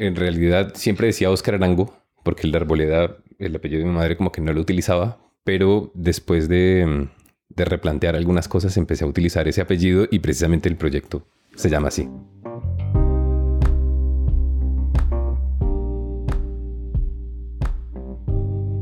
En 0.00 0.14
realidad 0.14 0.74
siempre 0.76 1.08
decía 1.08 1.28
Oscar 1.28 1.56
Arango, 1.56 1.92
porque 2.22 2.46
el 2.46 2.52
de 2.52 2.58
Arboleda, 2.58 3.16
el 3.40 3.56
apellido 3.56 3.80
de 3.80 3.86
mi 3.86 3.96
madre 3.96 4.16
como 4.16 4.30
que 4.30 4.40
no 4.40 4.52
lo 4.52 4.60
utilizaba, 4.60 5.18
pero 5.42 5.90
después 5.92 6.48
de, 6.48 7.08
de 7.48 7.64
replantear 7.64 8.14
algunas 8.14 8.46
cosas 8.46 8.76
empecé 8.76 9.02
a 9.02 9.08
utilizar 9.08 9.48
ese 9.48 9.60
apellido 9.60 10.06
y 10.08 10.20
precisamente 10.20 10.68
el 10.68 10.76
proyecto 10.76 11.26
se 11.56 11.68
llama 11.68 11.88
así. 11.88 12.08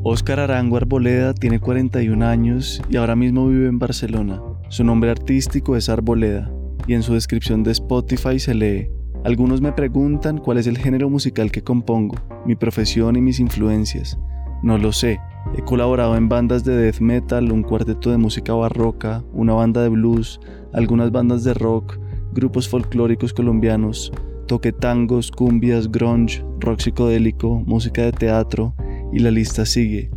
Óscar 0.03 0.39
Arango 0.39 0.77
Arboleda 0.77 1.33
tiene 1.33 1.61
41 1.61 2.27
años 2.27 2.83
y 2.91 2.97
ahora 2.99 3.17
mismo 3.17 3.49
vive 3.49 3.69
en 3.69 3.79
Barcelona. 3.79 4.43
Su 4.69 4.85
nombre 4.85 5.11
artístico 5.11 5.77
es 5.77 5.89
Arboleda 5.89 6.53
y 6.87 6.93
en 6.93 7.03
su 7.03 7.15
descripción 7.15 7.65
de 7.65 7.73
Spotify 7.73 8.39
se 8.39 8.55
lee, 8.55 8.91
algunos 9.27 9.61
me 9.61 9.73
preguntan 9.73 10.39
cuál 10.39 10.59
es 10.59 10.69
el 10.69 10.79
género 10.79 11.11
musical 11.11 11.51
que 11.51 11.65
compongo, 11.65 12.15
mi 12.45 12.55
profesión 12.55 13.17
y 13.17 13.21
mis 13.21 13.41
influencias. 13.41 14.17
No 14.63 14.79
lo 14.79 14.93
sé. 14.93 15.19
He 15.57 15.63
colaborado 15.63 16.17
en 16.17 16.29
bandas 16.29 16.63
de 16.63 16.77
death 16.77 17.01
metal, 17.01 17.51
un 17.51 17.65
cuarteto 17.65 18.13
de 18.13 18.19
música 18.19 18.55
barroca, 18.55 19.25
una 19.33 19.55
banda 19.55 19.83
de 19.83 19.89
blues, 19.89 20.41
algunas 20.73 21.11
bandas 21.11 21.43
de 21.43 21.55
rock, 21.55 21.99
grupos 22.35 22.69
folclóricos 22.69 23.33
colombianos, 23.33 24.13
toque 24.47 24.71
tangos, 24.71 25.33
cumbias, 25.33 25.91
grunge, 25.91 26.45
rock 26.61 26.79
psicodélico, 26.79 27.65
música 27.67 28.03
de 28.03 28.13
teatro, 28.13 28.75
y 29.13 29.19
la 29.19 29.33
lista 29.33 29.67
sigue. 29.67 30.09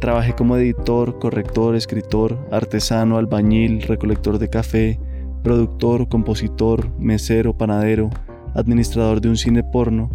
Trabajé 0.00 0.32
como 0.32 0.56
editor, 0.56 1.20
corrector, 1.20 1.76
escritor, 1.76 2.36
artesano, 2.50 3.18
albañil, 3.18 3.82
recolector 3.82 4.40
de 4.40 4.50
café, 4.50 4.98
productor, 5.44 6.08
compositor, 6.08 6.90
mesero, 6.98 7.56
panadero, 7.56 8.10
administrador 8.54 9.20
de 9.20 9.28
un 9.28 9.36
cine 9.36 9.62
porno. 9.62 10.10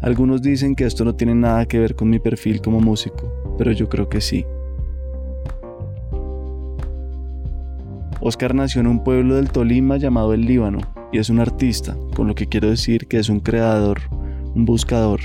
Algunos 0.00 0.42
dicen 0.42 0.74
que 0.74 0.84
esto 0.84 1.04
no 1.04 1.14
tiene 1.14 1.34
nada 1.34 1.66
que 1.66 1.78
ver 1.78 1.94
con 1.94 2.10
mi 2.10 2.18
perfil 2.18 2.60
como 2.60 2.80
músico, 2.80 3.32
pero 3.58 3.72
yo 3.72 3.88
creo 3.88 4.08
que 4.08 4.20
sí. 4.20 4.44
Oscar 8.20 8.54
nació 8.54 8.80
en 8.80 8.86
un 8.86 9.02
pueblo 9.02 9.36
del 9.36 9.50
Tolima 9.50 9.96
llamado 9.96 10.32
El 10.32 10.42
Líbano 10.42 10.80
y 11.12 11.18
es 11.18 11.28
un 11.28 11.40
artista, 11.40 11.96
con 12.14 12.28
lo 12.28 12.34
que 12.34 12.46
quiero 12.46 12.70
decir 12.70 13.08
que 13.08 13.18
es 13.18 13.28
un 13.28 13.40
creador, 13.40 14.00
un 14.54 14.64
buscador, 14.64 15.20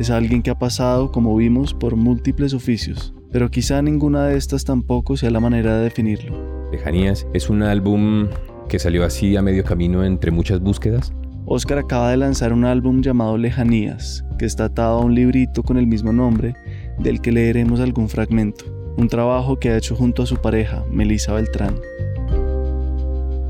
es 0.00 0.08
alguien 0.08 0.42
que 0.42 0.50
ha 0.50 0.58
pasado, 0.58 1.12
como 1.12 1.36
vimos, 1.36 1.74
por 1.74 1.96
múltiples 1.96 2.54
oficios, 2.54 3.12
pero 3.30 3.50
quizá 3.50 3.82
ninguna 3.82 4.24
de 4.24 4.38
estas 4.38 4.64
tampoco 4.64 5.16
sea 5.16 5.30
la 5.30 5.40
manera 5.40 5.76
de 5.76 5.84
definirlo. 5.84 6.70
Lejanías 6.72 7.26
es 7.34 7.50
un 7.50 7.62
álbum 7.62 8.28
que 8.68 8.78
salió 8.78 9.04
así 9.04 9.36
a 9.36 9.42
medio 9.42 9.62
camino 9.62 10.02
entre 10.02 10.30
muchas 10.30 10.60
búsquedas. 10.60 11.12
Oscar 11.52 11.78
acaba 11.78 12.12
de 12.12 12.16
lanzar 12.16 12.52
un 12.52 12.64
álbum 12.64 13.02
llamado 13.02 13.36
Lejanías, 13.36 14.24
que 14.38 14.44
está 14.44 14.66
atado 14.66 15.00
a 15.00 15.04
un 15.04 15.16
librito 15.16 15.64
con 15.64 15.78
el 15.78 15.86
mismo 15.88 16.12
nombre, 16.12 16.54
del 17.00 17.20
que 17.20 17.32
leeremos 17.32 17.80
algún 17.80 18.08
fragmento, 18.08 18.66
un 18.96 19.08
trabajo 19.08 19.58
que 19.58 19.70
ha 19.70 19.76
hecho 19.76 19.96
junto 19.96 20.22
a 20.22 20.26
su 20.26 20.36
pareja, 20.36 20.84
Melissa 20.88 21.32
Beltrán. 21.32 21.74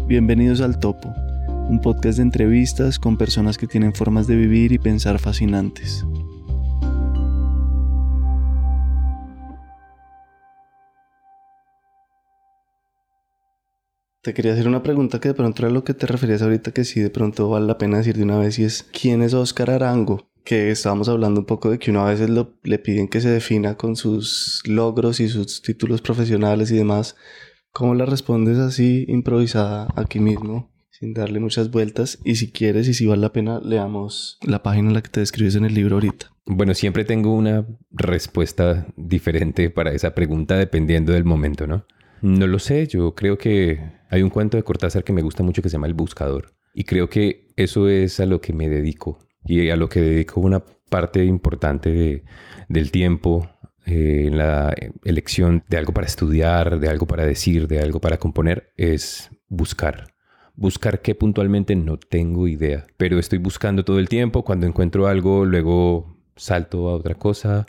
Bienvenidos 0.06 0.62
al 0.62 0.78
Topo, 0.78 1.12
un 1.68 1.78
podcast 1.82 2.16
de 2.16 2.22
entrevistas 2.22 2.98
con 2.98 3.18
personas 3.18 3.58
que 3.58 3.66
tienen 3.66 3.92
formas 3.92 4.26
de 4.26 4.36
vivir 4.36 4.72
y 4.72 4.78
pensar 4.78 5.18
fascinantes. 5.18 6.02
Te 14.22 14.34
quería 14.34 14.52
hacer 14.52 14.68
una 14.68 14.82
pregunta 14.82 15.18
que 15.18 15.28
de 15.28 15.34
pronto 15.34 15.62
era 15.62 15.72
lo 15.72 15.82
que 15.82 15.94
te 15.94 16.06
referías 16.06 16.42
ahorita, 16.42 16.72
que 16.72 16.84
sí 16.84 17.00
de 17.00 17.08
pronto 17.08 17.48
vale 17.48 17.66
la 17.66 17.78
pena 17.78 17.96
decir 17.96 18.18
de 18.18 18.24
una 18.24 18.38
vez, 18.38 18.58
y 18.58 18.64
es, 18.64 18.82
¿quién 18.82 19.22
es 19.22 19.32
Oscar 19.32 19.70
Arango? 19.70 20.28
Que 20.44 20.70
estábamos 20.70 21.08
hablando 21.08 21.40
un 21.40 21.46
poco 21.46 21.70
de 21.70 21.78
que 21.78 21.90
uno 21.90 22.02
a 22.06 22.10
veces 22.10 22.28
le 22.28 22.78
piden 22.78 23.08
que 23.08 23.22
se 23.22 23.30
defina 23.30 23.76
con 23.76 23.96
sus 23.96 24.62
logros 24.66 25.20
y 25.20 25.30
sus 25.30 25.62
títulos 25.62 26.02
profesionales 26.02 26.70
y 26.70 26.76
demás. 26.76 27.16
¿Cómo 27.72 27.94
la 27.94 28.04
respondes 28.04 28.58
así, 28.58 29.06
improvisada, 29.08 29.88
aquí 29.96 30.20
mismo, 30.20 30.70
sin 30.90 31.14
darle 31.14 31.40
muchas 31.40 31.70
vueltas? 31.70 32.18
Y 32.22 32.36
si 32.36 32.52
quieres 32.52 32.88
y 32.88 32.94
si 32.94 33.06
vale 33.06 33.22
la 33.22 33.32
pena, 33.32 33.58
leamos 33.60 34.38
la 34.42 34.62
página 34.62 34.88
en 34.88 34.94
la 34.94 35.02
que 35.02 35.08
te 35.08 35.20
describes 35.20 35.54
en 35.54 35.64
el 35.64 35.72
libro 35.72 35.96
ahorita. 35.96 36.30
Bueno, 36.44 36.74
siempre 36.74 37.06
tengo 37.06 37.34
una 37.34 37.66
respuesta 37.90 38.86
diferente 38.96 39.70
para 39.70 39.92
esa 39.92 40.14
pregunta 40.14 40.56
dependiendo 40.56 41.14
del 41.14 41.24
momento, 41.24 41.66
¿no? 41.66 41.86
No 42.22 42.46
lo 42.46 42.58
sé, 42.58 42.86
yo 42.86 43.14
creo 43.14 43.38
que 43.38 43.80
hay 44.10 44.22
un 44.22 44.30
cuento 44.30 44.56
de 44.56 44.62
Cortázar 44.62 45.04
que 45.04 45.12
me 45.12 45.22
gusta 45.22 45.42
mucho 45.42 45.62
que 45.62 45.68
se 45.68 45.74
llama 45.74 45.86
El 45.86 45.94
Buscador. 45.94 46.52
Y 46.74 46.84
creo 46.84 47.08
que 47.08 47.48
eso 47.56 47.88
es 47.88 48.20
a 48.20 48.26
lo 48.26 48.40
que 48.40 48.52
me 48.52 48.68
dedico 48.68 49.18
y 49.44 49.70
a 49.70 49.76
lo 49.76 49.88
que 49.88 50.00
dedico 50.00 50.40
una 50.40 50.62
parte 50.90 51.24
importante 51.24 51.90
de, 51.90 52.24
del 52.68 52.90
tiempo 52.90 53.50
eh, 53.86 54.26
en 54.26 54.38
la 54.38 54.74
elección 55.04 55.64
de 55.68 55.78
algo 55.78 55.92
para 55.92 56.06
estudiar, 56.06 56.78
de 56.78 56.88
algo 56.88 57.06
para 57.06 57.24
decir, 57.24 57.66
de 57.66 57.80
algo 57.80 58.00
para 58.00 58.18
componer, 58.18 58.72
es 58.76 59.30
buscar. 59.48 60.14
Buscar 60.54 61.00
qué 61.00 61.14
puntualmente 61.14 61.74
no 61.74 61.96
tengo 61.96 62.46
idea, 62.46 62.86
pero 62.98 63.18
estoy 63.18 63.38
buscando 63.38 63.84
todo 63.84 63.98
el 63.98 64.08
tiempo. 64.08 64.44
Cuando 64.44 64.66
encuentro 64.66 65.06
algo, 65.06 65.46
luego 65.46 66.18
salto 66.36 66.88
a 66.90 66.94
otra 66.94 67.14
cosa 67.14 67.66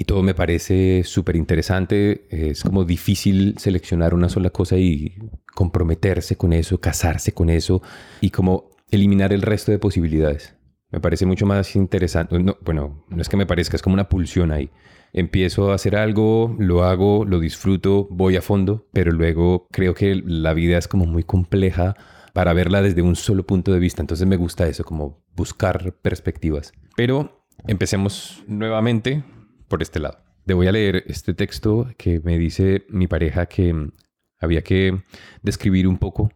y 0.00 0.04
todo 0.04 0.22
me 0.22 0.34
parece 0.34 1.02
súper 1.04 1.36
interesante. 1.36 2.26
Es 2.30 2.62
como 2.62 2.86
difícil 2.86 3.56
seleccionar 3.58 4.14
una 4.14 4.30
sola 4.30 4.48
cosa 4.48 4.78
y 4.78 5.18
comprometerse 5.54 6.36
con 6.36 6.54
eso, 6.54 6.80
casarse 6.80 7.32
con 7.32 7.50
eso 7.50 7.82
y 8.22 8.30
como 8.30 8.70
eliminar 8.90 9.34
el 9.34 9.42
resto 9.42 9.72
de 9.72 9.78
posibilidades. 9.78 10.56
Me 10.90 11.00
parece 11.00 11.26
mucho 11.26 11.44
más 11.44 11.76
interesante. 11.76 12.34
bueno, 12.62 13.04
no 13.10 13.20
es 13.20 13.28
que 13.28 13.36
me 13.36 13.44
parezca, 13.44 13.76
es 13.76 13.82
como 13.82 13.92
una 13.92 14.08
pulsión 14.08 14.52
ahí. 14.52 14.70
Empiezo 15.12 15.70
a 15.70 15.74
hacer 15.74 15.96
algo, 15.96 16.56
lo 16.58 16.84
hago, 16.84 17.26
lo 17.26 17.38
disfruto, 17.38 18.08
voy 18.10 18.36
a 18.36 18.42
fondo, 18.42 18.88
pero 18.94 19.12
luego 19.12 19.66
creo 19.70 19.92
que 19.92 20.14
la 20.24 20.54
vida 20.54 20.78
es 20.78 20.88
como 20.88 21.04
muy 21.04 21.24
compleja 21.24 21.94
para 22.32 22.54
verla 22.54 22.80
desde 22.80 23.02
un 23.02 23.16
solo 23.16 23.44
punto 23.44 23.70
de 23.70 23.80
vista. 23.80 24.00
Entonces 24.00 24.26
me 24.26 24.36
gusta 24.36 24.66
eso, 24.66 24.82
como 24.82 25.22
buscar 25.36 25.92
perspectivas. 26.00 26.72
Pero 26.96 27.44
empecemos 27.66 28.42
nuevamente 28.46 29.24
por 29.70 29.80
este 29.80 30.00
lado. 30.00 30.18
Te 30.44 30.52
voy 30.52 30.66
a 30.66 30.72
leer 30.72 31.04
este 31.06 31.32
texto 31.32 31.88
que 31.96 32.20
me 32.20 32.36
dice 32.36 32.84
mi 32.90 33.06
pareja 33.06 33.46
que 33.46 33.72
mm, 33.72 33.92
había 34.40 34.62
que 34.62 35.02
describir 35.42 35.86
un 35.88 35.96
poco 35.96 36.30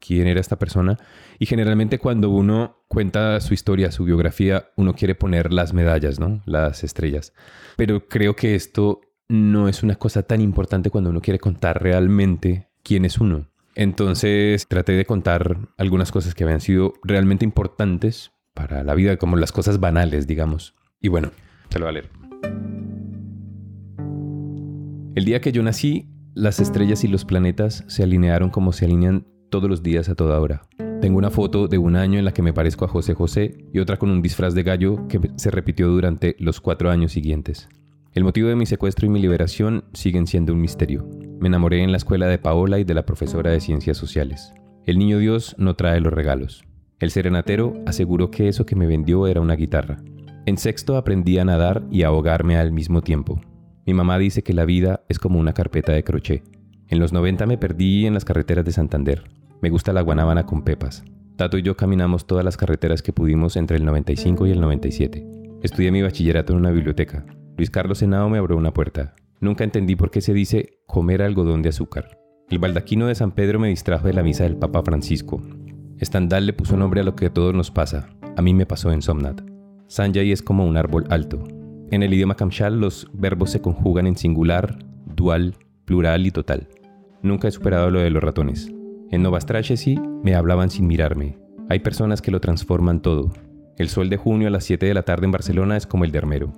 quién 0.00 0.26
era 0.26 0.40
esta 0.40 0.58
persona. 0.58 0.96
Y 1.38 1.46
generalmente 1.46 1.98
cuando 1.98 2.30
uno 2.30 2.84
cuenta 2.88 3.38
su 3.40 3.54
historia, 3.54 3.92
su 3.92 4.04
biografía, 4.04 4.70
uno 4.76 4.94
quiere 4.94 5.14
poner 5.14 5.52
las 5.52 5.74
medallas, 5.74 6.18
¿no? 6.18 6.42
Las 6.46 6.82
estrellas. 6.82 7.34
Pero 7.76 8.08
creo 8.08 8.34
que 8.34 8.54
esto 8.54 9.02
no 9.28 9.68
es 9.68 9.82
una 9.82 9.96
cosa 9.96 10.22
tan 10.22 10.40
importante 10.40 10.90
cuando 10.90 11.10
uno 11.10 11.20
quiere 11.20 11.38
contar 11.38 11.82
realmente 11.82 12.68
quién 12.82 13.04
es 13.04 13.18
uno. 13.18 13.46
Entonces 13.74 14.66
traté 14.66 14.92
de 14.92 15.04
contar 15.04 15.58
algunas 15.76 16.10
cosas 16.10 16.34
que 16.34 16.44
habían 16.44 16.60
sido 16.60 16.94
realmente 17.04 17.44
importantes 17.44 18.32
para 18.54 18.82
la 18.82 18.94
vida, 18.94 19.18
como 19.18 19.36
las 19.36 19.52
cosas 19.52 19.78
banales, 19.80 20.26
digamos. 20.26 20.74
Y 21.00 21.08
bueno, 21.08 21.30
te 21.68 21.78
lo 21.78 21.84
voy 21.84 21.90
a 21.90 21.92
leer. 21.92 22.19
El 25.14 25.24
día 25.24 25.40
que 25.40 25.52
yo 25.52 25.62
nací, 25.62 26.08
las 26.34 26.60
estrellas 26.60 27.04
y 27.04 27.08
los 27.08 27.24
planetas 27.24 27.84
se 27.88 28.02
alinearon 28.02 28.50
como 28.50 28.72
se 28.72 28.86
alinean 28.86 29.26
todos 29.50 29.68
los 29.68 29.82
días 29.82 30.08
a 30.08 30.14
toda 30.14 30.40
hora. 30.40 30.62
Tengo 31.00 31.18
una 31.18 31.30
foto 31.30 31.66
de 31.66 31.78
un 31.78 31.96
año 31.96 32.18
en 32.18 32.24
la 32.24 32.32
que 32.32 32.42
me 32.42 32.52
parezco 32.52 32.84
a 32.84 32.88
José 32.88 33.14
José 33.14 33.58
y 33.72 33.80
otra 33.80 33.98
con 33.98 34.10
un 34.10 34.22
disfraz 34.22 34.54
de 34.54 34.62
gallo 34.62 35.08
que 35.08 35.20
se 35.36 35.50
repitió 35.50 35.88
durante 35.88 36.36
los 36.38 36.60
cuatro 36.60 36.90
años 36.90 37.12
siguientes. 37.12 37.68
El 38.12 38.24
motivo 38.24 38.48
de 38.48 38.56
mi 38.56 38.66
secuestro 38.66 39.06
y 39.06 39.08
mi 39.08 39.20
liberación 39.20 39.84
siguen 39.92 40.26
siendo 40.26 40.52
un 40.52 40.60
misterio. 40.60 41.08
Me 41.40 41.48
enamoré 41.48 41.82
en 41.82 41.90
la 41.90 41.96
escuela 41.96 42.26
de 42.26 42.38
Paola 42.38 42.78
y 42.78 42.84
de 42.84 42.94
la 42.94 43.06
profesora 43.06 43.50
de 43.50 43.60
ciencias 43.60 43.96
sociales. 43.96 44.52
El 44.84 44.98
niño 44.98 45.18
Dios 45.18 45.54
no 45.58 45.74
trae 45.74 46.00
los 46.00 46.12
regalos. 46.12 46.64
El 46.98 47.10
serenatero 47.10 47.74
aseguró 47.86 48.30
que 48.30 48.48
eso 48.48 48.66
que 48.66 48.76
me 48.76 48.86
vendió 48.86 49.26
era 49.26 49.40
una 49.40 49.54
guitarra. 49.54 50.02
En 50.46 50.56
sexto 50.56 50.96
aprendí 50.96 51.38
a 51.38 51.44
nadar 51.44 51.84
y 51.90 52.02
a 52.02 52.08
ahogarme 52.08 52.56
al 52.56 52.72
mismo 52.72 53.02
tiempo. 53.02 53.40
Mi 53.86 53.94
mamá 53.94 54.18
dice 54.18 54.42
que 54.42 54.54
la 54.54 54.64
vida 54.64 55.04
es 55.08 55.18
como 55.18 55.38
una 55.38 55.52
carpeta 55.52 55.92
de 55.92 56.02
crochet. 56.02 56.42
En 56.88 56.98
los 56.98 57.12
90 57.12 57.46
me 57.46 57.58
perdí 57.58 58.06
en 58.06 58.14
las 58.14 58.24
carreteras 58.24 58.64
de 58.64 58.72
Santander. 58.72 59.24
Me 59.60 59.70
gusta 59.70 59.92
la 59.92 60.00
guanábana 60.00 60.46
con 60.46 60.62
pepas. 60.62 61.04
Tato 61.36 61.58
y 61.58 61.62
yo 61.62 61.76
caminamos 61.76 62.26
todas 62.26 62.44
las 62.44 62.56
carreteras 62.56 63.02
que 63.02 63.12
pudimos 63.12 63.56
entre 63.56 63.76
el 63.76 63.84
95 63.84 64.46
y 64.46 64.50
el 64.50 64.60
97. 64.60 65.26
Estudié 65.62 65.90
mi 65.90 66.02
bachillerato 66.02 66.52
en 66.52 66.58
una 66.58 66.70
biblioteca. 66.70 67.24
Luis 67.56 67.70
Carlos 67.70 68.02
Henao 68.02 68.28
me 68.30 68.38
abrió 68.38 68.56
una 68.56 68.72
puerta. 68.72 69.14
Nunca 69.40 69.64
entendí 69.64 69.96
por 69.96 70.10
qué 70.10 70.20
se 70.20 70.32
dice 70.32 70.80
comer 70.86 71.22
algodón 71.22 71.62
de 71.62 71.68
azúcar. 71.68 72.18
El 72.48 72.58
baldaquino 72.58 73.06
de 73.06 73.14
San 73.14 73.32
Pedro 73.32 73.58
me 73.58 73.68
distrajo 73.68 74.06
de 74.06 74.14
la 74.14 74.22
misa 74.22 74.44
del 74.44 74.56
Papa 74.56 74.82
Francisco. 74.82 75.42
Estandal 75.98 76.46
le 76.46 76.52
puso 76.52 76.76
nombre 76.76 77.00
a 77.00 77.04
lo 77.04 77.14
que 77.14 77.26
a 77.26 77.32
todos 77.32 77.54
nos 77.54 77.70
pasa. 77.70 78.08
A 78.36 78.42
mí 78.42 78.54
me 78.54 78.66
pasó 78.66 78.90
en 78.90 79.02
Somnat. 79.02 79.49
Sanjay 79.90 80.30
es 80.30 80.40
como 80.40 80.64
un 80.66 80.76
árbol 80.76 81.04
alto. 81.10 81.42
En 81.90 82.04
el 82.04 82.14
idioma 82.14 82.36
kamshal 82.36 82.78
los 82.78 83.10
verbos 83.12 83.50
se 83.50 83.60
conjugan 83.60 84.06
en 84.06 84.16
singular, 84.16 84.78
dual, 85.16 85.56
plural 85.84 86.24
y 86.28 86.30
total. 86.30 86.68
Nunca 87.24 87.48
he 87.48 87.50
superado 87.50 87.90
lo 87.90 87.98
de 87.98 88.10
los 88.10 88.22
ratones. 88.22 88.72
En 89.10 89.22
Novastrachesi 89.22 89.98
me 90.22 90.36
hablaban 90.36 90.70
sin 90.70 90.86
mirarme. 90.86 91.40
Hay 91.68 91.80
personas 91.80 92.22
que 92.22 92.30
lo 92.30 92.40
transforman 92.40 93.02
todo. 93.02 93.32
El 93.78 93.88
sol 93.88 94.10
de 94.10 94.16
junio 94.16 94.46
a 94.46 94.52
las 94.52 94.62
7 94.62 94.86
de 94.86 94.94
la 94.94 95.02
tarde 95.02 95.24
en 95.24 95.32
Barcelona 95.32 95.76
es 95.76 95.88
como 95.88 96.04
el 96.04 96.12
de 96.12 96.18
Armero. 96.18 96.52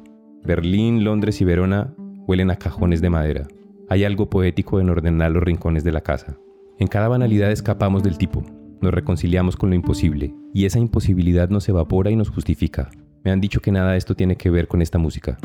Berlín, 0.44 1.02
Londres 1.02 1.40
y 1.40 1.46
Verona 1.46 1.94
huelen 2.26 2.50
a 2.50 2.56
cajones 2.56 3.00
de 3.00 3.08
madera. 3.08 3.48
Hay 3.88 4.04
algo 4.04 4.28
poético 4.28 4.78
en 4.78 4.90
ordenar 4.90 5.30
los 5.30 5.42
rincones 5.42 5.84
de 5.84 5.92
la 5.92 6.02
casa. 6.02 6.36
En 6.78 6.86
cada 6.86 7.08
banalidad 7.08 7.50
escapamos 7.50 8.02
del 8.02 8.18
tipo, 8.18 8.42
nos 8.82 8.92
reconciliamos 8.92 9.56
con 9.56 9.70
lo 9.70 9.76
imposible, 9.76 10.34
y 10.52 10.66
esa 10.66 10.80
imposibilidad 10.80 11.48
nos 11.48 11.66
evapora 11.70 12.10
y 12.10 12.16
nos 12.16 12.28
justifica. 12.28 12.90
Me 13.24 13.30
han 13.30 13.40
dicho 13.40 13.60
que 13.60 13.70
nada 13.70 13.92
de 13.92 13.98
esto 13.98 14.14
tiene 14.14 14.36
que 14.36 14.50
ver 14.50 14.66
con 14.66 14.82
esta 14.82 14.98
música. 14.98 15.38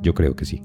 Yo 0.00 0.14
creo 0.14 0.34
que 0.34 0.44
sí. 0.44 0.62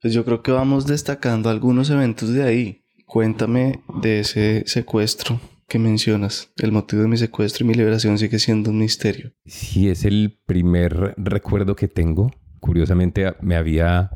Pues 0.00 0.14
yo 0.14 0.24
creo 0.24 0.42
que 0.42 0.50
vamos 0.50 0.86
destacando 0.86 1.50
algunos 1.50 1.90
eventos 1.90 2.32
de 2.32 2.42
ahí. 2.42 2.84
Cuéntame 3.04 3.82
de 4.00 4.20
ese 4.20 4.62
secuestro 4.66 5.40
que 5.68 5.78
mencionas. 5.78 6.52
El 6.56 6.72
motivo 6.72 7.02
de 7.02 7.08
mi 7.08 7.18
secuestro 7.18 7.64
y 7.64 7.68
mi 7.68 7.74
liberación 7.74 8.16
sigue 8.16 8.38
siendo 8.38 8.70
un 8.70 8.78
misterio. 8.78 9.32
Sí, 9.44 9.88
es 9.90 10.06
el 10.06 10.38
primer 10.46 11.14
recuerdo 11.18 11.76
que 11.76 11.86
tengo. 11.86 12.30
Curiosamente 12.60 13.34
me 13.42 13.56
había 13.56 14.10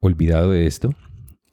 olvidado 0.00 0.52
de 0.52 0.66
esto 0.66 0.94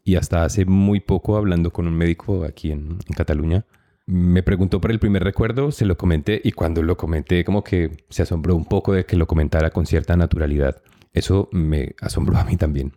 y 0.04 0.16
hasta 0.16 0.44
hace 0.44 0.66
muy 0.66 1.00
poco 1.00 1.38
hablando 1.38 1.72
con 1.72 1.88
un 1.88 1.96
médico 1.96 2.44
aquí 2.44 2.72
en, 2.72 3.00
en 3.08 3.14
Cataluña, 3.16 3.66
me 4.06 4.44
preguntó 4.44 4.82
por 4.82 4.92
el 4.92 5.00
primer 5.00 5.24
recuerdo, 5.24 5.72
se 5.72 5.86
lo 5.86 5.98
comenté 5.98 6.42
y 6.44 6.52
cuando 6.52 6.84
lo 6.84 6.98
comenté 6.98 7.44
como 7.44 7.64
que 7.64 8.06
se 8.10 8.24
asombró 8.24 8.56
un 8.56 8.66
poco 8.66 8.94
de 8.94 9.06
que 9.06 9.16
lo 9.16 9.28
comentara 9.28 9.70
con 9.70 9.86
cierta 9.86 10.18
naturalidad. 10.18 10.82
Eso 11.14 11.50
me 11.52 11.96
asombró 12.02 12.38
a 12.38 12.44
mí 12.44 12.58
también. 12.58 12.94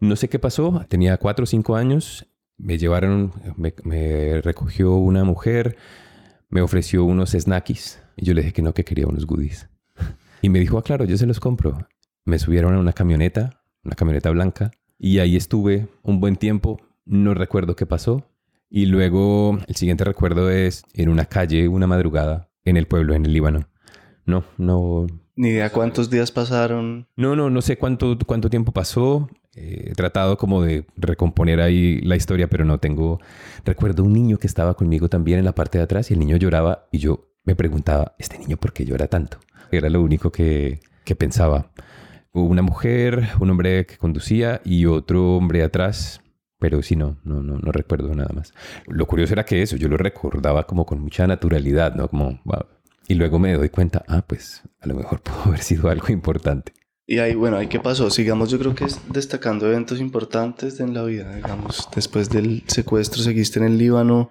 No 0.00 0.16
sé 0.16 0.28
qué 0.28 0.38
pasó, 0.38 0.84
tenía 0.88 1.16
cuatro 1.18 1.44
o 1.44 1.46
cinco 1.46 1.76
años, 1.76 2.26
me 2.56 2.78
llevaron, 2.78 3.32
me, 3.56 4.40
recogió 4.42 4.94
una 4.94 5.24
mujer, 5.24 5.76
me 6.48 6.62
ofreció 6.62 7.04
unos 7.04 7.32
snackies 7.32 8.02
y 8.16 8.24
yo 8.26 8.34
le 8.34 8.42
dije 8.42 8.52
que 8.52 8.62
no, 8.62 8.72
que 8.72 8.84
quería 8.84 9.06
unos 9.06 9.26
goodies. 9.26 9.68
Y 10.42 10.48
me 10.48 10.58
dijo, 10.58 10.78
ah, 10.78 10.82
claro, 10.82 11.04
yo 11.04 11.18
se 11.18 11.26
los 11.26 11.38
compro. 11.38 11.86
Me 12.24 12.38
subieron 12.38 12.74
a 12.74 12.78
una 12.78 12.94
camioneta, 12.94 13.62
una 13.84 13.94
camioneta 13.94 14.30
blanca, 14.30 14.70
y 14.98 15.18
ahí 15.18 15.36
estuve 15.36 15.88
un 16.02 16.20
buen 16.20 16.36
tiempo. 16.36 16.80
No 17.04 17.34
recuerdo 17.34 17.76
qué 17.76 17.84
pasó. 17.86 18.26
Y 18.70 18.86
luego 18.86 19.58
el 19.66 19.74
siguiente 19.74 20.04
recuerdo 20.04 20.48
es 20.48 20.84
en 20.94 21.08
una 21.08 21.24
calle, 21.24 21.66
una 21.66 21.88
madrugada, 21.88 22.48
en 22.64 22.76
el 22.76 22.86
pueblo, 22.86 23.14
en 23.14 23.26
el 23.26 23.32
Líbano. 23.32 23.68
No, 24.26 24.44
no. 24.58 25.08
Ni 25.34 25.48
idea 25.48 25.70
cuántos 25.70 26.08
días 26.08 26.30
pasaron. 26.30 27.08
No, 27.16 27.34
no, 27.34 27.50
no 27.50 27.62
sé 27.62 27.76
cuánto, 27.76 28.16
cuánto 28.24 28.48
tiempo 28.48 28.70
pasó. 28.70 29.28
Eh, 29.56 29.88
he 29.90 29.94
tratado 29.94 30.38
como 30.38 30.62
de 30.62 30.86
recomponer 30.96 31.60
ahí 31.60 32.00
la 32.02 32.14
historia, 32.14 32.48
pero 32.48 32.64
no 32.64 32.78
tengo... 32.78 33.20
Recuerdo 33.64 34.04
un 34.04 34.12
niño 34.12 34.38
que 34.38 34.46
estaba 34.46 34.74
conmigo 34.74 35.08
también 35.08 35.40
en 35.40 35.44
la 35.44 35.54
parte 35.54 35.78
de 35.78 35.84
atrás 35.84 36.10
y 36.10 36.14
el 36.14 36.20
niño 36.20 36.36
lloraba 36.36 36.86
y 36.92 36.98
yo 36.98 37.32
me 37.44 37.56
preguntaba, 37.56 38.14
¿este 38.18 38.38
niño 38.38 38.56
por 38.56 38.72
qué 38.72 38.84
llora 38.84 39.08
tanto? 39.08 39.38
Era 39.72 39.90
lo 39.90 40.00
único 40.00 40.30
que, 40.30 40.78
que 41.04 41.16
pensaba. 41.16 41.72
Una 42.32 42.62
mujer, 42.62 43.30
un 43.40 43.50
hombre 43.50 43.86
que 43.86 43.96
conducía 43.96 44.60
y 44.64 44.86
otro 44.86 45.36
hombre 45.36 45.64
atrás, 45.64 46.20
pero 46.60 46.82
sí, 46.82 46.94
no, 46.94 47.16
no, 47.24 47.42
no, 47.42 47.58
no 47.58 47.72
recuerdo 47.72 48.14
nada 48.14 48.30
más. 48.34 48.54
Lo 48.86 49.06
curioso 49.06 49.32
era 49.32 49.44
que 49.44 49.62
eso, 49.62 49.76
yo 49.76 49.88
lo 49.88 49.96
recordaba 49.96 50.66
como 50.66 50.86
con 50.86 51.00
mucha 51.00 51.26
naturalidad, 51.26 51.96
¿no? 51.96 52.06
Como, 52.08 52.40
Y 53.08 53.14
luego 53.14 53.40
me 53.40 53.54
doy 53.54 53.70
cuenta, 53.70 54.04
ah, 54.06 54.22
pues 54.24 54.62
a 54.80 54.86
lo 54.86 54.94
mejor 54.94 55.20
pudo 55.22 55.40
haber 55.46 55.62
sido 55.62 55.88
algo 55.88 56.10
importante. 56.10 56.72
Y 57.06 57.18
ahí, 57.18 57.34
bueno, 57.34 57.56
ahí 57.56 57.66
qué 57.66 57.80
pasó. 57.80 58.08
Sigamos, 58.08 58.50
yo 58.50 58.58
creo 58.60 58.74
que 58.76 58.84
es 58.84 59.00
destacando 59.08 59.66
eventos 59.66 59.98
importantes 59.98 60.78
en 60.78 60.94
la 60.94 61.02
vida, 61.02 61.34
digamos. 61.34 61.88
Después 61.92 62.30
del 62.30 62.62
secuestro, 62.68 63.20
seguiste 63.22 63.58
en 63.58 63.64
el 63.64 63.78
Líbano. 63.78 64.30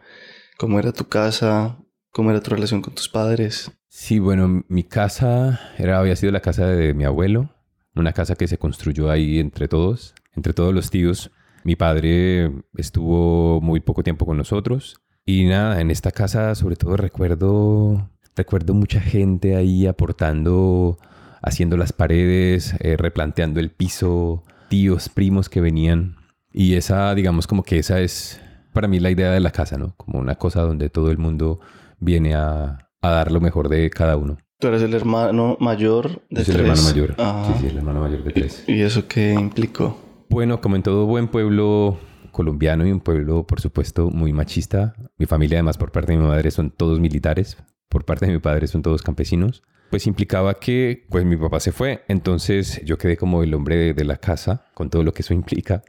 ¿Cómo 0.57 0.79
era 0.79 0.93
tu 0.93 1.05
casa? 1.05 1.77
¿Cómo 2.11 2.29
era 2.31 2.39
tu 2.39 2.51
relación 2.51 2.81
con 2.81 2.95
tus 2.95 3.09
padres? 3.09 3.69
Sí, 3.89 4.19
bueno, 4.19 4.63
mi 4.69 4.83
casa 4.83 5.59
era, 5.77 5.99
había 5.99 6.15
sido 6.15 6.31
la 6.31 6.39
casa 6.39 6.67
de 6.67 6.93
mi 6.93 7.03
abuelo. 7.03 7.49
Una 7.95 8.13
casa 8.13 8.35
que 8.35 8.47
se 8.47 8.57
construyó 8.57 9.09
ahí 9.09 9.39
entre 9.39 9.67
todos, 9.67 10.13
entre 10.35 10.53
todos 10.53 10.73
los 10.73 10.89
tíos. 10.89 11.31
Mi 11.69 11.75
padre 11.75 12.51
estuvo 12.77 13.61
muy 13.61 13.79
poco 13.79 14.01
tiempo 14.01 14.25
con 14.25 14.37
nosotros. 14.37 14.99
Y 15.23 15.45
nada, 15.45 15.79
en 15.81 15.91
esta 15.91 16.09
casa 16.09 16.55
sobre 16.55 16.75
todo 16.75 16.97
recuerdo, 16.97 18.09
recuerdo 18.35 18.73
mucha 18.73 18.99
gente 18.99 19.55
ahí 19.55 19.85
aportando 19.85 20.97
haciendo 21.43 21.77
las 21.77 21.93
paredes, 21.93 22.73
eh, 22.79 22.97
replanteando 22.97 23.59
el 23.59 23.69
piso, 23.69 24.45
tíos, 24.67 25.09
primos 25.09 25.47
que 25.47 25.61
venían. 25.61 26.15
Y 26.51 26.73
esa, 26.73 27.13
digamos, 27.13 27.45
como 27.45 27.61
que 27.61 27.77
esa 27.77 27.99
es 27.99 28.41
para 28.73 28.87
mí 28.87 28.99
la 28.99 29.11
idea 29.11 29.29
de 29.29 29.39
la 29.39 29.51
casa, 29.51 29.77
¿no? 29.77 29.93
Como 29.95 30.17
una 30.17 30.37
cosa 30.37 30.63
donde 30.63 30.89
todo 30.89 31.11
el 31.11 31.19
mundo 31.19 31.59
viene 31.99 32.33
a, 32.33 32.89
dar 32.99 33.31
lo 33.31 33.41
mejor 33.41 33.69
de 33.69 33.91
cada 33.91 34.17
uno. 34.17 34.39
Tú 34.57 34.69
eres 34.69 34.81
el 34.81 34.95
hermano 34.95 35.55
mayor 35.59 36.23
de 36.31 36.43
tres. 36.43 36.49
el 36.49 36.61
hermano 36.61 36.81
mayor. 36.81 37.15
Sí, 37.15 37.53
sí, 37.59 37.67
el 37.67 37.77
hermano 37.77 38.01
mayor 38.01 38.23
de 38.23 38.31
tres. 38.31 38.63
¿Y 38.65 38.81
eso 38.81 39.07
qué 39.07 39.33
implicó? 39.33 40.08
Bueno, 40.29 40.61
como 40.61 40.75
en 40.75 40.83
todo 40.83 41.05
buen 41.05 41.27
pueblo 41.27 41.99
colombiano 42.31 42.85
y 42.85 42.91
un 42.91 42.99
pueblo, 42.99 43.45
por 43.45 43.59
supuesto, 43.61 44.09
muy 44.09 44.31
machista. 44.33 44.95
Mi 45.17 45.25
familia, 45.25 45.57
además, 45.57 45.77
por 45.77 45.91
parte 45.91 46.11
de 46.11 46.17
mi 46.17 46.25
madre, 46.25 46.51
son 46.51 46.71
todos 46.71 46.99
militares. 46.99 47.57
Por 47.89 48.05
parte 48.05 48.27
de 48.27 48.33
mi 48.33 48.39
padre, 48.39 48.67
son 48.67 48.81
todos 48.81 49.01
campesinos 49.01 49.63
pues 49.89 50.07
implicaba 50.07 50.59
que 50.59 51.05
pues 51.09 51.25
mi 51.25 51.35
papá 51.35 51.59
se 51.59 51.71
fue, 51.71 52.03
entonces 52.07 52.81
yo 52.85 52.97
quedé 52.97 53.17
como 53.17 53.43
el 53.43 53.53
hombre 53.53 53.93
de, 53.93 54.05
la 54.05 54.17
casa, 54.17 54.65
con 54.73 54.89
todo 54.89 55.03
lo 55.03 55.13
que 55.13 55.21
eso 55.21 55.33
implica, 55.33 55.83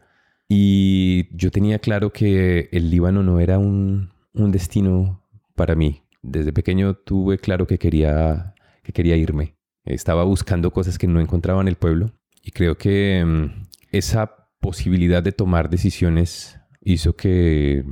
y 0.48 1.28
yo 1.36 1.50
tenía 1.50 1.78
claro 1.78 2.12
que 2.12 2.68
el 2.72 2.90
Líbano 2.90 3.22
no 3.22 3.40
era 3.40 3.58
un, 3.58 4.10
destino 4.32 5.22
para 5.54 5.74
mí. 5.74 6.02
Desde 6.22 6.52
pequeño 6.52 6.94
tuve 6.94 7.38
claro 7.38 7.66
que 7.66 7.78
quería, 7.78 8.54
que 8.82 8.92
quería 8.92 9.16
irme. 9.16 9.54
Estaba 9.84 10.24
buscando 10.24 10.72
cosas 10.72 10.98
que 10.98 11.06
no 11.06 11.20
encontraba 11.20 11.60
en 11.60 11.68
el 11.68 11.76
pueblo 11.76 12.12
y 12.42 12.50
creo 12.50 12.76
que 12.76 13.24
mm, 13.24 13.69
esa 13.90 14.48
posibilidad 14.60 15.22
de 15.22 15.32
tomar 15.32 15.70
decisiones 15.70 16.58
hizo 16.82 17.14
que, 17.16 17.84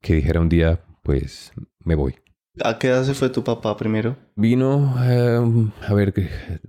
que 0.00 0.14
dijera 0.14 0.40
un 0.40 0.48
día, 0.48 0.84
pues 1.02 1.52
me 1.80 1.94
voy. 1.94 2.14
¿A 2.62 2.78
qué 2.78 2.88
edad 2.88 3.04
se 3.04 3.14
fue 3.14 3.30
tu 3.30 3.44
papá 3.44 3.76
primero? 3.76 4.16
Vino, 4.36 4.94
em, 5.02 5.70
a 5.86 5.94
ver, 5.94 6.12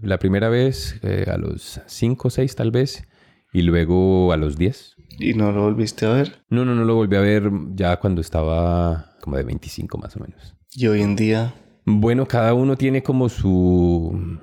la 0.01 0.17
primera 0.17 0.47
vez 0.49 0.97
eh, 1.03 1.25
a 1.27 1.37
los 1.37 1.81
5 1.85 2.27
o 2.27 2.31
6 2.31 2.55
tal 2.55 2.71
vez, 2.71 3.05
y 3.51 3.63
luego 3.63 4.31
a 4.31 4.37
los 4.37 4.57
10. 4.57 4.95
¿Y 5.19 5.33
no 5.33 5.51
lo 5.51 5.63
volviste 5.63 6.05
a 6.05 6.13
ver? 6.13 6.43
No, 6.49 6.63
no, 6.65 6.73
no 6.73 6.85
lo 6.85 6.95
volví 6.95 7.15
a 7.17 7.21
ver 7.21 7.51
ya 7.75 7.99
cuando 7.99 8.21
estaba 8.21 9.13
como 9.21 9.37
de 9.37 9.43
25 9.43 9.97
más 9.97 10.15
o 10.15 10.21
menos. 10.21 10.55
¿Y 10.71 10.87
hoy 10.87 11.01
en 11.01 11.15
día? 11.15 11.53
Bueno, 11.85 12.25
cada 12.25 12.53
uno 12.53 12.77
tiene 12.77 13.03
como 13.03 13.27
su, 13.29 14.39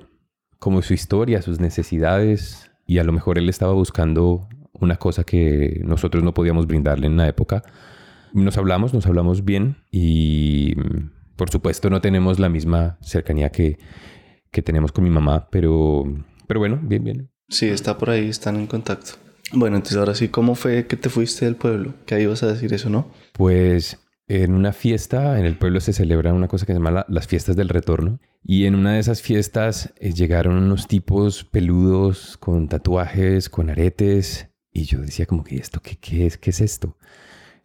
como 0.59 0.81
su 0.81 0.93
historia, 0.93 1.41
sus 1.41 1.59
necesidades, 1.59 2.70
y 2.85 2.99
a 2.99 3.03
lo 3.03 3.11
mejor 3.11 3.37
él 3.37 3.49
estaba 3.49 3.73
buscando 3.73 4.47
una 4.73 4.97
cosa 4.97 5.23
que 5.23 5.81
nosotros 5.85 6.23
no 6.23 6.33
podíamos 6.33 6.67
brindarle 6.67 7.07
en 7.07 7.17
la 7.17 7.27
época. 7.27 7.63
Nos 8.33 8.57
hablamos, 8.57 8.93
nos 8.93 9.05
hablamos 9.05 9.45
bien 9.45 9.77
y 9.91 10.75
por 11.35 11.49
supuesto 11.49 11.89
no 11.89 12.01
tenemos 12.01 12.39
la 12.39 12.49
misma 12.49 12.97
cercanía 13.01 13.49
que, 13.49 13.77
que 14.51 14.61
tenemos 14.61 14.91
con 14.91 15.03
mi 15.03 15.09
mamá, 15.09 15.49
pero, 15.49 16.03
pero 16.47 16.59
bueno, 16.59 16.79
bien, 16.81 17.03
bien. 17.03 17.31
Sí, 17.49 17.67
está 17.67 17.97
por 17.97 18.09
ahí, 18.09 18.29
están 18.29 18.55
en 18.55 18.67
contacto. 18.67 19.13
Bueno, 19.53 19.75
entonces 19.75 19.97
ahora 19.97 20.15
sí, 20.15 20.29
¿cómo 20.29 20.55
fue 20.55 20.87
que 20.87 20.95
te 20.95 21.09
fuiste 21.09 21.45
del 21.45 21.55
pueblo? 21.55 21.93
¿Qué 22.05 22.21
ibas 22.21 22.43
a 22.43 22.47
decir 22.47 22.73
eso, 22.73 22.89
no? 22.89 23.11
Pues 23.33 23.99
en 24.31 24.53
una 24.53 24.71
fiesta, 24.71 25.37
en 25.37 25.45
el 25.45 25.57
pueblo 25.57 25.81
se 25.81 25.91
celebra 25.91 26.33
una 26.33 26.47
cosa 26.47 26.65
que 26.65 26.71
se 26.71 26.79
llama 26.79 27.05
las 27.09 27.27
fiestas 27.27 27.57
del 27.57 27.67
retorno. 27.67 28.19
Y 28.41 28.65
en 28.65 28.75
una 28.75 28.93
de 28.93 28.99
esas 28.99 29.21
fiestas 29.21 29.93
eh, 29.97 30.13
llegaron 30.13 30.55
unos 30.55 30.87
tipos 30.87 31.43
peludos 31.43 32.37
con 32.37 32.69
tatuajes, 32.69 33.49
con 33.49 33.69
aretes. 33.69 34.47
Y 34.71 34.83
yo 34.83 35.01
decía 35.01 35.25
como 35.25 35.43
que 35.43 35.57
esto, 35.57 35.81
¿qué, 35.81 35.97
qué 35.97 36.25
es? 36.25 36.37
¿Qué 36.37 36.51
es 36.51 36.61
esto? 36.61 36.95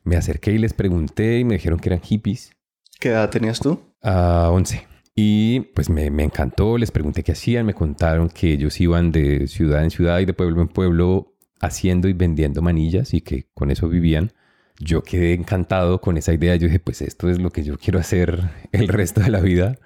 Me 0.02 0.16
acerqué 0.16 0.50
y 0.52 0.58
les 0.58 0.72
pregunté 0.72 1.38
y 1.38 1.44
me 1.44 1.54
dijeron 1.54 1.78
que 1.78 1.88
eran 1.88 2.00
hippies. 2.00 2.50
¿Qué 2.98 3.10
edad 3.10 3.30
tenías 3.30 3.60
tú? 3.60 3.80
A 4.02 4.50
11. 4.50 4.88
Y 5.14 5.60
pues 5.60 5.88
me, 5.88 6.10
me, 6.10 6.24
encantó, 6.24 6.78
les 6.78 6.90
pregunté 6.90 7.22
qué 7.22 7.32
hacían, 7.32 7.64
me 7.64 7.74
contaron 7.74 8.28
que 8.28 8.52
ellos 8.52 8.80
iban 8.80 9.12
de 9.12 9.46
ciudad 9.46 9.84
en 9.84 9.90
ciudad 9.92 10.18
y 10.18 10.24
de 10.24 10.34
pueblo 10.34 10.60
en 10.62 10.68
pueblo 10.68 11.36
haciendo 11.60 12.08
y 12.08 12.12
vendiendo 12.12 12.60
manillas 12.60 13.14
y 13.14 13.20
que 13.20 13.46
con 13.54 13.70
eso 13.70 13.88
vivían. 13.88 14.32
Yo 14.78 15.02
quedé 15.02 15.34
encantado 15.34 16.00
con 16.00 16.16
esa 16.16 16.32
idea, 16.34 16.56
yo 16.56 16.66
dije, 16.66 16.80
pues 16.80 17.02
esto 17.02 17.30
es 17.30 17.40
lo 17.40 17.50
que 17.50 17.64
yo 17.64 17.78
quiero 17.78 17.98
hacer 17.98 18.50
el 18.72 18.88
resto 18.88 19.20
de 19.20 19.30
la 19.30 19.40
vida. 19.40 19.78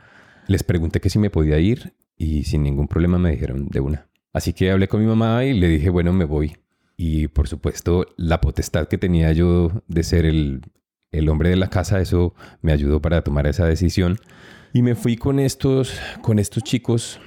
Les 0.49 0.63
pregunté 0.65 1.01
que 1.01 1.11
si 1.11 1.19
me 1.19 1.31
podía 1.31 1.59
ir 1.59 1.95
y 2.17 2.45
sin 2.45 2.63
ningún 2.63 2.89
problema 2.89 3.19
me 3.19 3.31
dijeron 3.31 3.69
de 3.69 3.81
una. 3.81 4.09
Así 4.33 4.53
que 4.53 4.71
hablé 4.71 4.89
con 4.89 5.01
mi 5.01 5.07
mamá 5.07 5.45
y 5.45 5.55
le 5.55 5.69
dije, 5.69 5.91
bueno, 5.91 6.13
me 6.13 6.25
voy. 6.25 6.57
Y 6.97 7.29
por 7.29 7.49
supuesto, 7.49 8.07
la 8.17 8.41
potestad 8.41 8.89
que 8.89 8.99
tenía 8.99 9.33
yo 9.33 9.83
de 9.89 10.03
ser 10.03 10.27
el, 10.27 10.63
el 11.13 11.29
hombre 11.29 11.51
de 11.51 11.57
la 11.57 11.71
casa, 11.71 12.01
eso 12.01 12.35
me 12.63 12.73
ayudó 12.73 13.01
para 13.01 13.23
tomar 13.23 13.47
esa 13.47 13.67
decisión. 13.67 14.19
Y 14.73 14.83
me 14.83 14.95
fui 14.95 15.17
con 15.17 15.39
estos, 15.39 15.99
con 16.23 16.39
estos 16.39 16.63
chicos 16.63 17.21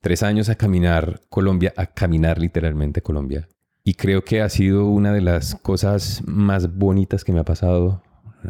tres 0.00 0.22
años 0.22 0.48
a 0.48 0.54
caminar 0.54 1.20
Colombia, 1.28 1.72
a 1.76 1.86
caminar 1.86 2.38
literalmente 2.38 3.02
Colombia. 3.02 3.48
Y 3.88 3.94
creo 3.94 4.22
que 4.22 4.42
ha 4.42 4.50
sido 4.50 4.84
una 4.84 5.14
de 5.14 5.22
las 5.22 5.54
cosas 5.54 6.22
más 6.26 6.76
bonitas 6.76 7.24
que 7.24 7.32
me 7.32 7.40
ha 7.40 7.44
pasado. 7.44 8.02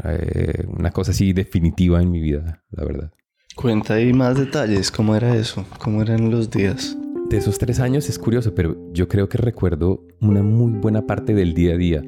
Eh, 0.03 0.67
una 0.67 0.91
cosa 0.91 1.13
así 1.13 1.33
definitiva 1.33 2.03
en 2.03 2.11
mi 2.11 2.21
vida, 2.21 2.65
la 2.73 2.85
verdad. 2.85 3.13
Cuenta 3.55 3.95
ahí 3.95 4.13
más 4.13 4.37
detalles, 4.37 4.91
¿cómo 4.91 5.15
era 5.15 5.37
eso? 5.37 5.65
¿Cómo 5.79 6.03
eran 6.03 6.33
los 6.33 6.51
días? 6.51 6.97
De 7.31 7.37
esos 7.37 7.57
tres 7.57 7.79
años 7.79 8.09
es 8.09 8.19
curioso, 8.19 8.53
pero 8.53 8.77
yo 8.93 9.07
creo 9.07 9.29
que 9.29 9.39
recuerdo 9.39 10.03
una 10.21 10.43
muy 10.43 10.73
buena 10.73 11.07
parte 11.07 11.35
del 11.35 11.55
día 11.55 11.75
a 11.75 11.79
día. 11.79 12.03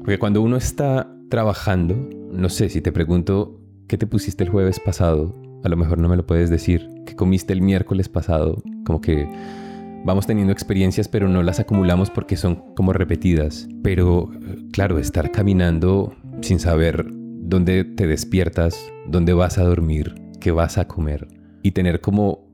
Porque 0.00 0.18
cuando 0.18 0.42
uno 0.42 0.56
está 0.56 1.08
trabajando, 1.30 1.94
no 2.32 2.48
sé, 2.48 2.68
si 2.68 2.80
te 2.80 2.90
pregunto 2.90 3.60
qué 3.86 3.96
te 3.96 4.08
pusiste 4.08 4.42
el 4.42 4.50
jueves 4.50 4.80
pasado, 4.80 5.36
a 5.62 5.68
lo 5.68 5.76
mejor 5.76 5.98
no 5.98 6.08
me 6.08 6.16
lo 6.16 6.26
puedes 6.26 6.50
decir. 6.50 6.90
¿Qué 7.06 7.14
comiste 7.14 7.52
el 7.52 7.62
miércoles 7.62 8.08
pasado? 8.08 8.60
Como 8.84 9.00
que 9.00 9.28
vamos 10.06 10.26
teniendo 10.26 10.52
experiencias, 10.52 11.08
pero 11.08 11.28
no 11.28 11.42
las 11.42 11.58
acumulamos 11.58 12.10
porque 12.10 12.36
son 12.36 12.74
como 12.74 12.92
repetidas. 12.92 13.68
Pero, 13.82 14.30
claro, 14.72 14.98
estar 14.98 15.32
caminando 15.32 16.14
sin 16.42 16.60
saber 16.60 17.06
dónde 17.10 17.84
te 17.84 18.06
despiertas, 18.06 18.90
dónde 19.08 19.32
vas 19.32 19.58
a 19.58 19.64
dormir, 19.64 20.14
qué 20.40 20.52
vas 20.52 20.78
a 20.78 20.86
comer 20.86 21.26
y 21.62 21.72
tener 21.72 22.00
como 22.00 22.46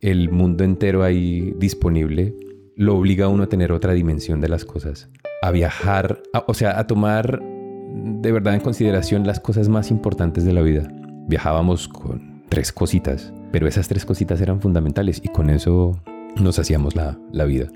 el 0.00 0.30
mundo 0.30 0.62
entero 0.62 1.02
ahí 1.02 1.54
disponible, 1.58 2.34
lo 2.76 2.96
obliga 2.96 3.24
a 3.24 3.28
uno 3.28 3.44
a 3.44 3.48
tener 3.48 3.72
otra 3.72 3.94
dimensión 3.94 4.42
de 4.42 4.48
las 4.48 4.66
cosas. 4.66 5.08
A 5.42 5.50
viajar, 5.50 6.22
o 6.46 6.52
sea, 6.52 6.78
a 6.78 6.86
tomar 6.86 7.40
de 7.42 8.30
verdad 8.30 8.54
en 8.54 8.60
consideración 8.60 9.26
las 9.26 9.40
cosas 9.40 9.70
más 9.70 9.90
importantes 9.90 10.44
de 10.44 10.52
la 10.52 10.60
vida. 10.60 10.86
Viajábamos 11.28 11.88
con 11.88 12.44
tres 12.50 12.72
cositas, 12.72 13.32
pero 13.52 13.66
esas 13.66 13.88
tres 13.88 14.04
cositas 14.04 14.40
eran 14.42 14.60
fundamentales 14.60 15.20
y 15.24 15.28
con 15.28 15.48
eso 15.48 15.98
nos 16.36 16.58
hacíamos 16.58 16.94
la, 16.94 17.18
la 17.32 17.44
vida. 17.44 17.68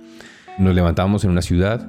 Nos 0.59 0.75
levantábamos 0.75 1.25
en 1.25 1.31
una 1.31 1.43
ciudad, 1.43 1.89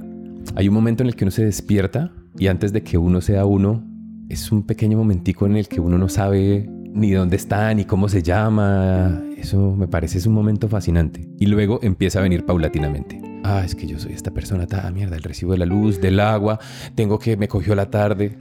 hay 0.56 0.68
un 0.68 0.74
momento 0.74 1.04
en 1.04 1.08
el 1.08 1.16
que 1.16 1.26
uno 1.26 1.32
se 1.32 1.46
despierta 1.46 2.12
y 2.38 2.48
antes 2.48 2.72
de 2.74 2.84
que 2.84 2.98
uno 2.98 3.22
sea 3.22 3.46
uno, 3.46 3.84
es 4.30 4.52
un 4.52 4.64
pequeño 4.64 4.98
momentico 4.98 5.46
en 5.46 5.56
el 5.56 5.68
que 5.68 5.80
uno 5.80 5.98
no 5.98 6.10
sabe 6.10 6.70
ni 6.94 7.12
dónde 7.12 7.36
está, 7.36 7.74
ni 7.74 7.86
cómo 7.86 8.10
se 8.10 8.22
llama. 8.22 9.22
Eso 9.38 9.76
me 9.76 9.88
parece 9.88 10.18
es 10.18 10.26
un 10.26 10.34
momento 10.34 10.68
fascinante. 10.68 11.28
Y 11.40 11.48
luego 11.48 11.80
empieza 11.82 12.20
a 12.20 12.22
venir 12.22 12.46
paulatinamente. 12.46 13.22
Ah, 13.44 13.64
es 13.64 13.76
que 13.76 13.86
yo 13.86 14.00
soy 14.00 14.14
esta 14.14 14.32
persona, 14.32 14.66
ta 14.66 14.90
mierda, 14.92 15.16
el 15.16 15.24
recibo 15.24 15.52
de 15.52 15.60
la 15.60 15.66
luz, 15.66 16.02
del 16.02 16.20
agua, 16.20 16.60
tengo 16.96 17.20
que 17.20 17.38
me 17.38 17.48
cogió 17.48 17.76
la 17.76 17.90
tarde. 17.90 18.38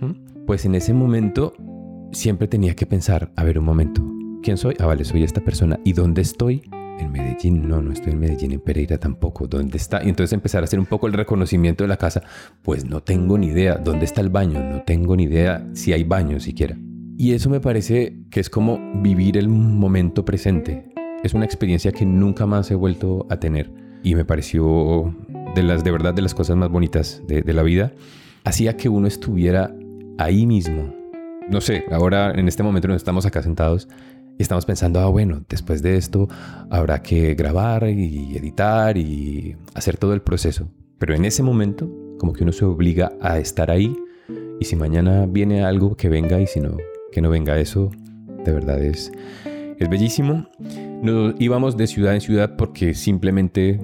Pues 0.46 0.64
en 0.64 0.74
ese 0.74 0.94
momento 0.94 1.52
siempre 2.12 2.48
tenía 2.48 2.74
que 2.74 2.86
pensar, 2.86 3.32
a 3.36 3.44
ver 3.44 3.58
un 3.58 3.64
momento, 3.64 4.02
¿quién 4.42 4.56
soy? 4.56 4.76
Ah, 4.78 4.86
vale, 4.86 5.04
soy 5.04 5.24
esta 5.24 5.40
persona. 5.40 5.78
¿Y 5.84 5.92
dónde 5.92 6.22
estoy? 6.22 6.62
En 6.98 7.10
Medellín, 7.10 7.68
no, 7.68 7.82
no 7.82 7.92
estoy 7.92 8.12
en 8.12 8.20
Medellín, 8.20 8.52
en 8.52 8.60
Pereira 8.60 8.98
tampoco. 8.98 9.46
¿Dónde 9.46 9.76
está? 9.76 10.02
Y 10.04 10.08
entonces 10.08 10.32
empezar 10.32 10.62
a 10.62 10.64
hacer 10.64 10.78
un 10.78 10.86
poco 10.86 11.06
el 11.06 11.12
reconocimiento 11.12 11.84
de 11.84 11.88
la 11.88 11.96
casa. 11.96 12.22
Pues 12.62 12.84
no 12.84 13.02
tengo 13.02 13.36
ni 13.36 13.48
idea. 13.48 13.76
¿Dónde 13.76 14.04
está 14.04 14.20
el 14.20 14.30
baño? 14.30 14.62
No 14.62 14.82
tengo 14.82 15.16
ni 15.16 15.24
idea 15.24 15.66
si 15.72 15.92
hay 15.92 16.04
baño 16.04 16.38
siquiera. 16.40 16.76
Y 17.16 17.32
eso 17.32 17.48
me 17.48 17.60
parece 17.60 18.16
que 18.30 18.40
es 18.40 18.50
como 18.50 18.80
vivir 19.00 19.36
el 19.36 19.48
momento 19.48 20.24
presente. 20.24 20.92
Es 21.22 21.32
una 21.32 21.44
experiencia 21.44 21.92
que 21.92 22.04
nunca 22.04 22.44
más 22.44 22.70
he 22.70 22.74
vuelto 22.74 23.26
a 23.30 23.38
tener. 23.38 23.70
Y 24.02 24.14
me 24.14 24.24
pareció 24.24 25.14
de 25.54 25.62
las 25.62 25.84
de 25.84 25.90
verdad 25.90 26.12
de 26.12 26.22
las 26.22 26.34
cosas 26.34 26.56
más 26.56 26.70
bonitas 26.70 27.22
de, 27.26 27.52
la 27.52 27.62
vida. 27.62 27.92
Hacía 28.44 28.76
que 28.76 28.88
uno 28.88 29.06
estuviera 29.06 29.74
ahí 30.18 30.44
mismo. 30.44 30.92
No 31.48 31.60
sé, 31.60 31.84
ahora 31.90 32.32
en 32.32 32.48
este 32.48 32.62
momento 32.62 32.88
nos 32.88 32.96
estamos 32.96 33.26
acá 33.26 33.42
sentados 33.42 33.88
y 34.38 34.42
estamos 34.42 34.66
pensando, 34.66 35.00
ah, 35.00 35.06
bueno, 35.06 35.44
después 35.48 35.82
de 35.82 35.96
esto 35.96 36.28
habrá 36.70 37.02
que 37.02 37.34
grabar 37.34 37.88
y 37.88 38.36
editar 38.36 38.96
y 38.96 39.56
hacer 39.74 39.96
todo 39.96 40.12
el 40.12 40.22
proceso. 40.22 40.68
Pero 40.98 41.14
en 41.14 41.24
ese 41.24 41.42
momento, 41.42 41.90
como 42.18 42.32
que 42.32 42.42
uno 42.42 42.52
se 42.52 42.64
obliga 42.64 43.12
a 43.20 43.38
estar 43.38 43.70
ahí. 43.70 43.94
Y 44.58 44.64
si 44.64 44.74
mañana 44.76 45.26
viene 45.26 45.64
algo, 45.64 45.96
que 45.96 46.08
venga. 46.08 46.40
Y 46.40 46.46
si 46.46 46.60
no, 46.60 46.76
que 47.12 47.20
no 47.20 47.30
venga 47.30 47.58
eso. 47.58 47.90
De 48.44 48.52
verdad 48.52 48.82
es, 48.82 49.12
es 49.78 49.88
bellísimo. 49.88 50.48
Nos 51.02 51.34
íbamos 51.38 51.76
de 51.76 51.86
ciudad 51.86 52.14
en 52.14 52.20
ciudad 52.20 52.56
porque 52.56 52.94
simplemente, 52.94 53.80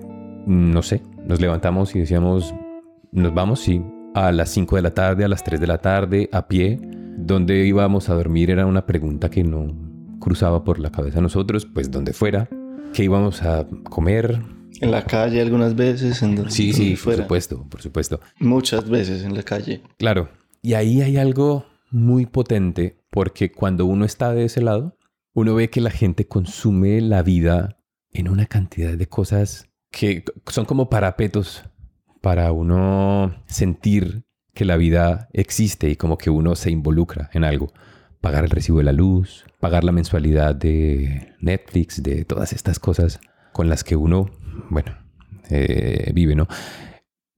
no 0.46 0.82
sé, 0.82 1.02
nos 1.26 1.40
levantamos 1.40 1.94
y 1.94 2.00
decíamos, 2.00 2.54
nos 3.12 3.34
vamos, 3.34 3.60
sí, 3.60 3.82
a 4.14 4.32
las 4.32 4.48
5 4.50 4.76
de 4.76 4.82
la 4.82 4.94
tarde, 4.94 5.24
a 5.24 5.28
las 5.28 5.44
3 5.44 5.60
de 5.60 5.66
la 5.66 5.78
tarde, 5.78 6.28
a 6.32 6.48
pie. 6.48 6.80
Donde 7.18 7.66
íbamos 7.66 8.08
a 8.08 8.14
dormir 8.14 8.50
era 8.50 8.66
una 8.66 8.86
pregunta 8.86 9.28
que 9.28 9.44
no, 9.44 9.89
cruzaba 10.20 10.62
por 10.62 10.78
la 10.78 10.92
cabeza 10.92 11.18
a 11.18 11.22
nosotros, 11.22 11.66
pues 11.66 11.90
donde 11.90 12.12
fuera, 12.12 12.48
que 12.92 13.04
íbamos 13.04 13.42
a 13.42 13.66
comer. 13.84 14.40
En 14.80 14.90
la 14.90 15.04
calle 15.04 15.40
algunas 15.40 15.74
veces, 15.74 16.22
en 16.22 16.36
donde, 16.36 16.52
Sí, 16.52 16.72
sí, 16.72 16.96
por 17.02 17.16
supuesto, 17.16 17.66
por 17.68 17.82
supuesto. 17.82 18.20
Muchas 18.38 18.88
veces 18.88 19.24
en 19.24 19.34
la 19.34 19.42
calle. 19.42 19.82
Claro. 19.98 20.28
Y 20.62 20.74
ahí 20.74 21.02
hay 21.02 21.16
algo 21.16 21.66
muy 21.90 22.26
potente 22.26 23.02
porque 23.10 23.50
cuando 23.50 23.86
uno 23.86 24.04
está 24.04 24.32
de 24.32 24.44
ese 24.44 24.62
lado, 24.62 24.96
uno 25.32 25.54
ve 25.54 25.70
que 25.70 25.80
la 25.80 25.90
gente 25.90 26.26
consume 26.26 27.00
la 27.00 27.22
vida 27.22 27.78
en 28.12 28.28
una 28.28 28.46
cantidad 28.46 28.96
de 28.96 29.06
cosas 29.08 29.68
que 29.90 30.24
son 30.46 30.64
como 30.64 30.88
parapetos 30.88 31.64
para 32.20 32.52
uno 32.52 33.34
sentir 33.46 34.24
que 34.54 34.64
la 34.64 34.76
vida 34.76 35.28
existe 35.32 35.88
y 35.88 35.96
como 35.96 36.18
que 36.18 36.30
uno 36.30 36.54
se 36.54 36.70
involucra 36.70 37.30
en 37.32 37.44
algo 37.44 37.72
pagar 38.20 38.44
el 38.44 38.50
recibo 38.50 38.78
de 38.78 38.84
la 38.84 38.92
luz, 38.92 39.44
pagar 39.60 39.84
la 39.84 39.92
mensualidad 39.92 40.54
de 40.54 41.34
Netflix, 41.40 42.02
de 42.02 42.24
todas 42.24 42.52
estas 42.52 42.78
cosas 42.78 43.20
con 43.52 43.68
las 43.68 43.84
que 43.84 43.96
uno, 43.96 44.30
bueno, 44.68 44.96
eh, 45.48 46.10
vive, 46.14 46.34
¿no? 46.34 46.46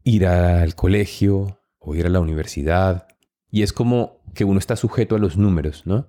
Ir 0.05 0.27
al 0.27 0.75
colegio 0.75 1.61
o 1.79 1.95
ir 1.95 2.07
a 2.07 2.11
la 2.11 2.21
universidad. 2.21 3.07
Y 3.51 3.63
es 3.63 3.73
como 3.73 4.23
que 4.35 4.45
uno 4.45 4.59
está 4.59 4.77
sujeto 4.77 5.15
a 5.15 5.19
los 5.19 5.37
números, 5.37 5.83
¿no? 5.87 6.09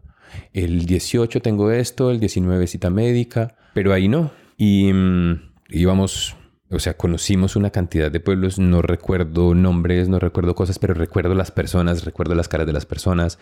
El 0.53 0.86
18 0.86 1.42
tengo 1.42 1.72
esto, 1.72 2.10
el 2.10 2.20
19 2.20 2.68
cita 2.68 2.89
médica, 2.89 3.56
pero 3.74 3.94
ahí 3.94 4.08
no. 4.08 4.32
Y 4.58 4.92
mm, 4.92 5.53
íbamos, 5.70 6.36
o 6.72 6.80
sea, 6.80 6.96
conocimos 6.96 7.56
una 7.56 7.70
cantidad 7.70 8.12
de 8.12 8.20
pueblos, 8.20 8.58
no 8.58 8.82
recuerdo 8.82 9.53
nombres, 9.53 10.10
no 10.10 10.20
recuerdo 10.20 10.56
cosas, 10.56 10.80
pero 10.80 10.94
recuerdo 10.94 11.36
las 11.36 11.51
personas, 11.51 12.06
recuerdo 12.06 12.34
las 12.34 12.48
caras 12.48 12.65
de 12.65 12.74
las 12.74 12.86
personas, 12.86 13.38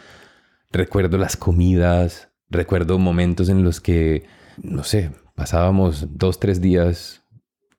Recuerdo 0.71 1.17
las 1.17 1.35
comidas, 1.35 2.29
recuerdo 2.49 2.97
momentos 2.99 3.49
en 3.49 3.63
los 3.63 3.81
que, 3.81 4.23
no 4.61 4.83
sé, 4.83 5.11
pasábamos 5.35 6.17
dos, 6.17 6.39
tres 6.39 6.61
días 6.61 7.23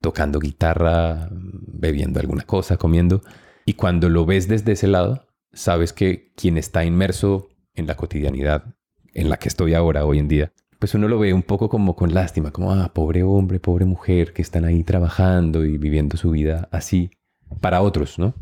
tocando 0.01 0.39
guitarra, 0.39 1.29
bebiendo 1.31 2.19
alguna 2.19 2.43
cosa, 2.43 2.77
comiendo. 2.77 3.21
Y 3.65 3.73
cuando 3.73 4.09
lo 4.09 4.25
ves 4.25 4.47
desde 4.47 4.73
ese 4.73 4.87
lado, 4.87 5.27
sabes 5.53 5.93
que 5.93 6.33
quien 6.35 6.57
está 6.57 6.83
inmerso 6.83 7.49
en 7.73 7.87
la 7.87 7.95
cotidianidad 7.95 8.75
en 9.13 9.29
la 9.29 9.37
que 9.37 9.47
estoy 9.47 9.73
ahora, 9.73 10.05
hoy 10.05 10.19
en 10.19 10.27
día, 10.27 10.51
pues 10.79 10.93
uno 10.95 11.07
lo 11.07 11.19
ve 11.19 11.33
un 11.33 11.43
poco 11.43 11.69
como 11.69 11.95
con 11.95 12.13
lástima, 12.13 12.51
como, 12.51 12.73
ah, 12.73 12.91
pobre 12.93 13.23
hombre, 13.23 13.59
pobre 13.59 13.85
mujer 13.85 14.33
que 14.33 14.41
están 14.41 14.65
ahí 14.65 14.83
trabajando 14.83 15.63
y 15.63 15.77
viviendo 15.77 16.17
su 16.17 16.31
vida 16.31 16.67
así 16.71 17.11
para 17.61 17.81
otros, 17.81 18.19
¿no? 18.19 18.33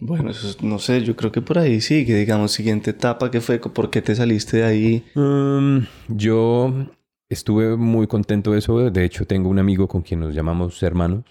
Bueno, 0.00 0.30
eso 0.30 0.54
no 0.62 0.78
sé, 0.78 1.02
yo 1.02 1.16
creo 1.16 1.32
que 1.32 1.40
por 1.40 1.58
ahí 1.58 1.80
sí, 1.80 2.04
que 2.04 2.14
digamos, 2.14 2.52
siguiente 2.52 2.90
etapa, 2.90 3.30
¿qué 3.30 3.40
fue? 3.40 3.58
¿Por 3.58 3.90
qué 3.90 4.02
te 4.02 4.14
saliste 4.14 4.58
de 4.58 4.64
ahí? 4.64 5.04
Um, 5.14 5.86
yo 6.08 6.88
estuve 7.28 7.76
muy 7.76 8.06
contento 8.06 8.52
de 8.52 8.58
eso, 8.58 8.90
de 8.90 9.04
hecho 9.04 9.26
tengo 9.26 9.48
un 9.48 9.58
amigo 9.58 9.88
con 9.88 10.02
quien 10.02 10.20
nos 10.20 10.34
llamamos 10.34 10.82
hermanos 10.82 11.24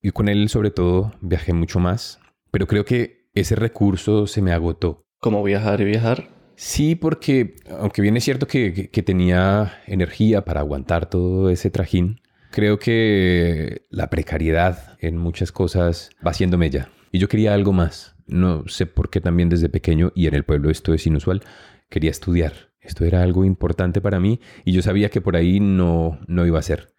y 0.00 0.10
con 0.12 0.28
él 0.28 0.48
sobre 0.48 0.70
todo 0.70 1.12
viajé 1.20 1.52
mucho 1.52 1.80
más, 1.80 2.20
pero 2.50 2.66
creo 2.66 2.84
que 2.84 3.28
ese 3.34 3.56
recurso 3.56 4.26
se 4.26 4.40
me 4.40 4.52
agotó. 4.52 5.04
¿Cómo 5.18 5.42
viajar 5.42 5.80
y 5.80 5.84
viajar? 5.84 6.30
Sí, 6.54 6.94
porque 6.94 7.56
aunque 7.70 8.02
bien 8.02 8.16
es 8.16 8.24
cierto 8.24 8.46
que, 8.46 8.90
que 8.90 9.02
tenía 9.02 9.80
energía 9.86 10.44
para 10.44 10.60
aguantar 10.60 11.08
todo 11.08 11.50
ese 11.50 11.70
trajín, 11.70 12.20
creo 12.50 12.78
que 12.78 13.86
la 13.90 14.10
precariedad 14.10 14.96
en 15.00 15.16
muchas 15.16 15.50
cosas 15.50 16.10
va 16.24 16.30
haciéndome 16.30 16.70
ya. 16.70 16.88
Y 17.12 17.18
yo 17.18 17.28
quería 17.28 17.54
algo 17.54 17.72
más. 17.72 18.16
No 18.26 18.64
sé 18.66 18.86
por 18.86 19.10
qué 19.10 19.20
también 19.20 19.50
desde 19.50 19.68
pequeño, 19.68 20.10
y 20.14 20.26
en 20.26 20.34
el 20.34 20.44
pueblo 20.44 20.70
esto 20.70 20.94
es 20.94 21.06
inusual, 21.06 21.42
quería 21.88 22.10
estudiar. 22.10 22.72
Esto 22.80 23.04
era 23.04 23.22
algo 23.22 23.44
importante 23.44 24.00
para 24.00 24.18
mí 24.18 24.40
y 24.64 24.72
yo 24.72 24.82
sabía 24.82 25.08
que 25.08 25.20
por 25.20 25.36
ahí 25.36 25.60
no, 25.60 26.18
no 26.26 26.46
iba 26.46 26.58
a 26.58 26.62
ser. 26.62 26.92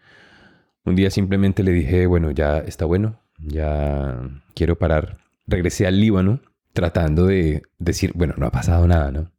Un 0.85 0.95
día 0.95 1.09
simplemente 1.09 1.63
le 1.63 1.71
dije, 1.71 2.05
bueno, 2.07 2.31
ya 2.31 2.59
está 2.59 2.85
bueno, 2.85 3.21
ya 3.37 4.21
quiero 4.55 4.77
parar. 4.77 5.17
Regresé 5.45 5.87
al 5.87 5.99
Líbano 5.99 6.41
tratando 6.71 7.25
de 7.25 7.63
decir, 7.79 8.13
bueno, 8.15 8.33
no 8.37 8.45
ha 8.45 8.51
pasado 8.51 8.87
nada, 8.87 9.11
¿no? 9.11 9.31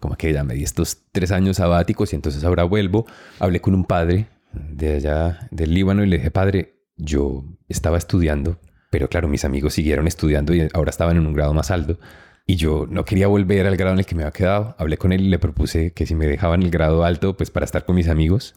Como 0.00 0.16
que 0.16 0.32
ya 0.32 0.42
me 0.42 0.54
di 0.54 0.62
estos 0.62 1.02
tres 1.12 1.32
años 1.32 1.58
sabáticos 1.58 2.12
y 2.12 2.16
entonces 2.16 2.44
ahora 2.44 2.64
vuelvo. 2.64 3.06
Hablé 3.38 3.60
con 3.60 3.74
un 3.74 3.84
padre 3.84 4.28
de 4.52 4.94
allá 4.94 5.48
del 5.50 5.74
Líbano 5.74 6.02
y 6.02 6.06
le 6.06 6.16
dije, 6.16 6.30
padre, 6.30 6.76
yo 6.96 7.44
estaba 7.68 7.98
estudiando 7.98 8.58
pero 8.90 9.08
claro, 9.08 9.28
mis 9.28 9.44
amigos 9.44 9.74
siguieron 9.74 10.06
estudiando 10.06 10.54
y 10.54 10.68
ahora 10.74 10.90
estaban 10.90 11.16
en 11.16 11.26
un 11.26 11.32
grado 11.32 11.54
más 11.54 11.70
alto. 11.70 11.98
Y 12.46 12.56
yo 12.56 12.86
no 12.90 13.04
quería 13.04 13.28
volver 13.28 13.66
al 13.66 13.76
grado 13.76 13.92
en 13.92 14.00
el 14.00 14.06
que 14.06 14.16
me 14.16 14.22
había 14.22 14.32
quedado. 14.32 14.74
Hablé 14.78 14.98
con 14.98 15.12
él 15.12 15.20
y 15.22 15.28
le 15.28 15.38
propuse 15.38 15.92
que 15.92 16.06
si 16.06 16.16
me 16.16 16.26
dejaban 16.26 16.62
el 16.62 16.70
grado 16.70 17.04
alto, 17.04 17.36
pues 17.36 17.50
para 17.50 17.64
estar 17.64 17.84
con 17.84 17.94
mis 17.94 18.08
amigos. 18.08 18.54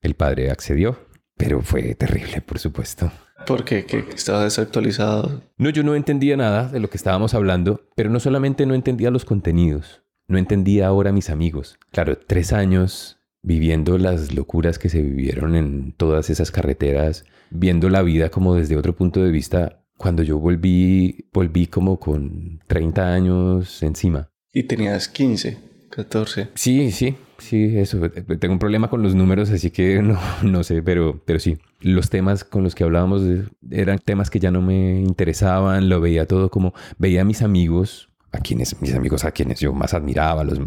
El 0.00 0.14
padre 0.14 0.50
accedió, 0.50 0.98
pero 1.36 1.60
fue 1.60 1.94
terrible, 1.96 2.40
por 2.42 2.60
supuesto. 2.60 3.10
¿Por 3.46 3.64
qué? 3.64 3.84
¿Que 3.84 4.04
estaba 4.14 4.44
desactualizado? 4.44 5.42
No, 5.58 5.70
yo 5.70 5.82
no 5.82 5.96
entendía 5.96 6.36
nada 6.36 6.68
de 6.68 6.78
lo 6.78 6.88
que 6.88 6.96
estábamos 6.96 7.34
hablando, 7.34 7.88
pero 7.96 8.08
no 8.08 8.20
solamente 8.20 8.66
no 8.66 8.74
entendía 8.74 9.10
los 9.10 9.24
contenidos, 9.24 10.02
no 10.28 10.38
entendía 10.38 10.86
ahora 10.86 11.10
a 11.10 11.12
mis 11.12 11.28
amigos. 11.28 11.78
Claro, 11.90 12.16
tres 12.16 12.52
años 12.52 13.18
viviendo 13.42 13.98
las 13.98 14.32
locuras 14.32 14.78
que 14.78 14.88
se 14.88 15.02
vivieron 15.02 15.54
en 15.54 15.92
todas 15.92 16.30
esas 16.30 16.50
carreteras, 16.50 17.24
viendo 17.54 17.88
la 17.88 18.02
vida 18.02 18.28
como 18.28 18.54
desde 18.54 18.76
otro 18.76 18.94
punto 18.94 19.22
de 19.22 19.30
vista. 19.30 19.80
Cuando 19.96 20.22
yo 20.22 20.38
volví, 20.38 21.28
volví 21.32 21.68
como 21.68 21.98
con 21.98 22.60
30 22.66 23.14
años 23.14 23.82
encima. 23.82 24.28
Y 24.52 24.64
tenías 24.64 25.08
15, 25.08 25.56
14. 25.88 26.48
Sí, 26.54 26.90
sí, 26.90 27.16
sí, 27.38 27.78
eso. 27.78 28.10
Tengo 28.10 28.52
un 28.52 28.58
problema 28.58 28.90
con 28.90 29.02
los 29.02 29.14
números, 29.14 29.50
así 29.50 29.70
que 29.70 30.02
no, 30.02 30.18
no 30.42 30.64
sé, 30.64 30.82
pero, 30.82 31.22
pero 31.24 31.38
sí. 31.38 31.56
Los 31.80 32.10
temas 32.10 32.44
con 32.44 32.64
los 32.64 32.74
que 32.74 32.84
hablábamos 32.84 33.22
eran 33.70 33.98
temas 33.98 34.30
que 34.30 34.40
ya 34.40 34.50
no 34.50 34.60
me 34.60 35.00
interesaban, 35.00 35.88
lo 35.88 36.00
veía 36.00 36.26
todo 36.26 36.50
como, 36.50 36.74
veía 36.98 37.22
a 37.22 37.24
mis 37.24 37.42
amigos, 37.42 38.10
a 38.32 38.38
quienes, 38.38 38.80
mis 38.80 38.94
amigos 38.94 39.24
a 39.24 39.32
quienes 39.32 39.60
yo 39.60 39.72
más 39.74 39.94
admiraba, 39.94 40.44
los 40.44 40.58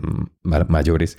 mayores, 0.44 1.18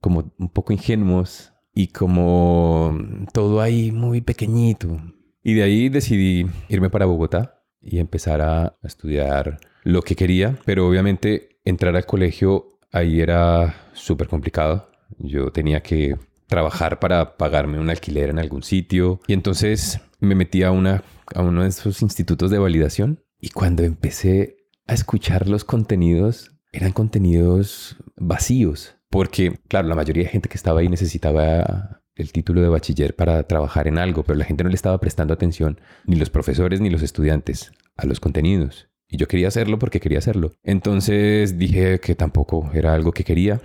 como 0.00 0.32
un 0.38 0.48
poco 0.50 0.72
ingenuos 0.72 1.49
y 1.72 1.88
como 1.88 2.96
todo 3.32 3.60
ahí 3.60 3.92
muy 3.92 4.20
pequeñito. 4.20 5.00
Y 5.42 5.54
de 5.54 5.62
ahí 5.62 5.88
decidí 5.88 6.46
irme 6.68 6.90
para 6.90 7.06
Bogotá 7.06 7.62
y 7.80 7.98
empezar 7.98 8.40
a 8.42 8.76
estudiar 8.82 9.58
lo 9.84 10.02
que 10.02 10.16
quería, 10.16 10.58
pero 10.64 10.86
obviamente 10.86 11.60
entrar 11.64 11.96
al 11.96 12.06
colegio 12.06 12.78
ahí 12.92 13.20
era 13.20 13.74
súper 13.94 14.28
complicado. 14.28 14.90
Yo 15.18 15.50
tenía 15.50 15.82
que 15.82 16.16
trabajar 16.46 16.98
para 16.98 17.36
pagarme 17.36 17.78
un 17.78 17.90
alquiler 17.90 18.30
en 18.30 18.38
algún 18.38 18.62
sitio 18.62 19.20
y 19.26 19.32
entonces 19.32 20.00
me 20.18 20.34
metí 20.34 20.62
a, 20.62 20.72
una, 20.72 21.04
a 21.34 21.42
uno 21.42 21.62
de 21.62 21.68
esos 21.68 22.02
institutos 22.02 22.50
de 22.50 22.58
validación 22.58 23.22
y 23.40 23.50
cuando 23.50 23.84
empecé 23.84 24.56
a 24.86 24.94
escuchar 24.94 25.48
los 25.48 25.64
contenidos, 25.64 26.52
eran 26.72 26.92
contenidos 26.92 27.96
vacíos 28.16 28.96
porque, 29.10 29.58
claro, 29.68 29.88
la 29.88 29.94
mayoría 29.94 30.22
de 30.22 30.30
gente 30.30 30.48
que 30.48 30.56
estaba 30.56 30.80
ahí 30.80 30.88
necesitaba 30.88 32.02
el 32.14 32.32
título 32.32 32.62
de 32.62 32.68
bachiller 32.68 33.16
para 33.16 33.42
trabajar 33.42 33.88
en 33.88 33.98
algo, 33.98 34.22
pero 34.22 34.38
la 34.38 34.44
gente 34.44 34.62
no 34.62 34.70
le 34.70 34.76
estaba 34.76 34.98
prestando 34.98 35.34
atención, 35.34 35.80
ni 36.06 36.16
los 36.16 36.30
profesores 36.30 36.80
ni 36.80 36.90
los 36.90 37.02
estudiantes, 37.02 37.72
a 37.96 38.06
los 38.06 38.20
contenidos. 38.20 38.88
Y 39.08 39.16
yo 39.16 39.26
quería 39.26 39.48
hacerlo 39.48 39.78
porque 39.78 40.00
quería 40.00 40.18
hacerlo. 40.18 40.52
Entonces 40.62 41.58
dije 41.58 41.98
que 41.98 42.14
tampoco 42.14 42.70
era 42.72 42.94
algo 42.94 43.10
que 43.10 43.24
quería. 43.24 43.60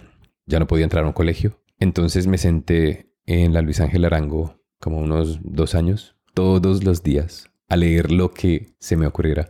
Ya 0.47 0.59
no 0.59 0.67
podía 0.67 0.85
entrar 0.85 1.03
a 1.03 1.07
un 1.07 1.13
colegio. 1.13 1.61
Entonces 1.79 2.25
me 2.25 2.39
senté 2.39 3.13
en 3.27 3.53
la 3.53 3.61
Luis 3.61 3.79
Ángel 3.79 4.05
Arango 4.05 4.59
como 4.79 4.97
unos 4.97 5.39
dos 5.43 5.75
años, 5.75 6.15
todos 6.33 6.83
los 6.83 7.03
días, 7.03 7.51
a 7.69 7.77
leer 7.77 8.11
lo 8.11 8.31
que 8.31 8.75
se 8.79 8.97
me 8.97 9.05
ocurriera 9.05 9.49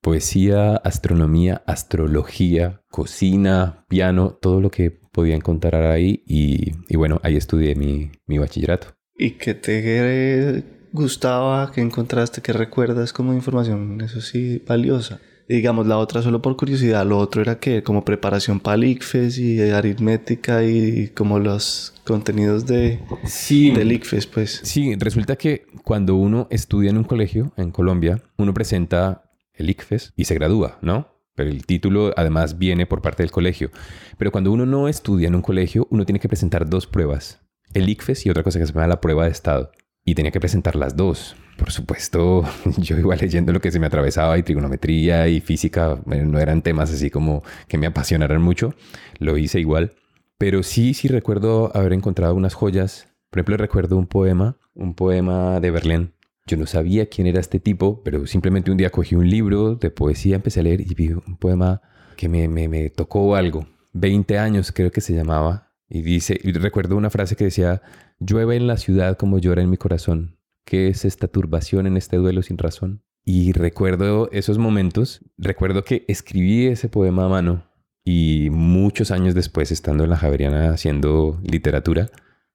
poesía, 0.00 0.76
astronomía, 0.76 1.62
astrología, 1.66 2.82
cocina, 2.88 3.84
piano, 3.88 4.38
todo 4.40 4.60
lo 4.60 4.70
que 4.70 5.00
podía 5.18 5.34
encontrar 5.34 5.82
ahí 5.82 6.22
y, 6.28 6.94
bueno, 6.94 7.18
ahí 7.24 7.36
estudié 7.36 7.74
mi, 7.74 8.12
mi, 8.28 8.38
bachillerato. 8.38 8.94
¿Y 9.16 9.32
qué 9.32 9.54
te 9.54 10.62
gustaba, 10.92 11.72
qué 11.72 11.80
encontraste, 11.80 12.40
qué 12.40 12.52
recuerdas 12.52 13.12
como 13.12 13.34
información, 13.34 14.00
eso 14.00 14.20
sí, 14.20 14.62
valiosa? 14.64 15.18
digamos, 15.48 15.86
la 15.88 15.96
otra 15.96 16.22
solo 16.22 16.40
por 16.40 16.56
curiosidad, 16.56 17.04
lo 17.06 17.18
otro 17.18 17.40
era 17.42 17.58
que 17.58 17.82
como 17.82 18.04
preparación 18.04 18.60
para 18.60 18.76
el 18.76 18.84
ICFES 18.84 19.38
y 19.38 19.60
aritmética 19.70 20.62
y 20.62 21.08
como 21.08 21.38
los 21.38 21.94
contenidos 22.04 22.66
de, 22.66 23.00
sí, 23.24 23.70
del 23.70 23.90
ICFES, 23.92 24.26
pues. 24.26 24.60
Sí, 24.62 24.94
resulta 24.96 25.36
que 25.36 25.66
cuando 25.82 26.14
uno 26.14 26.46
estudia 26.50 26.90
en 26.90 26.98
un 26.98 27.04
colegio 27.04 27.52
en 27.56 27.70
Colombia, 27.72 28.22
uno 28.36 28.52
presenta 28.54 29.24
el 29.54 29.70
ICFES, 29.70 30.12
y 30.16 30.26
se 30.26 30.34
gradúa, 30.34 30.78
¿no? 30.82 31.17
Pero 31.38 31.50
el 31.50 31.64
título 31.64 32.12
además 32.16 32.58
viene 32.58 32.84
por 32.84 33.00
parte 33.00 33.22
del 33.22 33.30
colegio. 33.30 33.70
Pero 34.18 34.32
cuando 34.32 34.50
uno 34.50 34.66
no 34.66 34.88
estudia 34.88 35.28
en 35.28 35.36
un 35.36 35.40
colegio, 35.40 35.86
uno 35.88 36.04
tiene 36.04 36.18
que 36.18 36.26
presentar 36.26 36.68
dos 36.68 36.88
pruebas. 36.88 37.42
El 37.74 37.88
ICFES 37.88 38.26
y 38.26 38.30
otra 38.30 38.42
cosa 38.42 38.58
que 38.58 38.66
se 38.66 38.72
llama 38.72 38.88
la 38.88 39.00
prueba 39.00 39.24
de 39.24 39.30
estado. 39.30 39.70
Y 40.04 40.16
tenía 40.16 40.32
que 40.32 40.40
presentar 40.40 40.74
las 40.74 40.96
dos. 40.96 41.36
Por 41.56 41.70
supuesto, 41.70 42.42
yo 42.78 42.98
iba 42.98 43.14
leyendo 43.14 43.52
lo 43.52 43.60
que 43.60 43.70
se 43.70 43.78
me 43.78 43.86
atravesaba 43.86 44.36
y 44.36 44.42
trigonometría 44.42 45.28
y 45.28 45.40
física. 45.40 46.00
No 46.06 46.40
eran 46.40 46.62
temas 46.62 46.92
así 46.92 47.08
como 47.08 47.44
que 47.68 47.78
me 47.78 47.86
apasionaran 47.86 48.42
mucho. 48.42 48.74
Lo 49.20 49.38
hice 49.38 49.60
igual. 49.60 49.92
Pero 50.38 50.64
sí, 50.64 50.92
sí 50.92 51.06
recuerdo 51.06 51.70
haber 51.72 51.92
encontrado 51.92 52.34
unas 52.34 52.54
joyas. 52.54 53.14
Por 53.30 53.38
ejemplo, 53.38 53.58
recuerdo 53.58 53.96
un 53.96 54.08
poema, 54.08 54.56
un 54.74 54.94
poema 54.94 55.60
de 55.60 55.70
Berlín 55.70 56.14
yo 56.48 56.56
no 56.56 56.66
sabía 56.66 57.06
quién 57.06 57.26
era 57.26 57.38
este 57.38 57.60
tipo, 57.60 58.02
pero 58.02 58.26
simplemente 58.26 58.70
un 58.70 58.76
día 58.78 58.90
cogí 58.90 59.14
un 59.14 59.28
libro 59.28 59.76
de 59.76 59.90
poesía, 59.90 60.36
empecé 60.36 60.60
a 60.60 60.62
leer 60.64 60.80
y 60.80 60.94
vi 60.94 61.08
un 61.10 61.36
poema 61.36 61.82
que 62.16 62.28
me, 62.28 62.48
me, 62.48 62.90
tocó 62.90 63.36
algo. 63.36 63.68
20 63.92 64.38
años 64.38 64.72
creo 64.72 64.90
que 64.90 65.00
se 65.00 65.14
llamaba. 65.14 65.72
Y 65.88 66.02
dice, 66.02 66.38
y 66.42 66.52
recuerdo 66.52 66.96
una 66.96 67.10
frase 67.10 67.36
que 67.36 67.44
decía, 67.44 67.82
llueve 68.18 68.56
en 68.56 68.66
la 68.66 68.78
ciudad 68.78 69.16
como 69.16 69.38
llora 69.38 69.62
en 69.62 69.70
mi 69.70 69.76
corazón. 69.76 70.38
¿Qué 70.64 70.88
es 70.88 71.04
esta 71.04 71.28
turbación 71.28 71.86
en 71.86 71.96
este 71.96 72.16
duelo 72.16 72.42
sin 72.42 72.58
razón? 72.58 73.02
Y 73.24 73.52
recuerdo 73.52 74.30
esos 74.32 74.58
momentos, 74.58 75.20
recuerdo 75.36 75.84
que 75.84 76.04
escribí 76.08 76.66
ese 76.66 76.88
poema 76.88 77.26
a 77.26 77.28
mano 77.28 77.64
y 78.04 78.48
muchos 78.50 79.10
años 79.10 79.34
después, 79.34 79.70
estando 79.70 80.04
en 80.04 80.10
la 80.10 80.16
Javeriana 80.16 80.70
haciendo 80.70 81.38
literatura, 81.42 82.10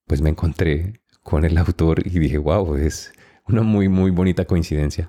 pues 0.07 0.21
me 0.21 0.31
encontré 0.31 1.01
con 1.21 1.45
el 1.45 1.57
autor 1.57 2.05
y 2.05 2.19
dije, 2.19 2.39
wow, 2.39 2.75
es, 2.75 3.13
una 3.47 3.61
muy, 3.61 3.89
muy 3.89 4.11
bonita 4.11 4.45
coincidencia. 4.45 5.07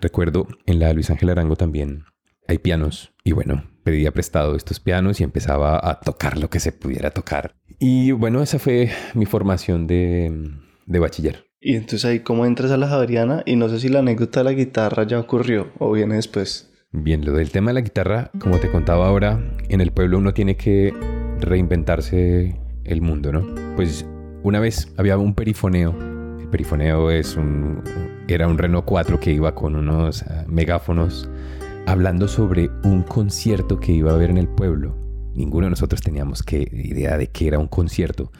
Recuerdo 0.00 0.48
en 0.66 0.78
la 0.78 0.92
Luis 0.92 1.10
Ángel 1.10 1.30
Arango 1.30 1.56
también 1.56 2.04
hay 2.48 2.58
pianos 2.58 3.12
y 3.24 3.32
bueno, 3.32 3.64
pedía 3.84 4.10
prestado 4.10 4.56
estos 4.56 4.80
pianos 4.80 5.20
y 5.20 5.24
empezaba 5.24 5.78
a 5.82 6.00
tocar 6.00 6.38
lo 6.38 6.50
que 6.50 6.60
se 6.60 6.72
pudiera 6.72 7.10
tocar. 7.10 7.54
Y 7.78 8.12
bueno, 8.12 8.42
esa 8.42 8.58
fue 8.58 8.90
mi 9.14 9.26
formación 9.26 9.86
de, 9.86 10.50
de 10.86 10.98
bachiller. 10.98 11.46
Y 11.60 11.76
entonces 11.76 12.04
ahí 12.04 12.20
cómo 12.20 12.44
entras 12.44 12.72
a 12.72 12.76
la 12.76 12.88
Javeriana 12.88 13.42
y 13.46 13.56
no 13.56 13.68
sé 13.68 13.78
si 13.78 13.88
la 13.88 14.00
anécdota 14.00 14.40
de 14.40 14.44
la 14.44 14.52
guitarra 14.52 15.06
ya 15.06 15.20
ocurrió 15.20 15.72
o 15.78 15.92
viene 15.92 16.16
después. 16.16 16.72
Bien, 16.90 17.24
lo 17.24 17.32
del 17.32 17.50
tema 17.50 17.70
de 17.70 17.74
la 17.74 17.80
guitarra, 17.80 18.30
como 18.38 18.58
te 18.58 18.70
contaba 18.70 19.06
ahora, 19.06 19.40
en 19.68 19.80
el 19.80 19.92
pueblo 19.92 20.18
uno 20.18 20.34
tiene 20.34 20.56
que 20.56 20.92
reinventarse 21.40 22.60
el 22.84 23.00
mundo, 23.00 23.32
¿no? 23.32 23.46
Pues 23.76 24.04
una 24.42 24.60
vez 24.60 24.92
había 24.98 25.16
un 25.16 25.34
perifoneo 25.34 25.96
perifoneo 26.52 27.10
es 27.10 27.36
un, 27.36 27.82
era 28.28 28.46
un 28.46 28.58
Renault 28.58 28.84
4 28.84 29.18
que 29.18 29.32
iba 29.32 29.54
con 29.56 29.74
unos 29.74 30.22
ah, 30.22 30.44
megáfonos 30.46 31.28
hablando 31.86 32.28
sobre 32.28 32.70
un 32.84 33.02
concierto 33.02 33.80
que 33.80 33.90
iba 33.90 34.12
a 34.12 34.14
haber 34.14 34.30
en 34.30 34.38
el 34.38 34.46
pueblo. 34.46 34.96
Ninguno 35.34 35.66
de 35.66 35.70
nosotros 35.70 36.00
teníamos 36.00 36.42
que, 36.44 36.60
idea 36.72 37.16
de 37.16 37.28
qué 37.28 37.48
era 37.48 37.58
un 37.58 37.66
concierto, 37.66 38.30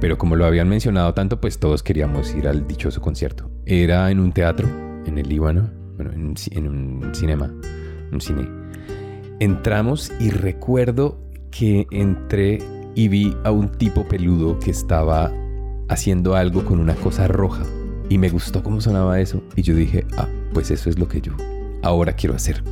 pero 0.00 0.18
como 0.18 0.36
lo 0.36 0.44
habían 0.44 0.68
mencionado 0.68 1.14
tanto, 1.14 1.40
pues 1.40 1.58
todos 1.58 1.82
queríamos 1.82 2.34
ir 2.34 2.48
al 2.48 2.66
dichoso 2.66 3.00
concierto. 3.00 3.50
Era 3.64 4.10
en 4.10 4.20
un 4.20 4.32
teatro, 4.32 4.68
en 5.06 5.16
el 5.16 5.28
Líbano, 5.28 5.70
bueno, 5.96 6.12
en, 6.12 6.34
en 6.50 6.68
un 6.68 7.14
cinema, 7.14 7.54
un 8.12 8.20
cine. 8.20 8.48
Entramos 9.38 10.12
y 10.20 10.30
recuerdo 10.30 11.20
que 11.50 11.86
entré 11.92 12.58
y 12.96 13.08
vi 13.08 13.34
a 13.44 13.52
un 13.52 13.70
tipo 13.70 14.06
peludo 14.06 14.58
que 14.58 14.72
estaba 14.72 15.32
haciendo 15.88 16.36
algo 16.36 16.64
con 16.64 16.80
una 16.80 16.94
cosa 16.94 17.28
roja. 17.28 17.64
Y 18.08 18.18
me 18.18 18.28
gustó 18.28 18.62
cómo 18.62 18.80
sonaba 18.80 19.20
eso. 19.20 19.42
Y 19.56 19.62
yo 19.62 19.74
dije, 19.74 20.06
ah, 20.16 20.28
pues 20.52 20.70
eso 20.70 20.90
es 20.90 20.98
lo 20.98 21.08
que 21.08 21.20
yo 21.20 21.32
ahora 21.82 22.14
quiero 22.14 22.34
hacer. 22.34 22.62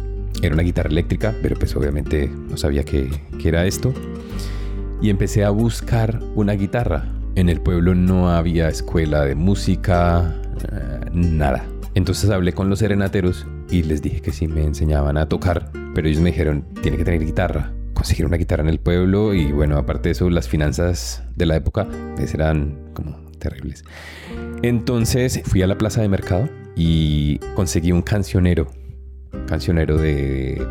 Era 0.43 0.55
una 0.55 0.63
guitarra 0.63 0.91
eléctrica, 0.91 1.35
pero 1.43 1.57
pues 1.57 1.77
obviamente 1.77 2.29
no 2.29 2.57
sabía 2.57 2.85
qué, 2.85 3.11
era 3.45 3.67
esto. 3.67 3.93
Y 5.01 5.11
empecé 5.11 5.45
a 5.45 5.51
buscar 5.51 6.21
una 6.35 6.53
guitarra. 6.55 7.09
En 7.35 7.49
el 7.49 7.61
pueblo 7.61 7.95
no 7.95 8.31
había 8.31 8.69
escuela 8.69 9.25
de 9.25 9.35
música, 9.35 10.35
eh, 10.71 11.11
nada. 11.13 11.65
Entonces 11.95 12.31
hablé 12.31 12.53
con 12.53 12.69
los 12.69 12.79
serenateros 12.79 13.47
y 13.71 13.83
les 13.83 14.03
dije 14.03 14.21
que 14.21 14.33
sí 14.33 14.49
me 14.49 14.65
enseñaban 14.65 15.17
a 15.17 15.29
tocar, 15.29 15.71
pero 15.95 16.09
ellos 16.09 16.21
me 16.21 16.31
dijeron, 16.31 16.65
tiene 16.83 16.97
que 16.97 17.05
tener 17.05 17.25
guitarra 17.25 17.73
conseguir 18.03 18.27
una 18.27 18.37
guitarra 18.37 18.65
en 18.65 18.69
el 18.69 18.81
pueblo 18.81 19.33
y 19.33 19.53
bueno, 19.53 19.79
aparte 19.79 20.09
de 20.09 20.15
eso, 20.15 20.29
las 20.29 20.49
finanzas 20.49 21.23
de 21.37 21.47
la 21.47 21.55
época 21.55 21.87
pues, 22.17 22.35
eran 22.35 22.91
como 22.95 23.31
terribles. 23.39 23.85
Entonces 24.63 25.41
fui 25.45 25.63
a 25.63 25.69
la 25.69 25.79
plaza 25.79 26.03
de 26.03 26.09
mercado 26.09 26.49
y 26.75 27.39
conseguí 27.55 27.93
un 27.93 28.03
cancionero, 28.03 28.67
cancionero 29.47 29.99
de 29.99 30.67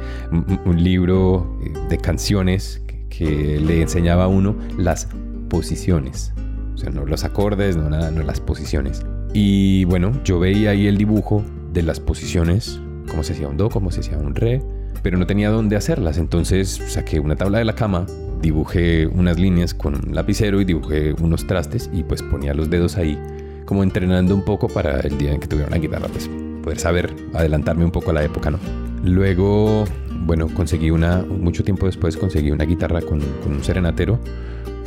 un, 0.66 0.84
libro 0.84 1.58
eh, 1.64 1.72
de 1.88 1.98
canciones 2.00 2.82
que, 3.10 3.62
le 3.66 3.82
enseñaba 3.82 4.26
a 4.26 4.28
uno 4.28 4.58
las 4.78 5.08
posiciones, 5.48 6.34
o 6.74 6.78
sea, 6.78 6.90
no 6.90 7.06
los 7.06 7.24
acordes, 7.24 7.78
no 7.78 7.90
nada, 7.90 8.12
no 8.12 8.24
las 8.24 8.42
posiciones. 8.42 9.06
Y 9.34 9.86
bueno, 9.86 10.12
yo 10.26 10.38
veía 10.38 10.72
ahí 10.72 10.86
el 10.88 10.98
dibujo 10.98 11.46
de 11.72 11.84
las 11.84 12.02
posiciones, 12.02 12.82
cómo 13.08 13.24
se 13.24 13.32
hacía 13.32 13.48
un 13.48 13.56
do, 13.56 13.70
cómo 13.70 13.90
se 13.90 14.02
hacía 14.02 14.18
un 14.18 14.36
re, 14.36 14.62
pero 15.02 15.18
no 15.18 15.28
tenía 15.28 15.50
dónde 15.50 15.76
hacerlas. 15.76 16.18
Entonces 16.18 16.82
saqué 16.88 17.20
una 17.20 17.36
tabla 17.36 17.60
de 17.60 17.66
la 17.66 17.76
cama, 17.76 18.06
dibujé 18.42 19.08
unas 19.08 19.40
líneas 19.40 19.74
con 19.74 19.96
un 19.96 20.16
lapicero 20.16 20.62
y 20.62 20.66
dibujé 20.66 21.14
unos 21.14 21.48
trastes 21.48 21.90
y 21.94 22.04
pues 22.04 22.22
ponía 22.24 22.54
los 22.54 22.70
dedos 22.70 22.98
ahí 22.98 23.18
como 23.66 23.84
entrenando 23.84 24.36
un 24.36 24.44
poco 24.44 24.68
para 24.68 25.00
el 25.00 25.18
día 25.18 25.32
en 25.32 25.40
que 25.40 25.48
tuviera 25.48 25.70
una 25.70 25.78
guitarra, 25.78 26.08
pues 26.10 26.30
poder 26.62 26.78
saber, 26.78 27.16
adelantarme 27.34 27.86
un 27.86 27.92
poco 27.92 28.12
a 28.12 28.14
la 28.14 28.24
época, 28.24 28.52
¿no? 28.52 28.60
Luego, 29.04 29.86
bueno, 30.26 30.50
conseguí 30.50 30.92
una, 30.92 31.24
mucho 31.24 31.64
tiempo 31.64 31.86
después 31.86 32.18
conseguí 32.18 32.52
una 32.52 32.66
guitarra 32.66 33.02
con, 33.02 33.22
un 33.48 33.64
serenatero 33.64 34.20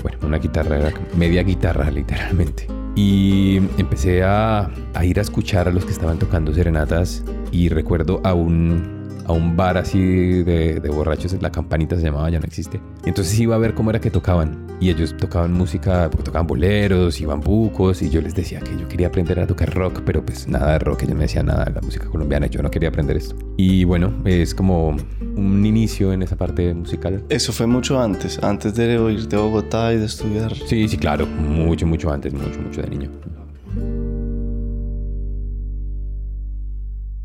bueno, 0.03 0.19
una 0.23 0.37
guitarra, 0.37 0.93
media 1.17 1.43
guitarra 1.43 1.91
literalmente. 1.91 2.69
Y 2.95 3.57
empecé 3.79 4.23
a 4.23 4.71
ir 5.03 5.19
a 5.19 5.23
escuchar 5.23 5.67
a 5.67 5.73
los 5.73 5.87
que 5.87 5.93
estaban 5.93 6.19
tocando 6.19 6.53
serenatas 6.53 7.25
y 7.51 7.71
recuerdo 7.71 8.21
a 8.23 8.35
un 8.35 9.04
a 9.27 9.33
un 9.33 9.57
bar 9.57 9.77
así 9.77 9.99
de, 10.43 10.81
de, 10.81 10.89
borrachos, 10.89 11.41
la 11.41 11.51
campanita 11.51 11.97
se 11.97 12.03
llamaba, 12.03 12.31
ya 12.31 12.39
no 12.39 12.47
existe. 12.47 12.81
Entonces 13.05 13.39
iba 13.39 13.55
a 13.55 13.59
ver 13.59 13.75
cómo 13.75 13.91
era 13.91 14.01
que 14.01 14.11
tocaban. 14.11 14.65
Y 14.81 14.91
ellos 14.91 15.17
tocaban 15.17 15.53
música, 15.53 16.09
porque 16.11 16.25
tocaban 16.25 16.47
boleros 16.47 17.21
y 17.21 17.25
bambucos. 17.25 18.03
Y 18.03 18.11
yo 18.11 18.21
les 18.21 18.35
decía 18.35 18.61
que 18.61 18.77
yo 18.77 18.89
quería 18.89 19.07
aprender 19.07 19.41
a 19.41 19.47
tocar 19.47 19.73
rock, 19.73 20.03
pero 20.05 20.25
pues 20.25 20.49
nada 20.49 20.73
de 20.73 20.79
rock. 20.81 21.05
Ellos 21.05 21.17
me 21.17 21.23
decían 21.23 21.47
nada 21.47 21.65
de 21.65 21.73
la 21.73 21.81
música 21.81 22.07
colombiana. 22.07 22.47
Yo 22.47 22.63
no 22.63 22.71
quería 22.71 22.89
aprender 22.89 23.17
esto. 23.17 23.37
Y 23.57 23.85
bueno, 23.85 24.13
es 24.25 24.55
como 24.55 24.97
un 25.37 25.65
inicio 25.65 26.13
en 26.13 26.23
esa 26.23 26.37
parte 26.37 26.75
musical. 26.75 27.25
Eso 27.29 27.53
fue 27.53 27.67
mucho 27.67 28.01
antes, 28.01 28.43
antes 28.43 28.75
de 28.75 28.95
ir 29.13 29.29
de 29.29 29.37
Bogotá 29.37 29.93
y 29.93 29.99
de 29.99 30.07
estudiar. 30.07 30.55
Sí, 30.55 30.89
sí, 30.89 30.97
claro. 30.97 31.27
Mucho, 31.27 31.87
mucho 31.87 32.11
antes, 32.11 32.33
mucho, 32.33 32.61
mucho 32.61 32.83
de 32.83 32.89
niño. 32.89 33.11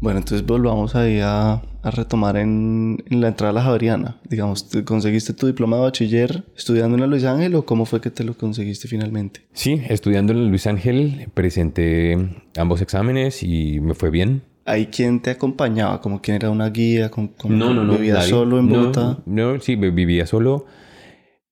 Bueno, 0.02 0.20
entonces 0.20 0.48
volvamos 0.48 0.96
ahí 0.96 1.20
a, 1.22 1.62
a 1.82 1.92
retomar 1.92 2.38
en, 2.38 3.04
en, 3.10 3.20
la 3.20 3.28
entrada 3.28 3.52
a 3.52 3.54
la 3.54 3.64
Javeriana. 3.64 4.22
Digamos, 4.30 4.70
¿conseguiste 4.86 5.34
tu 5.34 5.48
diploma 5.48 5.76
de 5.78 5.84
bachiller 5.84 6.46
estudiando 6.56 6.96
en 6.96 7.02
la 7.02 7.08
Luis 7.08 7.26
Ángel 7.26 7.56
o 7.56 7.66
cómo 7.66 7.86
fue 7.86 8.00
que 8.00 8.10
te 8.10 8.24
lo 8.24 8.34
conseguiste 8.38 8.88
finalmente? 8.88 9.42
Sí, 9.52 9.82
estudiando 9.90 10.32
en 10.32 10.44
la 10.44 10.50
Luis 10.50 10.68
Ángel, 10.68 11.30
presenté 11.34 12.18
ambos 12.58 12.82
exámenes 12.82 13.44
y 13.44 13.82
me 13.82 13.94
fue 13.94 14.10
bien. 14.10 14.44
¿Ahí 14.66 14.86
quién 14.86 15.22
te 15.22 15.32
acompañaba? 15.32 16.00
¿Como 16.00 16.22
quién 16.22 16.36
era 16.36 16.50
una 16.50 16.70
guía? 16.70 17.10
¿Cómo, 17.10 17.34
no, 17.46 17.74
no, 17.74 17.84
no. 17.84 17.94
¿Vivías 17.94 18.28
solo 18.28 18.60
en 18.60 18.70
Bogotá? 18.70 19.18
No, 19.26 19.54
no, 19.54 19.60
sí, 19.60 19.76
vivía 19.76 20.26
solo. 20.26 20.66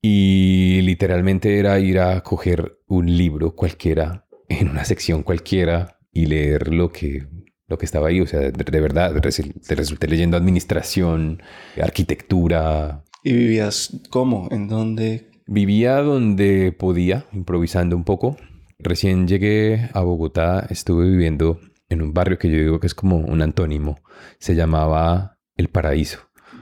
Y 0.01 0.81
literalmente 0.83 1.57
era 1.59 1.79
ir 1.79 1.99
a 1.99 2.21
coger 2.21 2.79
un 2.87 3.17
libro 3.17 3.55
cualquiera, 3.55 4.25
en 4.47 4.69
una 4.69 4.85
sección 4.85 5.23
cualquiera, 5.23 5.99
y 6.13 6.27
leer 6.27 6.73
lo 6.73 6.89
que 6.89 7.27
lo 7.67 7.77
que 7.77 7.85
estaba 7.85 8.07
ahí. 8.07 8.21
O 8.21 8.27
sea, 8.27 8.39
de, 8.39 8.81
verdad, 8.81 9.13
te 9.21 9.75
resulté 9.75 10.07
leyendo 10.07 10.37
administración, 10.37 11.41
arquitectura. 11.81 13.03
¿Y 13.23 13.33
vivías 13.33 13.99
cómo? 14.09 14.47
¿En 14.51 14.67
dónde? 14.67 15.29
Vivía 15.45 16.01
donde 16.01 16.71
podía, 16.71 17.25
improvisando 17.33 17.95
un 17.95 18.03
poco. 18.03 18.37
Recién 18.79 19.27
llegué 19.27 19.89
a 19.93 20.01
Bogotá, 20.01 20.67
estuve 20.69 21.09
viviendo 21.09 21.59
en 21.89 22.01
un 22.01 22.13
barrio 22.13 22.37
que 22.37 22.49
yo 22.49 22.57
digo 22.57 22.79
que 22.79 22.87
es 22.87 22.95
como 22.95 23.17
un 23.17 23.41
antónimo. 23.41 23.99
Se 24.39 24.55
llamaba 24.55 25.37
El 25.55 25.69
Paraíso. 25.69 26.19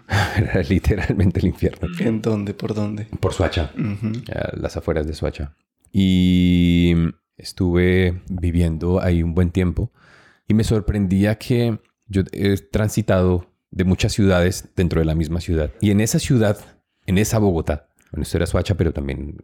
Era 0.38 0.62
literalmente 0.62 1.40
el 1.40 1.48
infierno. 1.48 1.88
¿En 2.00 2.22
dónde? 2.22 2.54
¿Por 2.54 2.74
dónde? 2.74 3.08
Por 3.20 3.34
Suacha, 3.34 3.72
las 4.54 4.78
afueras 4.78 5.08
de 5.08 5.14
Suacha. 5.14 5.56
Y 5.92 6.94
estuve 7.38 8.22
viviendo 8.30 9.02
ahí 9.02 9.24
un 9.24 9.34
buen 9.34 9.50
tiempo 9.50 9.92
y 10.48 10.54
me 10.54 10.64
sorprendía 10.64 11.38
que 11.38 11.80
yo 12.08 12.24
he 12.32 12.58
transitado 12.58 13.48
de 13.72 13.84
muchas 13.84 14.14
ciudades 14.14 14.70
dentro 14.76 15.00
de 15.00 15.06
la 15.06 15.16
misma 15.16 15.42
ciudad. 15.42 15.72
Y 15.82 15.92
en 15.92 16.02
esa 16.02 16.20
ciudad, 16.20 16.58
en 17.06 17.18
esa 17.18 17.40
Bogotá, 17.40 17.90
bueno, 18.12 18.24
esto 18.24 18.38
era 18.38 18.46
Suacha, 18.46 18.76
pero 18.76 18.94
también 18.94 19.38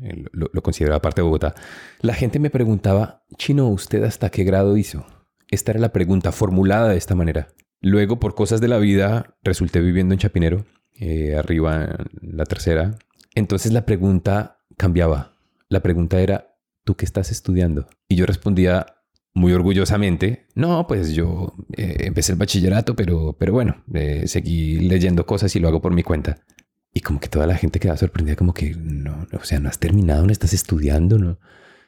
eh, 0.00 0.24
lo, 0.32 0.48
lo, 0.52 0.62
consideraba 0.62 1.02
parte 1.02 1.20
de 1.20 1.26
Bogotá, 1.26 1.54
la 2.00 2.14
gente 2.14 2.38
me 2.38 2.50
preguntaba, 2.50 3.24
Chino, 3.36 3.68
¿usted 3.68 4.04
hasta 4.04 4.30
qué 4.30 4.44
grado 4.44 4.76
hizo? 4.76 5.06
Esta 5.50 5.72
era 5.72 5.80
la 5.80 5.92
pregunta 5.92 6.32
formulada 6.32 6.90
de 6.90 6.96
esta 6.96 7.14
manera. 7.14 7.48
Luego, 7.80 8.20
por 8.20 8.34
cosas 8.34 8.60
de 8.60 8.68
la 8.68 8.78
vida, 8.78 9.36
resulté 9.42 9.80
viviendo 9.80 10.14
en 10.14 10.20
Chapinero, 10.20 10.64
eh, 10.94 11.34
arriba 11.36 11.96
en 12.22 12.36
la 12.36 12.44
tercera. 12.44 12.96
Entonces 13.34 13.72
la 13.72 13.84
pregunta 13.84 14.58
cambiaba. 14.76 15.32
La 15.68 15.80
pregunta 15.80 16.20
era, 16.20 16.54
¿tú 16.84 16.94
qué 16.94 17.04
estás 17.04 17.32
estudiando? 17.32 17.88
Y 18.08 18.16
yo 18.16 18.24
respondía, 18.24 18.86
muy 19.34 19.52
orgullosamente, 19.52 20.46
no, 20.54 20.86
pues 20.86 21.14
yo 21.14 21.54
eh, 21.76 21.96
empecé 22.00 22.32
el 22.32 22.38
bachillerato, 22.38 22.94
pero, 22.94 23.34
pero 23.38 23.52
bueno, 23.52 23.82
eh, 23.94 24.24
seguí 24.26 24.78
leyendo 24.80 25.24
cosas 25.24 25.54
y 25.56 25.60
lo 25.60 25.68
hago 25.68 25.80
por 25.80 25.94
mi 25.94 26.02
cuenta. 26.02 26.38
Y 26.92 27.00
como 27.00 27.20
que 27.20 27.28
toda 27.28 27.46
la 27.46 27.56
gente 27.56 27.80
queda 27.80 27.96
sorprendida, 27.96 28.36
como 28.36 28.52
que 28.52 28.74
no, 28.74 29.26
o 29.32 29.44
sea, 29.44 29.58
no 29.60 29.70
has 29.70 29.78
terminado, 29.78 30.26
no 30.26 30.32
estás 30.32 30.52
estudiando, 30.52 31.18
¿no? 31.18 31.38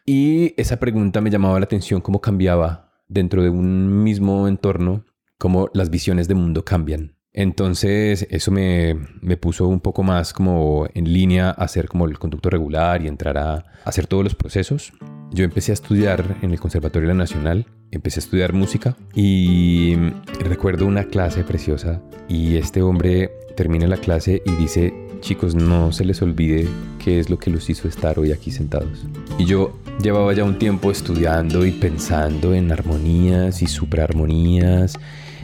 Y 0.07 0.55
esa 0.61 0.79
pregunta 0.79 1.21
me 1.21 1.31
llamaba 1.31 1.61
la 1.61 1.65
atención, 1.65 2.01
cómo 2.01 2.21
cambiaba 2.21 2.93
dentro 3.09 3.43
de 3.43 3.51
un 3.51 4.03
mismo 4.03 4.49
entorno, 4.49 5.05
cómo 5.39 5.69
las 5.75 5.91
visiones 5.91 6.29
de 6.29 6.35
mundo 6.35 6.65
cambian. 6.65 7.17
Entonces 7.33 8.27
eso 8.31 8.51
me, 8.51 8.95
me, 9.21 9.37
puso 9.37 9.67
un 9.67 9.81
poco 9.81 10.03
más 10.03 10.33
como 10.33 10.87
en 10.95 11.13
línea 11.13 11.49
a 11.49 11.65
hacer 11.65 11.89
como 11.89 12.07
el 12.07 12.19
conducto 12.19 12.49
regular 12.49 13.03
y 13.03 13.09
entrar 13.09 13.37
a 13.37 13.65
hacer 13.85 14.07
todos 14.07 14.23
los 14.23 14.35
procesos. 14.37 14.93
Yo 15.35 15.43
empecé 15.43 15.73
a 15.73 15.75
estudiar 15.75 16.37
en 16.43 16.53
el 16.53 16.61
Conservatorio 16.61 17.13
Nacional, 17.13 17.67
empecé 17.91 18.21
a 18.21 18.23
estudiar 18.23 18.53
música 18.53 18.97
y 19.17 19.97
recuerdo 20.39 20.87
una 20.87 21.05
clase 21.05 21.43
preciosa 21.43 22.01
y 22.29 22.55
este 22.57 22.83
hombre 22.83 23.33
termina 23.57 23.89
la 23.89 23.97
clase 23.97 24.43
y 24.47 24.53
dice, 24.53 24.95
chicos, 25.23 25.57
no 25.57 25.91
se 25.91 26.05
les 26.05 26.23
olvide 26.23 26.69
qué 27.01 27.19
es 27.19 27.31
lo 27.31 27.41
que 27.41 27.51
los 27.51 27.69
hizo 27.69 27.89
estar 27.89 28.17
hoy 28.21 28.31
aquí 28.31 28.53
sentados. 28.53 29.07
Y 29.37 29.45
yo 29.45 29.77
llevaba 30.01 30.33
ya 30.35 30.45
un 30.45 30.57
tiempo 30.57 30.93
estudiando 30.93 31.67
y 31.67 31.73
pensando 31.73 32.55
en 32.55 32.71
armonías 32.71 33.61
y 33.61 33.67
supraarmonías 33.67 34.97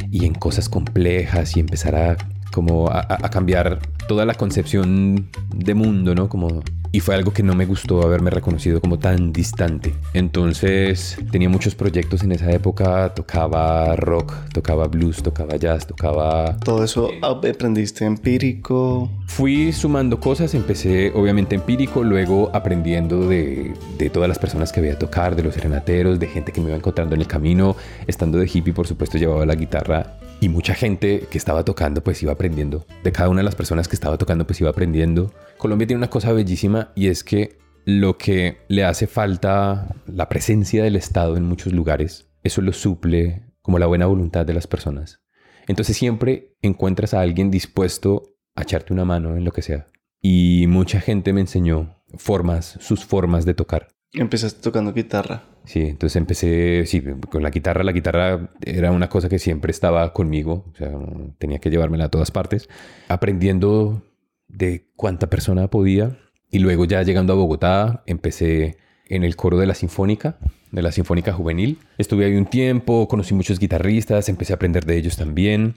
y 0.08 0.24
en 0.24 0.34
cosas 0.34 0.68
complejas 0.68 1.56
y 1.56 1.60
empezar 1.60 1.96
a 1.96 2.16
como 2.52 2.88
a, 2.88 3.00
a, 3.08 3.30
cambiar 3.30 3.78
toda 4.08 4.24
la 4.24 4.34
concepción 4.34 5.28
de 5.54 5.74
mundo, 5.74 6.14
¿no? 6.14 6.28
Como 6.28 6.62
y 6.92 7.00
fue 7.00 7.14
algo 7.14 7.32
que 7.32 7.42
no 7.42 7.54
me 7.54 7.66
gustó 7.66 8.02
haberme 8.02 8.30
reconocido 8.30 8.80
como 8.80 8.98
tan 8.98 9.32
distante. 9.32 9.94
Entonces 10.12 11.16
tenía 11.30 11.48
muchos 11.48 11.74
proyectos 11.74 12.22
en 12.24 12.32
esa 12.32 12.50
época, 12.50 13.14
tocaba 13.14 13.94
rock, 13.96 14.34
tocaba 14.52 14.88
blues, 14.88 15.22
tocaba 15.22 15.56
jazz, 15.56 15.86
tocaba... 15.86 16.56
Todo 16.64 16.82
eso 16.82 17.10
aprendiste 17.22 18.04
empírico. 18.04 19.08
Fui 19.26 19.72
sumando 19.72 20.18
cosas, 20.18 20.54
empecé 20.54 21.12
obviamente 21.14 21.54
empírico, 21.54 22.02
luego 22.02 22.50
aprendiendo 22.52 23.28
de, 23.28 23.74
de 23.96 24.10
todas 24.10 24.28
las 24.28 24.38
personas 24.38 24.72
que 24.72 24.80
veía 24.80 24.98
tocar, 24.98 25.36
de 25.36 25.44
los 25.44 25.54
serenateros, 25.54 26.18
de 26.18 26.26
gente 26.26 26.50
que 26.50 26.60
me 26.60 26.68
iba 26.68 26.76
encontrando 26.76 27.14
en 27.14 27.20
el 27.20 27.28
camino, 27.28 27.76
estando 28.08 28.38
de 28.38 28.50
hippie 28.52 28.72
por 28.72 28.88
supuesto 28.88 29.16
llevaba 29.16 29.46
la 29.46 29.54
guitarra 29.54 30.19
y 30.40 30.48
mucha 30.48 30.74
gente 30.74 31.26
que 31.30 31.38
estaba 31.38 31.64
tocando 31.64 32.02
pues 32.02 32.22
iba 32.22 32.32
aprendiendo. 32.32 32.86
De 33.04 33.12
cada 33.12 33.28
una 33.28 33.40
de 33.40 33.44
las 33.44 33.54
personas 33.54 33.88
que 33.88 33.94
estaba 33.94 34.16
tocando 34.16 34.46
pues 34.46 34.60
iba 34.60 34.70
aprendiendo. 34.70 35.32
Colombia 35.58 35.86
tiene 35.86 35.98
una 35.98 36.10
cosa 36.10 36.32
bellísima 36.32 36.92
y 36.94 37.08
es 37.08 37.22
que 37.22 37.58
lo 37.84 38.16
que 38.16 38.58
le 38.68 38.84
hace 38.84 39.06
falta 39.06 39.94
la 40.06 40.28
presencia 40.28 40.82
del 40.82 40.96
Estado 40.96 41.36
en 41.36 41.44
muchos 41.44 41.72
lugares, 41.72 42.30
eso 42.42 42.62
lo 42.62 42.72
suple 42.72 43.44
como 43.62 43.78
la 43.78 43.86
buena 43.86 44.06
voluntad 44.06 44.46
de 44.46 44.54
las 44.54 44.66
personas. 44.66 45.20
Entonces 45.68 45.96
siempre 45.96 46.56
encuentras 46.62 47.14
a 47.14 47.20
alguien 47.20 47.50
dispuesto 47.50 48.34
a 48.54 48.62
echarte 48.62 48.92
una 48.92 49.04
mano 49.04 49.36
en 49.36 49.44
lo 49.44 49.52
que 49.52 49.62
sea. 49.62 49.86
Y 50.22 50.66
mucha 50.68 51.00
gente 51.00 51.32
me 51.32 51.40
enseñó 51.40 52.02
formas, 52.16 52.78
sus 52.80 53.04
formas 53.04 53.44
de 53.44 53.54
tocar. 53.54 53.88
Empezaste 54.12 54.60
tocando 54.60 54.92
guitarra. 54.92 55.44
Sí, 55.64 55.80
entonces 55.80 56.16
empecé, 56.16 56.84
sí, 56.86 57.02
con 57.30 57.42
la 57.42 57.50
guitarra. 57.50 57.84
La 57.84 57.92
guitarra 57.92 58.50
era 58.62 58.90
una 58.90 59.08
cosa 59.08 59.28
que 59.28 59.38
siempre 59.38 59.70
estaba 59.70 60.12
conmigo, 60.12 60.64
o 60.72 60.76
sea, 60.76 60.90
tenía 61.38 61.58
que 61.58 61.70
llevármela 61.70 62.06
a 62.06 62.08
todas 62.08 62.30
partes, 62.30 62.68
aprendiendo 63.08 64.02
de 64.48 64.90
cuánta 64.96 65.28
persona 65.28 65.68
podía. 65.68 66.18
Y 66.50 66.58
luego 66.58 66.84
ya 66.86 67.02
llegando 67.02 67.32
a 67.32 67.36
Bogotá, 67.36 68.02
empecé 68.06 68.78
en 69.06 69.22
el 69.22 69.36
coro 69.36 69.58
de 69.58 69.66
la 69.66 69.74
Sinfónica, 69.74 70.38
de 70.72 70.82
la 70.82 70.90
Sinfónica 70.90 71.32
Juvenil. 71.32 71.78
Estuve 71.98 72.24
ahí 72.24 72.36
un 72.36 72.46
tiempo, 72.46 73.06
conocí 73.06 73.34
muchos 73.34 73.60
guitarristas, 73.60 74.28
empecé 74.28 74.52
a 74.52 74.56
aprender 74.56 74.84
de 74.86 74.96
ellos 74.96 75.16
también. 75.16 75.76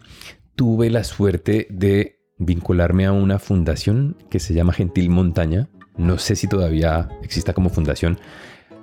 Tuve 0.56 0.90
la 0.90 1.04
suerte 1.04 1.68
de 1.70 2.20
vincularme 2.40 3.06
a 3.06 3.12
una 3.12 3.40
fundación 3.40 4.18
que 4.30 4.40
se 4.40 4.54
llama 4.54 4.74
Gentil 4.74 5.10
Montaña. 5.10 5.70
No 5.98 6.18
sé 6.18 6.36
si 6.36 6.48
todavía 6.48 7.10
exista 7.22 7.54
como 7.54 7.70
fundación, 7.70 8.20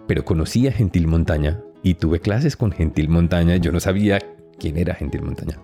pero 0.07 0.25
conocí 0.25 0.67
a 0.69 0.73
Gentil 0.73 1.07
Montaña 1.07 1.61
y 1.83 1.95
tuve 1.95 2.21
clases 2.21 2.57
con 2.57 2.73
Gentil 2.73 3.09
Montaña. 3.09 3.57
Yo 3.57 3.73
no 3.73 3.81
sabía 3.81 4.19
quién 4.59 4.77
era 4.77 4.95
Gentil 4.95 5.23
Montaña, 5.23 5.59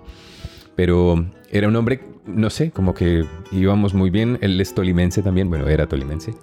pero 0.74 1.26
era 1.50 1.68
un 1.68 1.76
hombre, 1.76 2.00
no 2.26 2.50
sé, 2.50 2.70
como 2.70 2.94
que 2.94 3.24
íbamos 3.52 3.94
muy 3.94 4.10
bien. 4.10 4.38
Él 4.40 4.60
es 4.60 4.74
tolimense 4.74 5.22
también, 5.22 5.48
bueno, 5.48 5.68
era 5.68 5.86
tolimense. 5.86 6.34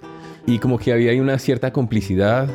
Y 0.46 0.58
como 0.58 0.78
que 0.78 0.92
había 0.92 1.20
una 1.20 1.38
cierta 1.38 1.72
complicidad 1.72 2.48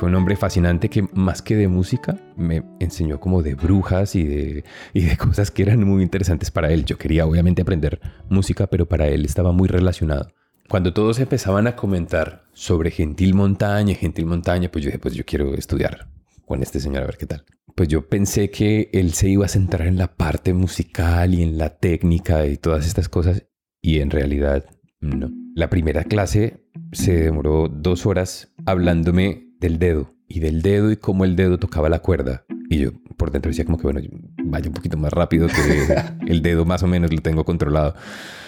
Fue 0.00 0.08
un 0.08 0.14
hombre 0.14 0.34
fascinante 0.34 0.88
que 0.88 1.02
más 1.12 1.42
que 1.42 1.56
de 1.56 1.68
música 1.68 2.16
me 2.34 2.62
enseñó 2.78 3.20
como 3.20 3.42
de 3.42 3.54
brujas 3.54 4.16
y 4.16 4.24
de, 4.24 4.64
y 4.94 5.02
de 5.02 5.16
cosas 5.18 5.50
que 5.50 5.60
eran 5.60 5.84
muy 5.84 6.02
interesantes 6.02 6.50
para 6.50 6.72
él. 6.72 6.86
Yo 6.86 6.96
quería 6.96 7.26
obviamente 7.26 7.60
aprender 7.60 8.00
música, 8.30 8.66
pero 8.66 8.88
para 8.88 9.08
él 9.08 9.26
estaba 9.26 9.52
muy 9.52 9.68
relacionado. 9.68 10.32
cuando 10.70 10.94
todos 10.94 11.18
empezaban 11.18 11.66
a 11.66 11.76
comentar 11.76 12.44
sobre 12.54 12.90
Gentil 12.90 13.34
Montaña, 13.34 13.94
Gentil 13.94 14.24
Montaña, 14.24 14.70
pues 14.70 14.86
yo 14.86 14.88
dije, 14.88 14.98
pues 14.98 15.12
yo 15.12 15.26
quiero 15.26 15.52
estudiar 15.52 16.08
con 16.46 16.62
este 16.62 16.80
señor 16.80 17.02
a 17.02 17.06
ver 17.06 17.18
qué 17.18 17.26
tal. 17.26 17.44
Pues 17.74 17.90
yo 17.90 18.08
pensé 18.08 18.50
que 18.50 18.88
él 18.94 19.12
se 19.12 19.28
iba 19.28 19.44
a 19.44 19.48
centrar 19.48 19.86
en 19.86 19.98
la 19.98 20.16
parte 20.16 20.54
musical 20.54 21.34
y 21.34 21.42
en 21.42 21.58
la 21.58 21.76
técnica 21.76 22.46
y 22.46 22.56
todas 22.56 22.86
estas 22.86 23.10
cosas 23.10 23.44
y 23.82 24.00
en 24.00 24.08
realidad 24.08 24.64
no. 25.02 25.30
La 25.54 25.68
primera 25.68 26.04
clase 26.04 26.64
se 26.90 27.18
demoró 27.18 27.68
dos 27.68 28.06
horas 28.06 28.54
hablándome 28.64 29.49
del 29.60 29.78
dedo 29.78 30.14
y 30.26 30.40
del 30.40 30.62
dedo 30.62 30.90
y 30.90 30.96
cómo 30.96 31.24
el 31.24 31.36
dedo 31.36 31.58
tocaba 31.58 31.88
la 31.88 32.00
cuerda. 32.00 32.44
Y 32.68 32.78
yo 32.78 32.92
por 33.16 33.30
dentro 33.30 33.50
decía 33.50 33.64
como 33.64 33.76
que, 33.76 33.84
bueno, 33.84 34.00
vaya 34.44 34.68
un 34.68 34.74
poquito 34.74 34.96
más 34.96 35.12
rápido 35.12 35.48
que 35.48 35.94
el 36.26 36.42
dedo 36.42 36.64
más 36.64 36.82
o 36.82 36.86
menos 36.86 37.12
lo 37.12 37.20
tengo 37.20 37.44
controlado. 37.44 37.94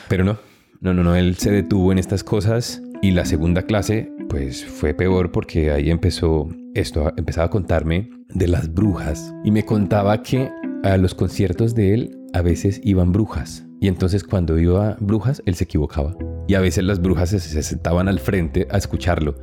Pero 0.08 0.24
no, 0.24 0.38
no, 0.80 0.94
no, 0.94 1.02
no, 1.02 1.14
él 1.14 1.36
se 1.36 1.50
detuvo 1.50 1.92
en 1.92 1.98
estas 1.98 2.24
cosas 2.24 2.82
y 3.02 3.10
la 3.10 3.24
segunda 3.24 3.62
clase 3.62 4.10
pues 4.28 4.64
fue 4.64 4.94
peor 4.94 5.30
porque 5.32 5.70
ahí 5.70 5.90
empezó 5.90 6.48
esto, 6.74 7.12
empezaba 7.16 7.46
a 7.46 7.50
contarme 7.50 8.08
de 8.28 8.48
las 8.48 8.72
brujas 8.72 9.34
y 9.44 9.50
me 9.50 9.64
contaba 9.64 10.22
que 10.22 10.50
a 10.84 10.96
los 10.96 11.14
conciertos 11.14 11.74
de 11.74 11.92
él 11.94 12.18
a 12.32 12.40
veces 12.40 12.80
iban 12.82 13.12
brujas 13.12 13.66
y 13.80 13.88
entonces 13.88 14.24
cuando 14.24 14.58
iba 14.58 14.96
brujas 15.00 15.42
él 15.44 15.54
se 15.54 15.64
equivocaba 15.64 16.16
y 16.48 16.54
a 16.54 16.60
veces 16.60 16.84
las 16.84 17.02
brujas 17.02 17.28
se, 17.30 17.40
se 17.40 17.62
sentaban 17.62 18.08
al 18.08 18.20
frente 18.20 18.66
a 18.70 18.78
escucharlo 18.78 19.36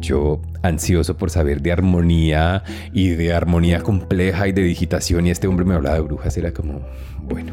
yo 0.00 0.40
ansioso 0.62 1.16
por 1.16 1.30
saber 1.30 1.62
de 1.62 1.72
armonía 1.72 2.62
y 2.92 3.10
de 3.10 3.32
armonía 3.32 3.80
compleja 3.80 4.48
y 4.48 4.52
de 4.52 4.62
digitación 4.62 5.26
y 5.26 5.30
este 5.30 5.46
hombre 5.46 5.64
me 5.64 5.74
hablaba 5.74 5.96
de 5.96 6.02
brujas, 6.02 6.36
era 6.36 6.52
como, 6.52 6.80
bueno, 7.22 7.52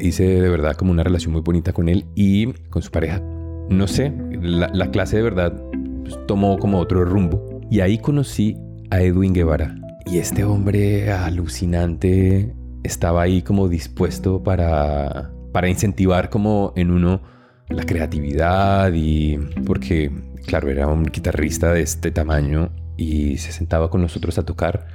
hice 0.00 0.24
de 0.24 0.48
verdad 0.48 0.74
como 0.74 0.90
una 0.90 1.02
relación 1.02 1.32
muy 1.32 1.42
bonita 1.42 1.72
con 1.72 1.88
él 1.88 2.06
y 2.14 2.52
con 2.70 2.82
su 2.82 2.90
pareja. 2.90 3.20
No 3.68 3.86
sé, 3.86 4.12
la, 4.40 4.90
clase 4.90 5.16
de 5.16 5.22
verdad 5.22 5.62
pues, 6.02 6.18
tomó 6.26 6.58
como 6.58 6.78
otro 6.78 7.04
rumbo. 7.04 7.60
Y 7.70 7.80
ahí 7.80 7.98
conocí 7.98 8.56
a 8.90 9.00
Edwin 9.00 9.32
Guevara. 9.32 9.76
Y 10.06 10.18
este 10.18 10.42
hombre 10.42 11.12
alucinante 11.12 12.52
estaba 12.82 13.22
ahí 13.22 13.42
como 13.42 13.68
dispuesto 13.68 14.42
para, 14.42 15.30
para 15.52 15.68
incentivar 15.68 16.30
como 16.30 16.72
en 16.74 16.90
uno 16.90 17.22
la 17.70 17.84
creatividad 17.84 18.92
y 18.92 19.38
porque, 19.64 20.10
claro, 20.46 20.68
era 20.68 20.86
un 20.86 21.04
guitarrista 21.04 21.72
de 21.72 21.82
este 21.82 22.10
tamaño 22.10 22.70
y 22.96 23.38
se 23.38 23.52
sentaba 23.52 23.88
con 23.88 24.02
nosotros 24.02 24.38
a 24.38 24.44
tocar 24.44 24.86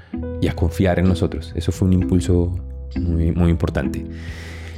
y 0.42 0.48
a 0.48 0.54
confiar 0.54 1.00
en 1.00 1.08
nosotros. 1.08 1.54
Eso 1.56 1.72
fue 1.72 1.88
un 1.88 1.94
impulso 1.94 2.56
muy, 2.96 3.32
muy 3.32 3.50
importante. 3.50 4.06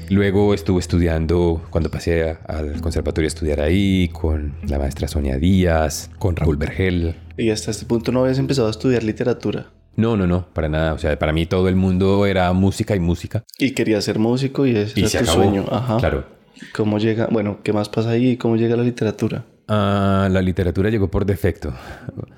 Luego 0.10 0.54
estuve 0.54 0.80
estudiando, 0.80 1.62
cuando 1.70 1.92
pasé 1.92 2.38
al 2.48 2.80
conservatorio 2.80 3.28
a 3.28 3.30
estudiar 3.30 3.60
ahí, 3.60 4.10
con 4.14 4.56
la 4.66 4.80
maestra 4.80 5.10
Sonia 5.10 5.38
Díaz, 5.38 6.10
con 6.18 6.38
Raúl 6.38 6.56
Vergel. 6.56 7.16
¿Y 7.36 7.50
hasta 7.50 7.72
este 7.72 7.86
punto 7.86 8.14
no 8.14 8.22
habías 8.22 8.40
empezado 8.40 8.68
a 8.68 8.72
estudiar 8.72 9.04
literatura? 9.04 9.68
No, 9.98 10.16
no, 10.16 10.26
no, 10.26 10.48
para 10.54 10.70
nada. 10.70 10.94
O 10.94 10.98
sea, 10.98 11.20
para 11.20 11.34
mí 11.34 11.46
todo 11.46 11.68
el 11.68 11.76
mundo 11.76 12.26
era 12.26 12.54
música 12.54 12.96
y 12.96 13.00
música. 13.02 13.44
Y 13.58 13.72
quería 13.72 14.00
ser 14.00 14.20
músico 14.20 14.66
y 14.66 14.78
ese 14.78 14.98
y 14.98 15.08
se 15.08 15.20
tu 15.20 15.26
sueño. 15.26 15.66
Ajá. 15.70 15.98
Claro. 15.98 16.37
¿Cómo 16.74 16.98
llega? 17.00 17.28
Bueno, 17.28 17.60
¿qué 17.64 17.74
más 17.74 17.90
pasa 17.90 18.12
ahí? 18.12 18.38
¿Cómo 18.38 18.56
llega 18.56 18.76
la 18.76 18.84
literatura? 18.84 19.46
Ah, 19.68 20.30
la 20.32 20.42
literatura 20.42 20.90
llegó 20.90 21.10
por 21.10 21.26
defecto. 21.26 21.74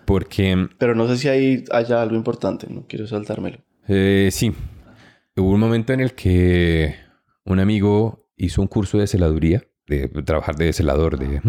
Porque. 0.05 0.67
Pero 0.77 0.95
no 0.95 1.07
sé 1.07 1.17
si 1.17 1.27
hay 1.27 1.65
haya 1.71 2.01
algo 2.01 2.15
importante, 2.15 2.67
no 2.69 2.85
quiero 2.87 3.07
saltármelo. 3.07 3.59
Eh, 3.87 4.29
sí. 4.31 4.53
Hubo 5.35 5.51
un 5.51 5.59
momento 5.59 5.93
en 5.93 6.01
el 6.01 6.13
que 6.13 6.95
un 7.45 7.59
amigo 7.59 8.27
hizo 8.35 8.61
un 8.61 8.67
curso 8.67 8.97
de 8.97 9.07
celaduría, 9.07 9.63
de 9.87 10.07
trabajar 10.23 10.55
de 10.55 10.73
celador 10.73 11.17
de 11.17 11.41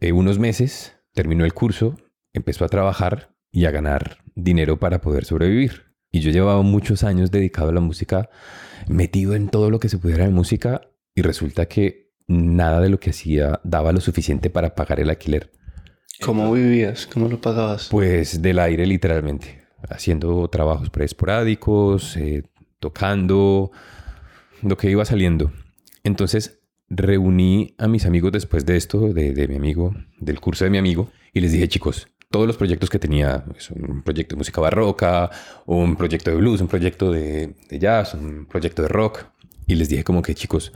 eh, 0.00 0.12
unos 0.12 0.38
meses, 0.38 0.96
terminó 1.12 1.44
el 1.44 1.54
curso, 1.54 1.96
empezó 2.32 2.64
a 2.64 2.68
trabajar 2.68 3.34
y 3.50 3.66
a 3.66 3.70
ganar 3.70 4.18
dinero 4.34 4.78
para 4.78 5.00
poder 5.00 5.24
sobrevivir. 5.24 5.84
Y 6.10 6.20
yo 6.20 6.30
llevaba 6.30 6.62
muchos 6.62 7.04
años 7.04 7.30
dedicado 7.30 7.70
a 7.70 7.72
la 7.72 7.80
música, 7.80 8.30
metido 8.88 9.34
en 9.34 9.48
todo 9.48 9.70
lo 9.70 9.78
que 9.78 9.88
se 9.88 9.98
pudiera 9.98 10.24
de 10.24 10.30
música 10.30 10.87
y 11.18 11.22
resulta 11.22 11.66
que 11.66 12.12
nada 12.28 12.80
de 12.80 12.88
lo 12.88 13.00
que 13.00 13.10
hacía 13.10 13.60
daba 13.64 13.90
lo 13.90 14.00
suficiente 14.00 14.50
para 14.50 14.76
pagar 14.76 15.00
el 15.00 15.10
alquiler. 15.10 15.50
¿Cómo 16.20 16.52
vivías? 16.52 17.06
¿Cómo 17.06 17.28
lo 17.28 17.40
pagabas? 17.40 17.88
Pues 17.90 18.40
del 18.40 18.60
aire 18.60 18.86
literalmente, 18.86 19.62
haciendo 19.88 20.46
trabajos 20.48 20.90
preesporádicos, 20.90 22.16
eh, 22.16 22.44
tocando, 22.78 23.72
lo 24.62 24.76
que 24.76 24.90
iba 24.90 25.04
saliendo. 25.04 25.52
Entonces 26.04 26.60
reuní 26.88 27.74
a 27.78 27.88
mis 27.88 28.06
amigos 28.06 28.30
después 28.30 28.64
de 28.64 28.76
esto, 28.76 29.12
de, 29.12 29.48
mi 29.48 29.56
amigo, 29.56 29.94
del 30.20 30.40
curso 30.40 30.64
de 30.64 30.70
mi 30.70 30.78
amigo, 30.78 31.10
y 31.32 31.40
les 31.40 31.50
dije, 31.50 31.66
chicos, 31.68 32.06
todos 32.30 32.46
los 32.46 32.56
proyectos 32.56 32.90
que 32.90 33.00
tenía, 33.00 33.44
pues, 33.44 33.70
un 33.72 34.02
proyecto 34.02 34.36
de 34.36 34.38
música 34.38 34.60
barroca, 34.60 35.30
un 35.66 35.96
proyecto 35.96 36.30
de 36.30 36.36
blues, 36.36 36.60
un 36.60 36.68
proyecto 36.68 37.10
de, 37.10 37.54
jazz, 37.70 38.14
un 38.14 38.46
proyecto 38.46 38.82
de 38.82 38.88
rock, 38.88 39.26
y 39.66 39.74
les 39.74 39.88
dije 39.88 40.04
como 40.04 40.22
que, 40.22 40.34
chicos, 40.34 40.72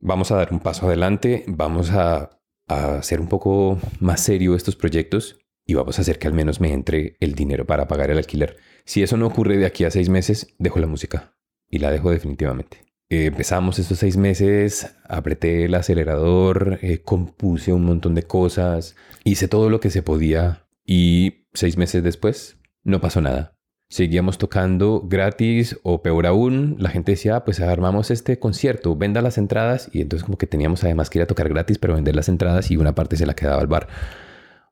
vamos 0.00 0.30
a 0.30 0.36
dar 0.36 0.52
un 0.52 0.60
paso 0.60 0.86
adelante, 0.86 1.44
vamos 1.46 1.90
a, 1.90 2.30
hacer 2.66 3.20
un 3.20 3.26
poco 3.26 3.80
más 3.98 4.20
serio 4.20 4.54
estos 4.54 4.76
proyectos 4.76 5.40
y 5.66 5.74
vamos 5.74 5.98
a 5.98 6.02
hacer 6.02 6.20
que 6.20 6.28
al 6.28 6.34
menos 6.34 6.60
me 6.60 6.72
entre 6.72 7.16
el 7.18 7.34
dinero 7.34 7.66
para 7.66 7.88
pagar 7.88 8.12
el 8.12 8.18
alquiler. 8.18 8.58
Si 8.84 9.02
eso 9.02 9.16
no 9.16 9.26
ocurre 9.26 9.56
de 9.56 9.66
aquí 9.66 9.82
a 9.82 9.90
seis 9.90 10.08
meses, 10.08 10.54
dejo 10.60 10.78
la 10.78 10.86
música 10.86 11.34
y 11.68 11.78
la 11.78 11.90
dejo 11.90 12.12
definitivamente. 12.12 12.84
Eh, 13.08 13.26
empezamos 13.26 13.80
estos 13.80 13.98
seis 13.98 14.16
meses, 14.16 14.94
apreté 15.02 15.64
el 15.64 15.74
acelerador, 15.74 16.78
eh, 16.80 17.02
compuse 17.02 17.72
un 17.72 17.84
montón 17.84 18.14
de 18.14 18.22
cosas, 18.22 18.94
hice 19.24 19.48
todo 19.48 19.68
lo 19.68 19.80
que 19.80 19.90
se 19.90 20.02
podía 20.02 20.68
y 20.84 21.48
seis 21.52 21.76
meses 21.76 22.04
después 22.04 22.56
no 22.84 23.00
pasó 23.00 23.20
nada. 23.20 23.58
Seguíamos 23.90 24.38
tocando 24.38 25.02
gratis 25.04 25.76
o 25.82 26.00
peor 26.00 26.26
aún, 26.26 26.76
la 26.78 26.90
gente 26.90 27.10
decía, 27.10 27.34
ah, 27.34 27.44
pues 27.44 27.58
armamos 27.58 28.12
este 28.12 28.38
concierto, 28.38 28.94
venda 28.94 29.20
las 29.20 29.36
entradas 29.36 29.90
y 29.92 30.00
entonces 30.00 30.24
como 30.24 30.38
que 30.38 30.46
teníamos 30.46 30.84
además 30.84 31.10
que 31.10 31.18
ir 31.18 31.24
a 31.24 31.26
tocar 31.26 31.48
gratis, 31.48 31.78
pero 31.78 31.94
vender 31.94 32.14
las 32.14 32.28
entradas 32.28 32.70
y 32.70 32.76
una 32.76 32.94
parte 32.94 33.16
se 33.16 33.26
la 33.26 33.34
quedaba 33.34 33.60
al 33.60 33.66
bar 33.66 33.88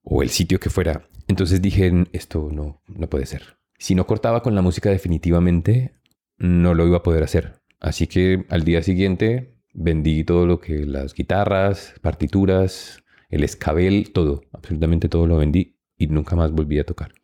o 0.04 0.22
el 0.22 0.30
sitio 0.30 0.60
que 0.60 0.70
fuera. 0.70 1.02
Entonces 1.26 1.60
dije, 1.60 1.92
esto 2.12 2.48
no, 2.52 2.80
no 2.86 3.08
puede 3.08 3.26
ser. 3.26 3.58
Si 3.76 3.96
no 3.96 4.06
cortaba 4.06 4.40
con 4.40 4.54
la 4.54 4.62
música 4.62 4.88
definitivamente, 4.88 5.94
no 6.36 6.74
lo 6.74 6.86
iba 6.86 6.98
a 6.98 7.02
poder 7.02 7.24
hacer. 7.24 7.60
Así 7.80 8.06
que 8.06 8.46
al 8.50 8.62
día 8.62 8.84
siguiente 8.84 9.56
vendí 9.74 10.22
todo 10.22 10.46
lo 10.46 10.60
que 10.60 10.86
las 10.86 11.12
guitarras, 11.12 11.92
partituras, 12.02 13.02
el 13.30 13.42
escabel, 13.42 14.12
todo, 14.12 14.42
absolutamente 14.52 15.08
todo 15.08 15.26
lo 15.26 15.38
vendí 15.38 15.76
y 15.96 16.06
nunca 16.06 16.36
más 16.36 16.52
volví 16.52 16.78
a 16.78 16.84
tocar. 16.84 17.17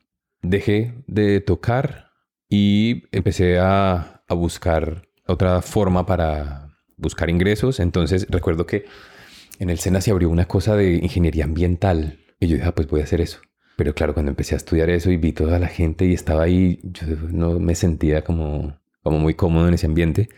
Dejé 0.44 0.94
de 1.06 1.40
tocar 1.40 2.10
y 2.48 3.04
empecé 3.12 3.58
a, 3.58 4.22
a 4.28 4.34
buscar 4.34 5.08
otra 5.26 5.62
forma 5.62 6.06
para 6.06 6.76
buscar 6.96 7.30
ingresos. 7.30 7.80
Entonces 7.80 8.26
recuerdo 8.30 8.66
que 8.66 8.84
en 9.58 9.70
el 9.70 9.78
SENA 9.78 10.00
se 10.00 10.10
abrió 10.10 10.30
una 10.30 10.46
cosa 10.46 10.76
de 10.76 10.94
ingeniería 10.94 11.44
ambiental 11.44 12.20
y 12.40 12.46
yo 12.46 12.56
dije, 12.56 12.68
ah, 12.68 12.74
pues 12.74 12.88
voy 12.88 13.00
a 13.00 13.04
hacer 13.04 13.20
eso. 13.20 13.40
Pero 13.76 13.94
claro, 13.94 14.14
cuando 14.14 14.30
empecé 14.30 14.54
a 14.54 14.58
estudiar 14.58 14.90
eso 14.90 15.10
y 15.10 15.16
vi 15.16 15.32
toda 15.32 15.58
la 15.58 15.66
gente 15.66 16.04
y 16.04 16.14
estaba 16.14 16.44
ahí, 16.44 16.80
no 17.32 17.58
me 17.58 17.74
sentía 17.74 18.22
como 18.22 18.78
como 19.04 19.18
muy 19.18 19.34
cómodo 19.34 19.68
en 19.68 19.74
ese 19.74 19.86
ambiente. 19.86 20.28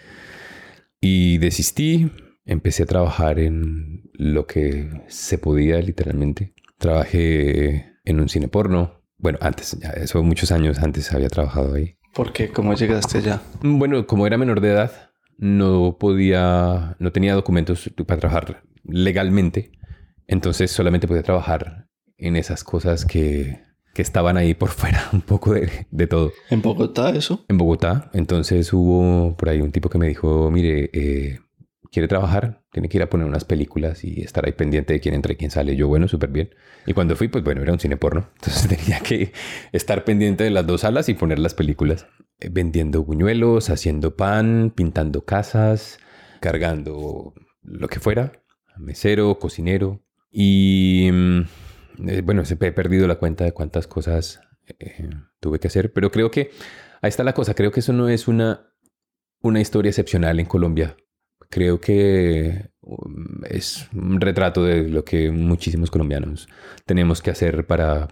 Y 1.00 1.38
desistí, 1.38 2.10
empecé 2.44 2.82
a 2.82 2.86
trabajar 2.86 3.38
en 3.38 4.10
lo 4.12 4.46
que 4.46 4.90
se 5.08 5.38
podía 5.38 5.80
literalmente. 5.80 6.52
Trabajé 6.76 7.94
en 8.04 8.20
un 8.20 8.28
cine 8.28 8.48
porno. 8.48 8.95
Bueno, 9.18 9.38
antes, 9.40 9.79
ya 9.81 9.90
eso 9.90 10.22
muchos 10.22 10.52
años 10.52 10.79
antes 10.79 11.12
había 11.12 11.29
trabajado 11.29 11.74
ahí. 11.74 11.96
¿Por 12.14 12.33
qué? 12.33 12.50
¿Cómo 12.50 12.74
llegaste 12.74 13.18
allá? 13.18 13.42
Bueno, 13.62 14.07
como 14.07 14.26
era 14.26 14.38
menor 14.38 14.61
de 14.61 14.70
edad, 14.70 15.11
no 15.38 15.96
podía, 15.98 16.96
no 16.98 17.12
tenía 17.12 17.35
documentos 17.35 17.90
para 18.07 18.20
trabajar 18.20 18.62
legalmente. 18.85 19.72
Entonces 20.26 20.70
solamente 20.70 21.07
podía 21.07 21.22
trabajar 21.22 21.88
en 22.18 22.37
esas 22.37 22.64
cosas 22.64 23.05
que 23.05 23.66
que 23.96 24.02
estaban 24.02 24.37
ahí 24.37 24.52
por 24.52 24.68
fuera, 24.81 25.09
un 25.14 25.22
poco 25.22 25.55
de, 25.55 25.87
de, 25.90 26.07
todo. 26.07 26.31
¿En 26.50 26.61
Bogotá 26.61 27.09
eso? 27.11 27.46
En 27.48 27.57
Bogotá. 27.57 28.11
Entonces 28.12 28.70
hubo 28.74 29.35
por 29.38 29.48
ahí 29.48 29.62
un 29.62 29.72
tipo 29.72 29.88
que 29.88 29.96
me 29.96 30.07
dijo, 30.07 30.50
mire, 30.50 30.90
eh, 30.92 31.38
quiere 31.90 32.07
trabajar, 32.07 32.62
tiene 32.76 32.90
que 32.90 32.98
ir 32.98 33.02
a 33.02 33.08
poner 33.08 33.26
unas 33.26 33.46
películas 33.46 34.04
y 34.04 34.20
estar 34.20 34.44
ahí 34.44 34.52
pendiente 34.52 34.92
de 34.92 35.00
quién 35.00 35.14
entra 35.14 35.32
y 35.32 35.36
quién 35.36 35.50
sale. 35.50 35.76
Yo, 35.76 35.88
bueno, 35.88 36.08
súper 36.08 36.28
bien. 36.28 36.54
Y 36.84 36.92
cuando 36.92 37.16
fui, 37.16 37.28
pues 37.28 37.42
bueno, 37.42 37.62
era 37.62 37.72
un 37.72 37.80
cine 37.80 37.96
porno. 37.96 38.28
Entonces 38.34 38.68
tenía 38.68 39.00
que 39.00 39.32
estar 39.72 40.04
pendiente 40.04 40.44
de 40.44 40.50
las 40.50 40.66
dos 40.66 40.82
salas 40.82 41.08
y 41.08 41.14
poner 41.14 41.38
las 41.38 41.54
películas. 41.54 42.06
Eh, 42.38 42.50
vendiendo 42.52 43.02
buñuelos, 43.02 43.70
haciendo 43.70 44.14
pan, 44.14 44.74
pintando 44.76 45.24
casas, 45.24 46.00
cargando 46.42 47.32
lo 47.62 47.88
que 47.88 47.98
fuera. 47.98 48.32
Mesero, 48.76 49.38
cocinero. 49.38 50.02
Y 50.30 51.08
mm, 51.10 51.40
eh, 52.08 52.20
bueno, 52.22 52.42
he 52.42 52.72
perdido 52.72 53.08
la 53.08 53.14
cuenta 53.14 53.44
de 53.44 53.52
cuántas 53.52 53.86
cosas 53.86 54.42
eh, 54.78 55.08
tuve 55.40 55.60
que 55.60 55.68
hacer, 55.68 55.94
pero 55.94 56.10
creo 56.10 56.30
que 56.30 56.50
ahí 57.00 57.08
está 57.08 57.24
la 57.24 57.32
cosa. 57.32 57.54
Creo 57.54 57.72
que 57.72 57.80
eso 57.80 57.94
no 57.94 58.10
es 58.10 58.28
una, 58.28 58.70
una 59.40 59.62
historia 59.62 59.88
excepcional 59.88 60.40
en 60.40 60.44
Colombia. 60.44 60.94
Creo 61.50 61.80
que 61.80 62.70
um, 62.80 63.42
es 63.48 63.88
un 63.94 64.20
retrato 64.20 64.64
de 64.64 64.88
lo 64.88 65.04
que 65.04 65.30
muchísimos 65.30 65.90
colombianos 65.90 66.48
tenemos 66.85 67.22
que 67.22 67.30
hacer 67.30 67.66
para, 67.66 68.09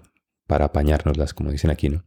para 0.46 0.66
apañárnoslas, 0.66 1.34
como 1.34 1.50
dicen 1.50 1.70
aquí, 1.70 1.88
¿no? 1.88 2.04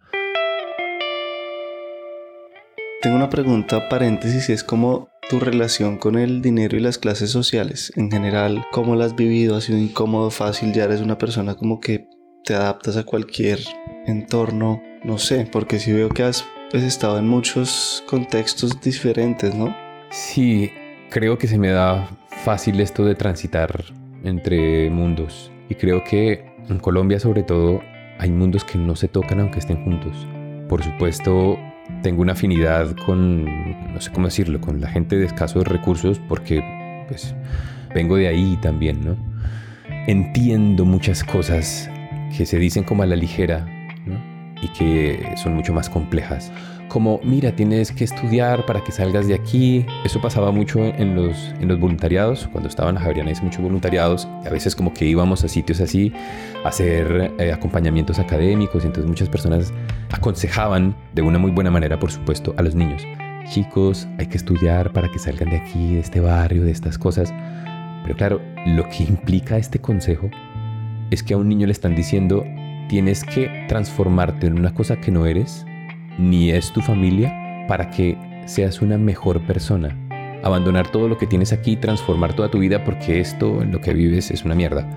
Tengo 3.01 3.15
una 3.15 3.29
pregunta 3.29 3.89
paréntesis 3.89 4.49
es 4.49 4.63
como 4.63 5.09
tu 5.29 5.39
relación 5.39 5.97
con 5.97 6.17
el 6.17 6.41
dinero 6.41 6.77
y 6.77 6.79
las 6.79 6.97
clases 6.97 7.29
sociales 7.29 7.91
en 7.95 8.09
general, 8.09 8.65
cómo 8.71 8.95
la 8.95 9.05
has 9.05 9.15
vivido, 9.15 9.55
ha 9.55 9.61
sido 9.61 9.77
incómodo, 9.77 10.31
fácil, 10.31 10.73
ya 10.73 10.85
eres 10.85 11.01
una 11.01 11.17
persona 11.17 11.55
como 11.55 11.79
que 11.79 12.07
te 12.43 12.55
adaptas 12.55 12.97
a 12.97 13.03
cualquier 13.03 13.59
entorno, 14.05 14.81
no 15.03 15.17
sé, 15.17 15.47
porque 15.51 15.79
si 15.79 15.91
veo 15.91 16.09
que 16.09 16.23
has 16.23 16.45
pues, 16.71 16.83
estado 16.83 17.19
en 17.19 17.27
muchos 17.27 18.03
contextos 18.07 18.79
diferentes, 18.81 19.53
¿no? 19.53 19.75
Sí, 20.09 20.71
creo 21.09 21.37
que 21.37 21.47
se 21.47 21.57
me 21.57 21.69
da 21.69 22.09
fácil 22.43 22.79
esto 22.79 23.05
de 23.05 23.15
transitar 23.15 23.85
entre 24.23 24.89
mundos 24.89 25.51
y 25.69 25.75
creo 25.75 26.03
que 26.03 26.45
en 26.69 26.79
Colombia 26.79 27.19
sobre 27.19 27.43
todo 27.43 27.81
hay 28.19 28.31
mundos 28.31 28.63
que 28.63 28.77
no 28.77 28.95
se 28.95 29.07
tocan 29.07 29.39
aunque 29.39 29.59
estén 29.59 29.83
juntos. 29.83 30.27
Por 30.67 30.83
supuesto, 30.83 31.57
tengo 32.01 32.21
una 32.21 32.33
afinidad 32.33 32.95
con, 33.05 33.45
no 33.93 34.01
sé 34.01 34.11
cómo 34.11 34.27
decirlo, 34.27 34.59
con 34.59 34.81
la 34.81 34.89
gente 34.89 35.17
de 35.17 35.25
escasos 35.25 35.67
recursos 35.67 36.19
porque 36.27 36.63
pues 37.07 37.35
vengo 37.93 38.17
de 38.17 38.27
ahí 38.27 38.57
también, 38.61 39.05
¿no? 39.05 39.15
Entiendo 40.07 40.85
muchas 40.85 41.23
cosas 41.23 41.89
que 42.35 42.45
se 42.45 42.59
dicen 42.59 42.83
como 42.83 43.03
a 43.03 43.05
la 43.05 43.15
ligera 43.15 43.65
¿no? 44.05 44.19
y 44.61 44.67
que 44.69 45.33
son 45.37 45.53
mucho 45.53 45.73
más 45.73 45.89
complejas. 45.89 46.51
Como, 46.97 47.19
mira, 47.23 47.55
tienes 47.55 47.91
que 47.91 48.05
estudiar 48.05 48.65
para 48.65 48.83
que 48.83 48.91
salgas 48.91 49.27
de 49.27 49.35
aquí. 49.35 49.85
Eso 50.03 50.19
pasaba 50.19 50.51
mucho 50.51 50.83
en 50.83 51.13
los, 51.13 51.37
en 51.59 51.67
los 51.67 51.79
voluntariados. 51.79 52.49
Cuando 52.51 52.67
estaba 52.67 52.89
en 52.89 52.95
la 52.95 53.01
Javeriana 53.01 53.29
hice 53.29 53.43
muchos 53.43 53.61
voluntariados. 53.61 54.25
a 54.43 54.49
veces 54.49 54.75
como 54.75 54.91
que 54.95 55.05
íbamos 55.05 55.43
a 55.43 55.47
sitios 55.47 55.79
así 55.79 56.11
a 56.65 56.69
hacer 56.69 57.35
eh, 57.37 57.51
acompañamientos 57.53 58.17
académicos. 58.17 58.83
Y 58.83 58.87
entonces 58.87 59.07
muchas 59.07 59.29
personas 59.29 59.71
aconsejaban 60.11 60.95
de 61.13 61.21
una 61.21 61.37
muy 61.37 61.51
buena 61.51 61.69
manera, 61.69 61.99
por 61.99 62.11
supuesto, 62.11 62.55
a 62.57 62.63
los 62.63 62.73
niños. 62.73 63.03
Chicos, 63.47 64.07
hay 64.17 64.25
que 64.25 64.37
estudiar 64.37 64.91
para 64.91 65.07
que 65.07 65.19
salgan 65.19 65.51
de 65.51 65.57
aquí, 65.57 65.93
de 65.93 65.99
este 65.99 66.19
barrio, 66.19 66.63
de 66.63 66.71
estas 66.71 66.97
cosas. 66.97 67.31
Pero 68.01 68.15
claro, 68.15 68.41
lo 68.65 68.89
que 68.89 69.03
implica 69.03 69.59
este 69.59 69.77
consejo 69.77 70.31
es 71.11 71.21
que 71.21 71.35
a 71.35 71.37
un 71.37 71.47
niño 71.47 71.67
le 71.67 71.73
están 71.73 71.95
diciendo, 71.95 72.43
tienes 72.89 73.23
que 73.23 73.67
transformarte 73.67 74.47
en 74.47 74.57
una 74.57 74.73
cosa 74.73 74.99
que 74.99 75.11
no 75.11 75.27
eres, 75.27 75.66
ni 76.17 76.51
es 76.51 76.71
tu 76.71 76.81
familia, 76.81 77.65
para 77.67 77.89
que 77.89 78.17
seas 78.45 78.81
una 78.81 78.97
mejor 78.97 79.41
persona. 79.41 79.95
Abandonar 80.43 80.91
todo 80.91 81.07
lo 81.07 81.17
que 81.17 81.27
tienes 81.27 81.51
aquí 81.51 81.75
transformar 81.75 82.33
toda 82.33 82.49
tu 82.49 82.59
vida 82.59 82.83
porque 82.83 83.19
esto 83.19 83.61
en 83.61 83.71
lo 83.71 83.81
que 83.81 83.93
vives 83.93 84.31
es 84.31 84.45
una 84.45 84.55
mierda. 84.55 84.87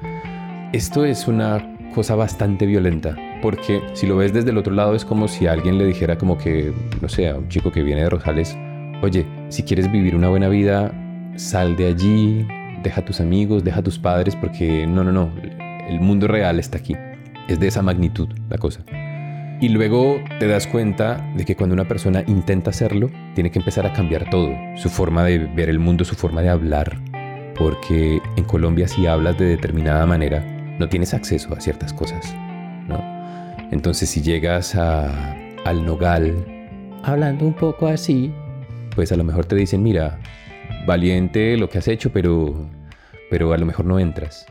Esto 0.72 1.04
es 1.04 1.26
una 1.26 1.76
cosa 1.94 2.14
bastante 2.14 2.66
violenta, 2.66 3.16
porque 3.42 3.82
si 3.94 4.06
lo 4.06 4.16
ves 4.16 4.32
desde 4.32 4.50
el 4.50 4.58
otro 4.58 4.72
lado 4.72 4.94
es 4.94 5.04
como 5.04 5.26
si 5.26 5.46
alguien 5.46 5.78
le 5.78 5.86
dijera 5.86 6.16
como 6.16 6.38
que, 6.38 6.72
no 7.00 7.08
sé, 7.08 7.28
a 7.28 7.36
un 7.36 7.48
chico 7.48 7.72
que 7.72 7.82
viene 7.82 8.02
de 8.02 8.10
Rosales, 8.10 8.56
oye, 9.02 9.26
si 9.48 9.64
quieres 9.64 9.90
vivir 9.90 10.14
una 10.14 10.28
buena 10.28 10.48
vida, 10.48 10.92
sal 11.34 11.76
de 11.76 11.88
allí, 11.88 12.46
deja 12.84 13.00
a 13.00 13.04
tus 13.04 13.20
amigos, 13.20 13.64
deja 13.64 13.80
a 13.80 13.82
tus 13.82 13.98
padres, 13.98 14.36
porque 14.36 14.86
no, 14.86 15.02
no, 15.02 15.10
no, 15.10 15.32
el 15.88 16.00
mundo 16.00 16.28
real 16.28 16.58
está 16.58 16.78
aquí. 16.78 16.96
Es 17.48 17.58
de 17.58 17.66
esa 17.66 17.82
magnitud 17.82 18.28
la 18.48 18.58
cosa. 18.58 18.84
Y 19.60 19.68
luego 19.68 20.18
te 20.38 20.46
das 20.46 20.66
cuenta 20.66 21.16
de 21.36 21.44
que 21.44 21.54
cuando 21.54 21.74
una 21.74 21.86
persona 21.86 22.24
intenta 22.26 22.70
hacerlo, 22.70 23.10
tiene 23.34 23.50
que 23.50 23.58
empezar 23.58 23.84
a 23.84 23.92
cambiar 23.92 24.30
todo, 24.30 24.50
su 24.76 24.88
forma 24.88 25.22
de 25.24 25.38
ver 25.38 25.68
el 25.68 25.78
mundo, 25.78 26.04
su 26.06 26.14
forma 26.14 26.40
de 26.40 26.48
hablar, 26.48 26.98
porque 27.58 28.22
en 28.36 28.44
Colombia 28.44 28.88
si 28.88 29.06
hablas 29.06 29.36
de 29.38 29.44
determinada 29.44 30.06
manera, 30.06 30.40
no 30.78 30.88
tienes 30.88 31.12
acceso 31.12 31.52
a 31.52 31.60
ciertas 31.60 31.92
cosas, 31.92 32.34
¿no? 32.88 33.04
Entonces 33.70 34.08
si 34.08 34.22
llegas 34.22 34.74
a, 34.76 35.36
al 35.66 35.84
nogal, 35.84 36.42
hablando 37.02 37.44
un 37.44 37.52
poco 37.52 37.86
así, 37.86 38.32
pues 38.94 39.12
a 39.12 39.16
lo 39.16 39.24
mejor 39.24 39.44
te 39.44 39.56
dicen, 39.56 39.82
mira, 39.82 40.18
valiente 40.86 41.58
lo 41.58 41.68
que 41.68 41.76
has 41.76 41.88
hecho, 41.88 42.10
pero, 42.10 42.66
pero 43.28 43.52
a 43.52 43.58
lo 43.58 43.66
mejor 43.66 43.84
no 43.84 43.98
entras. 43.98 44.46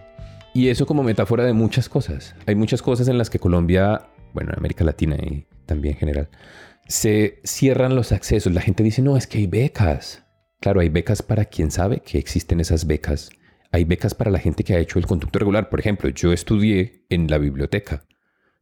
Y 0.53 0.67
eso 0.67 0.85
como 0.85 1.01
metáfora 1.01 1.45
de 1.45 1.53
muchas 1.53 1.89
cosas. 1.89 2.35
Hay 2.45 2.53
muchas 2.53 2.83
cosas 2.83 3.07
en 3.07 3.17
las 3.17 3.31
que 3.31 3.39
Colombia, 3.39 4.03
bueno, 4.33 4.51
en 4.51 4.59
América 4.59 4.83
Latina 4.83 5.15
y 5.15 5.45
también 5.65 5.93
en 5.95 5.99
general, 5.99 6.29
se 6.87 7.39
cierran 7.43 7.95
los 7.95 8.11
accesos. 8.11 8.53
La 8.53 8.61
gente 8.61 8.83
dice, 8.83 9.01
no, 9.01 9.17
es 9.17 9.27
que 9.27 9.39
hay 9.39 9.47
becas. 9.47 10.25
Claro, 10.59 10.81
hay 10.81 10.89
becas 10.89 11.21
para 11.21 11.45
quien 11.45 11.71
sabe 11.71 12.01
que 12.01 12.17
existen 12.17 12.59
esas 12.59 12.87
becas. 12.87 13.29
Hay 13.71 13.83
becas 13.83 14.15
para 14.15 14.31
la 14.31 14.39
gente 14.39 14.63
que 14.63 14.73
ha 14.73 14.79
hecho 14.79 14.99
el 14.99 15.05
conducto 15.05 15.39
regular. 15.39 15.69
Por 15.69 15.79
ejemplo, 15.79 16.09
yo 16.09 16.33
estudié 16.33 17.05
en 17.09 17.29
la 17.29 17.37
biblioteca. 17.37 18.05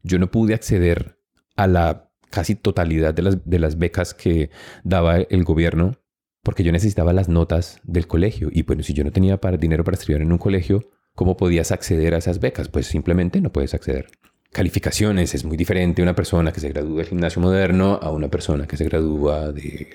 Yo 0.03 0.19
no 0.19 0.30
pude 0.30 0.53
acceder 0.53 1.17
a 1.56 1.67
la 1.67 2.12
casi 2.30 2.56
totalidad 2.56 3.13
de 3.13 3.60
las, 3.60 3.77
becas 3.77 4.13
que 4.13 4.49
daba 4.84 5.17
el 5.17 5.43
gobierno 5.45 5.97
porque 6.43 6.63
yo 6.63 6.71
necesitaba 6.71 7.13
las 7.13 7.30
notas 7.30 7.80
del 7.84 8.08
colegio. 8.08 8.49
Y 8.51 8.63
bueno, 8.63 8.84
si 8.84 8.93
yo 8.93 9.03
no 9.03 9.12
tenía 9.12 9.38
para, 9.39 9.58
dinero 9.58 9.84
para 9.84 9.95
estudiar 9.95 10.21
en 10.21 10.32
un 10.32 10.38
colegio, 10.38 10.91
¿Cómo 11.17 11.36
podías 11.36 11.71
acceder 11.71 12.13
a 12.13 12.19
esas 12.19 12.39
becas? 12.39 12.69
Pues 12.69 12.86
simplemente 12.86 13.41
no 13.41 13.51
puedes 13.51 13.73
acceder. 13.73 14.06
Calificaciones, 14.51 15.36
es 15.36 15.43
muy 15.43 15.57
diferente 15.57 16.01
una 16.01 16.15
persona 16.15 16.51
que 16.51 16.60
se 16.60 16.69
gradúa 16.69 16.99
del 16.99 17.07
gimnasio 17.07 17.41
moderno 17.41 17.99
a 18.01 18.12
una 18.12 18.29
persona 18.29 18.67
que 18.67 18.77
se 18.77 18.86
gradúa 18.86 19.51
del 19.51 19.88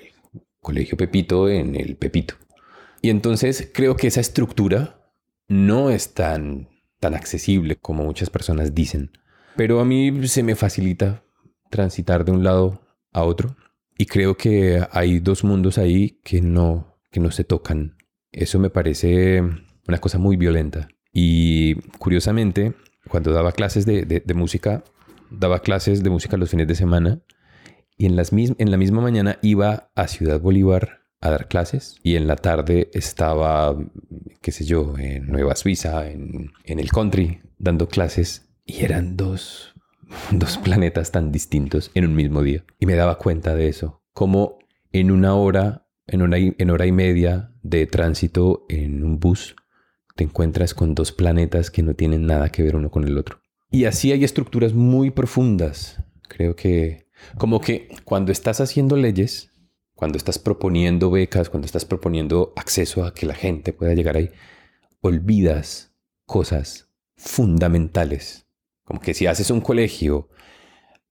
colegio 0.60 0.96
Pepito 0.96 1.48
en 1.48 1.74
el 1.74 1.96
Pepito. 1.96 2.34
Y 3.00 3.10
entonces 3.10 3.70
creo 3.74 3.96
que 3.96 4.06
esa 4.06 4.20
estructura 4.20 5.12
no 5.48 5.90
es 5.90 6.14
tan, 6.14 6.68
tan 7.00 7.14
accesible 7.14 7.76
como 7.76 8.04
muchas 8.04 8.30
personas 8.30 8.74
dicen. 8.74 9.10
Pero 9.56 9.80
a 9.80 9.84
mí 9.84 10.28
se 10.28 10.42
me 10.42 10.54
facilita 10.54 11.24
transitar 11.68 12.24
de 12.24 12.32
un 12.32 12.44
lado 12.44 12.80
a 13.12 13.24
otro. 13.24 13.56
Y 13.98 14.06
creo 14.06 14.36
que 14.36 14.86
hay 14.90 15.18
dos 15.18 15.44
mundos 15.44 15.78
ahí 15.78 16.20
que 16.22 16.40
no, 16.40 16.98
que 17.10 17.20
no 17.20 17.30
se 17.30 17.44
tocan. 17.44 17.96
Eso 18.30 18.58
me 18.58 18.70
parece 18.70 19.42
una 19.86 19.98
cosa 19.98 20.18
muy 20.18 20.36
violenta. 20.36 20.88
Y 21.12 21.74
curiosamente, 21.98 22.74
cuando 23.08 23.32
daba 23.32 23.52
clases 23.52 23.86
de, 23.86 24.22
música, 24.34 24.84
daba 25.30 25.60
clases 25.60 26.02
de 26.02 26.10
música 26.10 26.36
los 26.36 26.50
fines 26.50 26.68
de 26.68 26.74
semana 26.74 27.20
y 27.96 28.06
en, 28.06 28.16
las 28.16 28.32
en 28.32 28.70
la 28.70 28.76
misma 28.76 29.00
mañana 29.00 29.38
iba 29.42 29.90
a 29.94 30.08
Ciudad 30.08 30.40
Bolívar 30.40 31.02
a 31.20 31.30
dar 31.30 31.48
clases 31.48 31.96
y 32.02 32.16
en 32.16 32.26
la 32.26 32.36
tarde 32.36 32.90
estaba, 32.92 33.76
qué 34.40 34.50
sé 34.50 34.64
yo, 34.64 34.94
en 34.98 35.28
Nueva 35.28 35.54
Suiza, 35.54 36.10
en, 36.10 36.50
en 36.64 36.78
el 36.80 36.90
country, 36.90 37.40
dando 37.58 37.88
clases 37.88 38.48
y 38.64 38.84
eran 38.84 39.16
dos, 39.16 39.74
dos 40.30 40.58
planetas 40.58 41.12
tan 41.12 41.32
distintos 41.32 41.90
en 41.94 42.04
un 42.06 42.14
mismo 42.14 42.42
día. 42.42 42.64
Y 42.78 42.86
me 42.86 42.94
daba 42.94 43.18
cuenta 43.18 43.54
de 43.54 43.68
eso, 43.68 44.02
como 44.12 44.58
en 44.92 45.10
una 45.10 45.34
hora, 45.34 45.86
en 46.06 46.22
una, 46.22 46.36
en 46.38 46.70
hora 46.70 46.86
y 46.86 46.92
media 46.92 47.52
de 47.62 47.86
tránsito 47.86 48.66
en 48.68 49.04
un 49.04 49.18
bus, 49.18 49.56
te 50.14 50.24
encuentras 50.24 50.74
con 50.74 50.94
dos 50.94 51.12
planetas 51.12 51.70
que 51.70 51.82
no 51.82 51.94
tienen 51.94 52.26
nada 52.26 52.50
que 52.50 52.62
ver 52.62 52.76
uno 52.76 52.90
con 52.90 53.04
el 53.04 53.18
otro. 53.18 53.40
Y 53.70 53.86
así 53.86 54.12
hay 54.12 54.24
estructuras 54.24 54.74
muy 54.74 55.10
profundas. 55.10 56.02
Creo 56.28 56.54
que 56.56 57.06
como 57.38 57.60
que 57.60 57.88
cuando 58.04 58.32
estás 58.32 58.60
haciendo 58.60 58.96
leyes, 58.96 59.50
cuando 59.94 60.18
estás 60.18 60.38
proponiendo 60.38 61.10
becas, 61.10 61.48
cuando 61.48 61.66
estás 61.66 61.84
proponiendo 61.84 62.52
acceso 62.56 63.04
a 63.04 63.14
que 63.14 63.26
la 63.26 63.34
gente 63.34 63.72
pueda 63.72 63.94
llegar 63.94 64.16
ahí, 64.16 64.30
olvidas 65.00 65.94
cosas 66.26 66.88
fundamentales. 67.16 68.46
Como 68.84 69.00
que 69.00 69.14
si 69.14 69.26
haces 69.26 69.50
un 69.50 69.60
colegio 69.60 70.28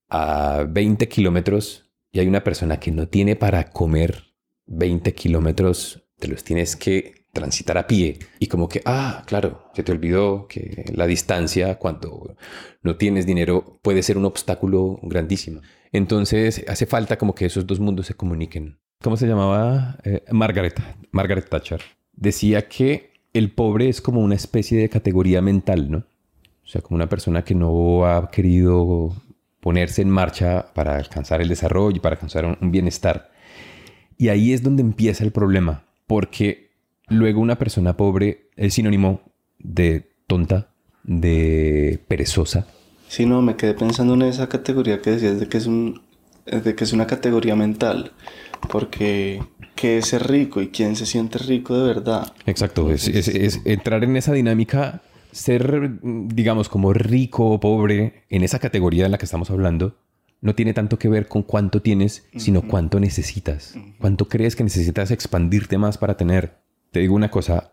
a 0.09 0.65
20 0.67 1.07
kilómetros 1.07 1.89
y 2.11 2.19
hay 2.19 2.27
una 2.27 2.43
persona 2.43 2.79
que 2.79 2.91
no 2.91 3.07
tiene 3.07 3.35
para 3.35 3.71
comer 3.71 4.35
20 4.65 5.13
kilómetros, 5.13 6.03
te 6.19 6.27
los 6.27 6.43
tienes 6.43 6.75
que 6.75 7.20
transitar 7.31 7.77
a 7.77 7.87
pie 7.87 8.19
y 8.39 8.47
como 8.47 8.67
que, 8.67 8.81
ah, 8.85 9.23
claro, 9.25 9.69
se 9.73 9.83
te 9.83 9.91
olvidó 9.91 10.47
que 10.47 10.85
la 10.93 11.07
distancia 11.07 11.77
cuando 11.79 12.35
no 12.83 12.95
tienes 12.97 13.25
dinero 13.25 13.79
puede 13.81 14.03
ser 14.03 14.17
un 14.17 14.25
obstáculo 14.25 14.99
grandísimo. 15.01 15.61
Entonces 15.91 16.63
hace 16.67 16.85
falta 16.85 17.17
como 17.17 17.35
que 17.35 17.45
esos 17.45 17.65
dos 17.65 17.79
mundos 17.79 18.07
se 18.07 18.13
comuniquen. 18.13 18.79
¿Cómo 19.01 19.17
se 19.17 19.27
llamaba? 19.27 19.97
Eh, 20.03 20.23
Margaret, 20.31 20.79
Margaret 21.11 21.49
Thatcher. 21.49 21.81
Decía 22.13 22.67
que 22.67 23.13
el 23.33 23.51
pobre 23.51 23.89
es 23.89 24.01
como 24.01 24.21
una 24.21 24.35
especie 24.35 24.77
de 24.79 24.89
categoría 24.89 25.41
mental, 25.41 25.89
¿no? 25.89 25.97
O 26.63 26.67
sea, 26.67 26.81
como 26.81 26.95
una 26.95 27.09
persona 27.09 27.43
que 27.43 27.55
no 27.55 28.05
ha 28.05 28.29
querido 28.29 29.13
ponerse 29.59 30.01
en 30.01 30.09
marcha 30.09 30.67
para 30.73 30.97
alcanzar 30.97 31.41
el 31.41 31.47
desarrollo 31.47 32.01
para 32.01 32.15
alcanzar 32.15 32.57
un 32.59 32.71
bienestar. 32.71 33.31
Y 34.17 34.29
ahí 34.29 34.53
es 34.53 34.61
donde 34.61 34.81
empieza 34.81 35.23
el 35.23 35.31
problema, 35.31 35.83
porque 36.07 36.70
Luego 37.11 37.41
una 37.41 37.57
persona 37.57 37.97
pobre 37.97 38.49
es 38.55 38.73
sinónimo 38.73 39.21
de 39.59 40.09
tonta, 40.27 40.73
de 41.03 41.99
perezosa. 42.07 42.67
Sí, 43.07 43.25
no, 43.25 43.41
me 43.41 43.57
quedé 43.57 43.73
pensando 43.73 44.13
en 44.13 44.21
esa 44.23 44.47
categoría 44.47 45.01
que 45.01 45.11
decías 45.11 45.39
de 45.39 45.47
que 45.47 45.57
es 45.57 45.67
un 45.67 46.01
de 46.45 46.75
que 46.75 46.83
es 46.83 46.93
una 46.93 47.07
categoría 47.07 47.55
mental, 47.55 48.13
porque 48.69 49.41
¿qué 49.75 49.97
es 49.99 50.07
ser 50.07 50.27
rico 50.27 50.61
y 50.61 50.69
quién 50.69 50.95
se 50.95 51.05
siente 51.05 51.37
rico 51.37 51.77
de 51.77 51.85
verdad? 51.85 52.33
Exacto, 52.45 52.91
es, 52.91 53.07
es, 53.07 53.61
entrar 53.65 54.03
en 54.03 54.17
esa 54.17 54.33
dinámica, 54.33 55.01
ser, 55.31 55.99
digamos, 56.01 56.67
como 56.67 56.93
rico 56.93 57.45
o 57.45 57.59
pobre 57.59 58.23
en 58.29 58.43
esa 58.43 58.59
categoría 58.59 59.05
en 59.05 59.11
la 59.11 59.17
que 59.17 59.25
estamos 59.25 59.51
hablando, 59.51 59.97
no 60.41 60.55
tiene 60.55 60.73
tanto 60.73 60.97
que 60.97 61.07
ver 61.07 61.27
con 61.27 61.43
cuánto 61.43 61.81
tienes, 61.81 62.25
sino 62.35 62.63
cuánto 62.63 62.99
necesitas. 62.99 63.75
Cuánto 63.99 64.27
crees 64.27 64.55
que 64.55 64.63
necesitas 64.63 65.11
expandirte 65.11 65.77
más 65.77 65.99
para 65.99 66.17
tener. 66.17 66.60
Te 66.91 66.99
digo 66.99 67.15
una 67.15 67.31
cosa, 67.31 67.71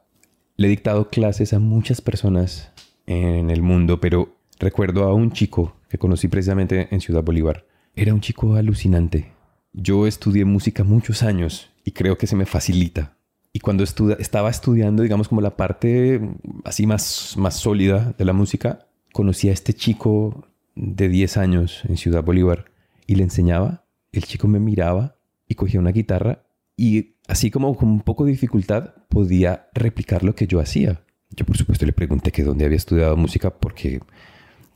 le 0.57 0.69
he 0.69 0.71
dictado 0.71 1.11
clases 1.11 1.53
a 1.53 1.59
muchas 1.59 2.01
personas 2.01 2.71
en 3.07 3.51
el 3.51 3.62
mundo, 3.62 3.99
pero 3.99 4.37
recuerdo 4.61 5.03
a 5.03 5.12
un 5.12 5.33
chico 5.33 5.75
que 5.89 5.99
conocí 5.99 6.29
precisamente 6.29 6.87
en 6.93 7.01
Ciudad 7.01 7.25
Bolívar. 7.25 7.66
Era 7.97 8.14
un 8.14 8.21
chico 8.21 8.55
alucinante. 8.55 9.33
Yo 9.73 10.07
estudié 10.07 10.45
música 10.45 10.85
muchos 10.85 11.25
años 11.25 11.69
y 11.85 11.91
creo 11.91 12.16
que 12.16 12.29
se 12.29 12.37
me 12.37 12.47
facilita. 12.47 13.16
Y 13.53 13.59
cuando 13.59 13.83
estaba 13.83 14.51
estudiando, 14.51 15.03
digamos, 15.03 15.27
como 15.27 15.41
la 15.41 15.57
parte 15.57 16.21
así 16.64 16.87
más, 16.87 17.35
más 17.37 17.57
sólida 17.57 18.14
de 18.16 18.25
la 18.25 18.33
música, 18.33 18.87
conocí 19.12 19.49
a 19.49 19.53
este 19.53 19.75
chico 19.75 20.47
de 20.77 21.09
10 21.09 21.39
años 21.39 21.83
en 21.89 21.97
Ciudad 21.97 22.23
Bolívar 22.23 22.66
y 23.09 23.16
le 23.16 23.25
enseñaba, 23.25 23.85
el 24.12 24.23
chico 24.27 24.47
me 24.47 24.61
miraba 24.61 25.16
y 25.49 25.57
cogía 25.57 25.81
una 25.81 25.91
guitarra 25.91 26.45
y 26.77 27.16
así 27.29 27.51
como 27.51 27.76
con 27.76 27.89
un 27.89 28.01
poco 28.01 28.24
de 28.24 28.33
dificultad 28.33 28.95
podía 29.09 29.68
replicar 29.72 30.24
lo 30.24 30.35
que 30.35 30.49
yo 30.49 30.59
hacía. 30.59 31.05
Yo 31.31 31.47
por 31.47 31.57
supuesto 31.57 31.87
le 31.87 31.93
pregunté 31.93 32.33
que 32.33 32.43
dónde 32.43 32.64
había 32.64 32.76
estudiado 32.76 33.16
música 33.16 33.51
porque, 33.51 34.01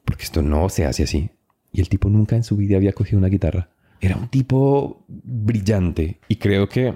porque 0.05 0.23
esto 0.23 0.43
no 0.43 0.69
se 0.69 0.85
hace 0.85 1.03
así. 1.03 1.31
Y 1.73 1.81
el 1.81 1.89
tipo 1.89 2.09
nunca 2.09 2.37
en 2.37 2.45
su 2.45 2.57
vida 2.57 2.77
había 2.77 2.93
cogido 2.93 3.19
una 3.19 3.29
guitarra. 3.29 3.71
Era 4.01 4.17
un 4.17 4.29
tipo 4.29 5.05
brillante 5.09 6.21
y 6.29 6.37
creo 6.37 6.69
que 6.69 6.95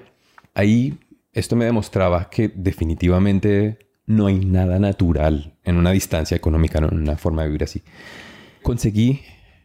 ahí 0.54 0.98
esto 1.32 1.56
me 1.56 1.64
demostraba 1.64 2.30
que 2.30 2.52
definitivamente 2.54 3.78
no 4.06 4.26
hay 4.26 4.38
nada 4.44 4.78
natural 4.78 5.56
en 5.64 5.76
una 5.76 5.90
distancia 5.90 6.36
económica, 6.36 6.78
en 6.78 6.94
una 6.94 7.16
forma 7.16 7.42
de 7.42 7.48
vivir 7.48 7.64
así 7.64 7.82
conseguí, 8.66 9.20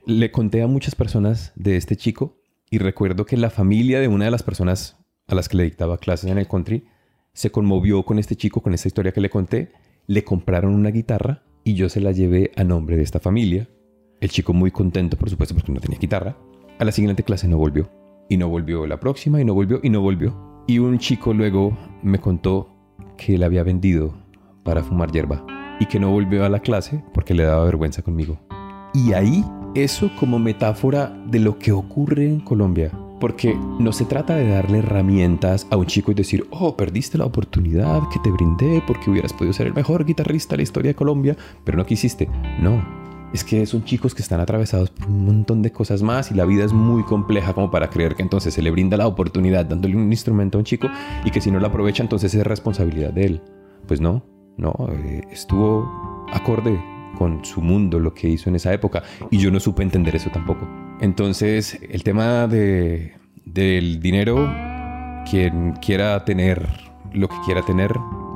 le 0.05 0.29
conté 0.29 0.61
a 0.61 0.67
muchas 0.67 0.93
personas 0.93 1.53
de 1.55 1.75
este 1.75 1.95
chico 1.95 2.37
y 2.69 2.77
recuerdo 2.77 3.25
que 3.25 3.35
la 3.35 3.49
familia 3.49 3.99
de 3.99 4.07
una 4.07 4.25
de 4.25 4.31
las 4.31 4.43
personas 4.43 5.00
a 5.31 5.35
las 5.35 5.49
que 5.49 5.57
le 5.57 5.63
dictaba 5.63 5.97
clases 5.97 6.29
en 6.29 6.37
el 6.37 6.47
country 6.47 6.85
se 7.33 7.51
conmovió 7.51 8.03
con 8.03 8.19
este 8.19 8.35
chico, 8.35 8.61
con 8.61 8.73
esta 8.73 8.87
historia 8.87 9.11
que 9.11 9.21
le 9.21 9.29
conté, 9.29 9.71
le 10.07 10.23
compraron 10.23 10.73
una 10.75 10.89
guitarra 10.89 11.43
y 11.63 11.75
yo 11.75 11.89
se 11.89 12.01
la 12.01 12.11
llevé 12.11 12.51
a 12.55 12.63
nombre 12.63 12.97
de 12.97 13.03
esta 13.03 13.19
familia. 13.19 13.69
El 14.19 14.29
chico 14.29 14.53
muy 14.53 14.71
contento, 14.71 15.17
por 15.17 15.29
supuesto, 15.29 15.55
porque 15.55 15.71
no 15.71 15.79
tenía 15.79 15.97
guitarra. 15.97 16.35
A 16.79 16.85
la 16.85 16.91
siguiente 16.91 17.23
clase 17.23 17.47
no 17.47 17.57
volvió. 17.57 17.89
Y 18.29 18.37
no 18.37 18.49
volvió 18.49 18.85
la 18.87 18.99
próxima, 18.99 19.41
y 19.41 19.45
no 19.45 19.53
volvió, 19.53 19.79
y 19.83 19.89
no 19.89 20.01
volvió. 20.01 20.63
Y 20.67 20.79
un 20.79 20.99
chico 20.99 21.33
luego 21.33 21.77
me 22.03 22.19
contó 22.19 22.69
que 23.17 23.35
él 23.35 23.43
había 23.43 23.63
vendido 23.63 24.13
para 24.63 24.83
fumar 24.83 25.11
hierba 25.11 25.45
y 25.79 25.85
que 25.85 25.99
no 25.99 26.11
volvió 26.11 26.45
a 26.45 26.49
la 26.49 26.59
clase 26.59 27.03
porque 27.13 27.33
le 27.33 27.43
daba 27.43 27.65
vergüenza 27.65 28.01
conmigo. 28.01 28.39
Y 28.93 29.13
ahí, 29.13 29.43
eso 29.73 30.11
como 30.19 30.37
metáfora 30.37 31.09
de 31.27 31.39
lo 31.39 31.57
que 31.57 31.71
ocurre 31.71 32.25
en 32.25 32.41
Colombia. 32.41 32.91
Porque 33.21 33.57
no 33.79 33.93
se 33.93 34.03
trata 34.03 34.35
de 34.35 34.49
darle 34.49 34.79
herramientas 34.79 35.65
a 35.69 35.77
un 35.77 35.85
chico 35.85 36.11
y 36.11 36.15
decir, 36.15 36.45
oh, 36.49 36.75
perdiste 36.75 37.17
la 37.17 37.25
oportunidad 37.25 38.01
que 38.11 38.19
te 38.19 38.31
brindé 38.31 38.83
porque 38.85 39.09
hubieras 39.09 39.31
podido 39.31 39.53
ser 39.53 39.67
el 39.67 39.73
mejor 39.73 40.03
guitarrista 40.03 40.53
de 40.53 40.57
la 40.57 40.63
historia 40.63 40.89
de 40.89 40.95
Colombia, 40.95 41.37
pero 41.63 41.77
no 41.77 41.85
quisiste. 41.85 42.27
No, 42.59 42.83
es 43.33 43.43
que 43.43 43.65
son 43.65 43.83
chicos 43.85 44.13
que 44.13 44.21
están 44.21 44.39
atravesados 44.39 44.89
por 44.89 45.07
un 45.07 45.25
montón 45.25 45.61
de 45.61 45.71
cosas 45.71 46.01
más 46.01 46.31
y 46.31 46.33
la 46.33 46.45
vida 46.45 46.65
es 46.65 46.73
muy 46.73 47.03
compleja 47.03 47.53
como 47.53 47.71
para 47.71 47.89
creer 47.89 48.15
que 48.15 48.23
entonces 48.23 48.53
se 48.53 48.61
le 48.61 48.71
brinda 48.71 48.97
la 48.97 49.07
oportunidad 49.07 49.65
dándole 49.65 49.95
un 49.95 50.11
instrumento 50.11 50.57
a 50.57 50.59
un 50.59 50.65
chico 50.65 50.89
y 51.23 51.31
que 51.31 51.39
si 51.39 51.51
no 51.51 51.59
lo 51.59 51.67
aprovecha 51.67 52.03
entonces 52.03 52.33
es 52.33 52.45
responsabilidad 52.45 53.13
de 53.13 53.25
él. 53.25 53.41
Pues 53.87 54.01
no, 54.01 54.25
no, 54.57 54.73
eh, 54.91 55.21
estuvo 55.31 56.25
acorde 56.33 56.77
con 57.17 57.45
su 57.45 57.61
mundo, 57.61 57.99
lo 57.99 58.13
que 58.13 58.27
hizo 58.27 58.49
en 58.49 58.55
esa 58.55 58.73
época. 58.73 59.03
Y 59.29 59.37
yo 59.37 59.51
no 59.51 59.59
supe 59.59 59.83
entender 59.83 60.15
eso 60.15 60.29
tampoco. 60.31 60.67
Entonces, 61.01 61.79
el 61.89 62.03
tema 62.03 62.47
de, 62.47 63.15
del 63.43 63.99
dinero, 63.99 64.47
quien 65.27 65.73
quiera 65.81 66.23
tener 66.25 66.67
lo 67.11 67.27
que 67.27 67.35
quiera 67.43 67.63
tener, 67.63 67.91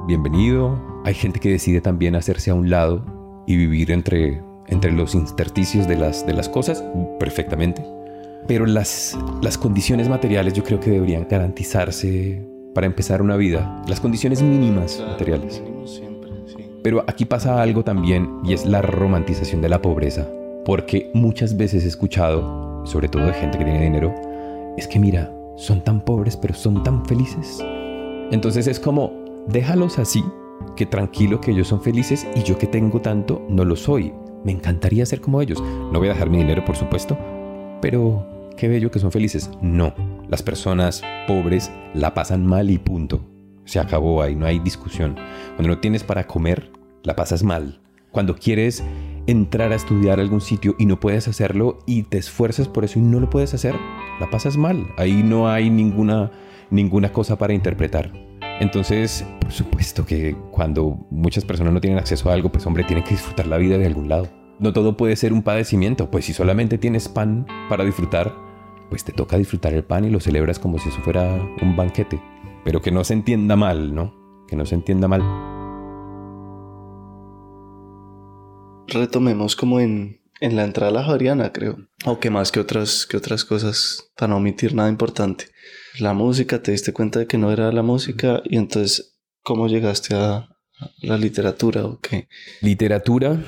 bienvenido. 0.07 1.01
Hay 1.05 1.13
gente 1.13 1.39
que 1.39 1.51
decide 1.51 1.80
también 1.80 2.16
hacerse 2.16 2.49
a 2.49 2.55
un 2.55 2.72
lado 2.72 3.43
y 3.45 3.55
vivir 3.55 3.91
entre, 3.91 4.41
entre 4.66 4.91
los 4.91 5.13
intersticios 5.13 5.88
de 5.88 5.95
las, 5.95 6.26
de 6.26 6.34
las 6.34 6.49
cosas, 6.49 6.84
perfectamente. 7.20 7.86
Pero 8.47 8.66
las, 8.66 9.16
las 9.43 9.59
condiciones 9.59 10.09
materiales 10.09 10.53
yo 10.53 10.63
creo 10.63 10.80
que 10.80 10.89
deberían 10.89 11.28
garantizarse 11.30 12.43
para 12.74 12.88
empezar 12.88 13.22
una 13.22 13.38
vida. 13.38 13.84
Las 13.88 13.99
condiciones 13.99 14.41
mínimas 14.41 15.03
materiales. 15.07 15.61
Pero 16.82 17.05
aquí 17.07 17.26
pasa 17.26 17.61
algo 17.61 17.84
también 17.84 18.39
y 18.43 18.53
es 18.53 18.66
la 18.66 18.82
romantización 18.82 19.61
de 19.61 19.70
la 19.70 19.84
pobreza. 19.84 20.28
Porque 20.66 21.11
muchas 21.13 21.55
veces 21.55 21.86
he 21.86 21.88
escuchado, 21.88 22.86
sobre 22.86 23.07
todo 23.07 23.26
de 23.28 23.34
gente 23.34 23.57
que 23.57 23.63
tiene 23.63 23.84
dinero, 23.84 24.13
es 24.78 24.88
que 24.88 24.99
mira, 24.99 25.32
son 25.57 25.82
tan 25.82 26.01
pobres 26.01 26.36
pero 26.36 26.53
son 26.53 26.84
tan 26.84 27.05
felices. 27.05 27.63
Entonces 28.32 28.68
es 28.68 28.80
como, 28.80 29.13
déjalos 29.47 29.99
así, 29.99 30.24
que 30.76 30.86
tranquilo 30.86 31.39
que 31.39 31.51
ellos 31.51 31.68
son 31.68 31.82
felices 31.82 32.28
y 32.36 32.43
yo 32.43 32.57
que 32.57 32.68
tengo 32.68 32.99
tanto 33.01 33.45
no 33.47 33.63
lo 33.63 33.76
soy. 33.76 34.11
Me 34.43 34.51
encantaría 34.51 35.05
ser 35.05 35.22
como 35.22 35.41
ellos. 35.41 35.61
No 35.61 35.99
voy 35.99 36.07
a 36.07 36.13
dejar 36.13 36.30
mi 36.30 36.38
dinero, 36.38 36.66
por 36.66 36.76
supuesto, 36.76 37.18
pero 37.82 38.51
qué 38.57 38.68
bello 38.68 38.91
que 38.91 38.99
son 38.99 39.11
felices. 39.11 39.49
No, 39.61 39.93
las 40.28 40.43
personas 40.43 41.03
pobres 41.28 41.72
la 41.93 42.13
pasan 42.13 42.45
mal 42.45 42.70
y 42.70 42.78
punto. 42.78 43.22
Se 43.66 43.80
acabó 43.80 44.22
ahí, 44.22 44.36
no 44.36 44.45
hay 44.45 44.59
discusión. 44.59 45.16
Cuando 45.55 45.76
no 45.76 45.80
tienes 45.80 46.03
para 46.03 46.28
comer, 46.28 46.72
la 47.03 47.16
pasas 47.16 47.43
mal. 47.43 47.80
Cuando 48.11 48.36
quieres 48.36 48.84
entrar 49.28 49.71
a 49.71 49.76
estudiar 49.76 50.19
algún 50.19 50.41
sitio 50.41 50.76
y 50.78 50.86
no 50.86 50.99
puedes 50.99 51.28
hacerlo 51.28 51.80
y 51.86 52.03
te 52.03 52.17
esfuerzas 52.17 52.67
por 52.67 52.86
eso 52.86 52.99
y 52.99 53.01
no 53.01 53.19
lo 53.19 53.30
puedes 53.30 53.53
hacer, 53.53 53.76
la 54.19 54.30
pasas 54.30 54.57
mal. 54.57 54.88
Ahí 54.97 55.23
no 55.23 55.49
hay 55.49 55.69
ninguna, 55.69 56.32
ninguna 56.69 57.11
cosa 57.11 57.38
para 57.38 57.53
interpretar. 57.53 58.11
Entonces, 58.59 59.26
por 59.41 59.51
supuesto 59.51 60.05
que 60.05 60.36
cuando 60.51 61.05
muchas 61.09 61.43
personas 61.43 61.73
no 61.73 61.82
tienen 61.82 61.99
acceso 61.99 62.30
a 62.30 62.34
algo, 62.34 62.51
pues 62.51 62.65
hombre, 62.65 62.84
tienen 62.84 63.03
que 63.03 63.11
disfrutar 63.11 63.47
la 63.47 63.57
vida 63.57 63.78
de 63.78 63.86
algún 63.86 64.07
lado. 64.07 64.30
No 64.59 64.71
todo 64.71 64.95
puede 64.95 65.15
ser 65.17 65.34
un 65.34 65.43
padecimiento, 65.43 66.09
pues 66.09 66.26
si 66.26 66.34
solamente 66.34 66.78
tienes 66.78 67.09
pan 67.09 67.45
para 67.67 67.84
disfrutar, 67.84 68.34
pues 68.89 69.03
te 69.03 69.11
toca 69.11 69.38
disfrutar 69.38 69.73
el 69.73 69.84
pan 69.84 70.05
y 70.05 70.09
lo 70.09 70.21
celebras 70.21 70.59
como 70.59 70.80
si 70.80 70.89
eso 70.89 71.01
fuera 71.01 71.36
un 71.61 71.76
banquete. 71.76 72.21
Pero 72.63 72.82
que 72.82 72.91
no 72.91 73.03
se 73.03 73.13
entienda 73.13 73.55
mal, 73.57 73.93
¿no? 73.93 74.13
Que 74.47 74.55
no 74.55 74.65
se 74.65 74.76
entienda 74.76 75.07
mal. 75.07 75.55
Retomemos 78.88 79.55
como 79.55 79.79
en, 79.79 80.21
en 80.41 80.55
la 80.55 80.63
entrada 80.63 80.91
a 80.91 80.93
la 80.93 81.03
Javeriana, 81.03 81.51
creo. 81.51 81.77
O 82.05 82.19
que 82.19 82.29
más 82.29 82.51
que 82.51 82.59
otras, 82.59 83.05
que 83.05 83.17
otras 83.17 83.45
cosas, 83.45 84.11
para 84.17 84.29
no 84.29 84.38
omitir 84.38 84.73
nada 84.73 84.89
importante. 84.89 85.45
La 85.99 86.13
música, 86.13 86.61
te 86.61 86.71
diste 86.71 86.93
cuenta 86.93 87.19
de 87.19 87.27
que 87.27 87.38
no 87.38 87.51
era 87.51 87.71
la 87.71 87.83
música 87.83 88.41
y 88.43 88.57
entonces, 88.57 89.17
¿cómo 89.43 89.67
llegaste 89.67 90.15
a 90.15 90.49
la 91.01 91.17
literatura 91.17 91.86
o 91.86 91.99
qué? 91.99 92.27
Literatura, 92.61 93.41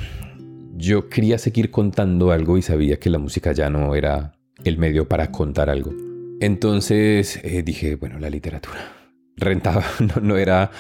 yo 0.76 1.10
quería 1.10 1.38
seguir 1.38 1.72
contando 1.72 2.32
algo 2.32 2.58
y 2.58 2.62
sabía 2.62 3.00
que 3.00 3.10
la 3.10 3.18
música 3.18 3.52
ya 3.52 3.70
no 3.70 3.96
era 3.96 4.34
el 4.64 4.78
medio 4.78 5.08
para 5.08 5.32
contar 5.32 5.70
algo. 5.70 5.94
Entonces 6.40 7.40
eh, 7.44 7.64
dije, 7.64 7.96
bueno, 7.96 8.20
la 8.20 8.30
literatura. 8.30 8.94
Rentaba, 9.36 9.84
no, 10.00 10.22
no 10.22 10.38
era 10.38 10.72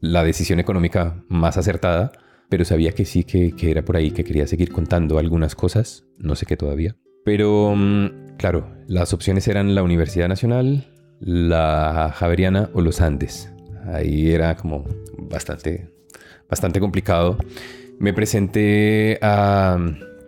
la 0.00 0.22
decisión 0.22 0.60
económica 0.60 1.24
más 1.28 1.56
acertada, 1.56 2.12
pero 2.48 2.64
sabía 2.64 2.92
que 2.92 3.04
sí, 3.04 3.24
que, 3.24 3.54
era 3.60 3.84
por 3.84 3.96
ahí, 3.96 4.10
que 4.10 4.24
quería 4.24 4.46
seguir 4.46 4.72
contando 4.72 5.18
algunas 5.18 5.54
cosas, 5.54 6.06
no 6.18 6.34
sé 6.34 6.46
qué 6.46 6.56
todavía. 6.56 6.96
Pero, 7.24 7.74
mm, 7.76 8.36
claro, 8.38 8.74
las 8.86 9.12
opciones 9.12 9.46
eran 9.48 9.74
la 9.74 9.82
Universidad 9.82 10.28
Nacional, 10.28 10.92
la 11.20 12.12
Javeriana 12.14 12.70
o 12.72 12.80
los 12.80 13.00
Andes. 13.00 13.52
Ahí 13.92 14.30
era 14.30 14.56
como 14.56 14.84
bastante, 15.18 15.90
bastante 16.48 16.80
complicado. 16.80 17.38
Me 17.98 18.14
presenté 18.14 19.18
a, 19.20 19.78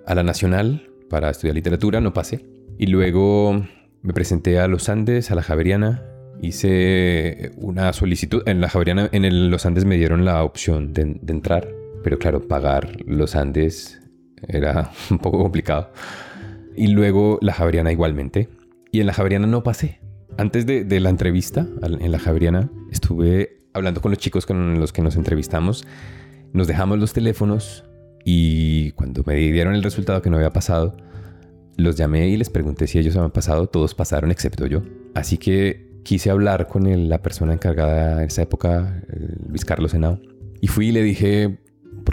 a 0.07 0.15
la 0.15 0.23
Nacional 0.23 0.91
para 1.09 1.31
estudiar 1.31 1.55
literatura, 1.55 2.01
no 2.01 2.13
pasé. 2.13 2.45
Y 2.79 2.87
luego 2.87 3.67
me 4.03 4.13
presenté 4.13 4.59
a 4.59 4.69
los 4.69 4.89
Andes, 4.89 5.31
a 5.31 5.35
la 5.35 5.43
Javeriana. 5.43 6.05
Hice 6.43 7.53
una 7.57 7.93
solicitud. 7.93 8.43
En 8.47 8.61
la 8.61 8.69
Javeriana, 8.69 9.09
en 9.13 9.51
los 9.51 9.65
Andes 9.67 9.85
me 9.85 9.97
dieron 9.97 10.25
la 10.25 10.43
opción 10.43 10.93
de, 10.93 11.19
de 11.21 11.33
entrar 11.33 11.80
pero 12.03 12.19
claro, 12.19 12.47
pagar 12.47 12.97
los 13.07 13.37
Andes 13.37 14.01
era 14.47 14.91
un 15.11 15.19
poco 15.19 15.39
complicado. 15.39 15.93
Y 16.77 16.89
luego 16.89 17.39
la 17.43 17.53
Javeriana 17.53 17.93
igualmente. 17.93 18.49
Y 18.93 19.01
en 19.01 19.07
la 19.07 19.13
Javeriana 19.13 19.47
no 19.47 19.63
pasé. 19.63 20.01
Antes 20.39 20.65
de, 20.67 21.01
la 21.01 21.11
entrevista 21.11 21.67
en 21.83 22.13
la 22.13 22.19
Javeriana 22.19 22.71
estuve 22.91 23.61
hablando 23.75 24.01
con 24.01 24.11
los 24.11 24.19
chicos 24.19 24.47
con 24.47 24.81
los 24.81 24.93
que 24.93 25.03
nos 25.03 25.17
entrevistamos. 25.17 25.85
Nos 26.53 26.67
dejamos 26.67 26.99
los 26.99 27.13
teléfonos 27.13 27.85
y 28.25 28.93
cuando 28.93 29.23
me 29.27 29.35
dieron 29.35 29.75
el 29.75 29.83
resultado 29.83 30.23
que 30.23 30.31
no 30.31 30.37
había 30.37 30.53
pasado, 30.53 30.97
los 31.77 31.97
llamé 31.97 32.29
y 32.29 32.37
les 32.37 32.51
pregunté 32.51 32.87
si 32.87 32.99
ellos 32.99 33.17
habían 33.17 33.33
pasado. 33.33 33.67
Todos 33.67 33.95
pasaron 33.95 34.31
excepto 34.31 34.67
yo. 34.67 34.83
Así 35.15 35.37
que 35.37 35.91
quise 36.05 36.31
hablar 36.31 36.67
con 36.69 37.09
la 37.09 37.23
persona 37.23 37.53
encargada 37.53 38.23
en 38.23 38.29
esa 38.29 38.43
época, 38.43 39.03
Luis 39.49 39.65
Carlos 39.65 39.95
Henao. 39.95 40.21
Y 40.61 40.69
fui 40.69 40.89
y 40.89 40.93
le 40.93 41.03
dije, 41.03 41.59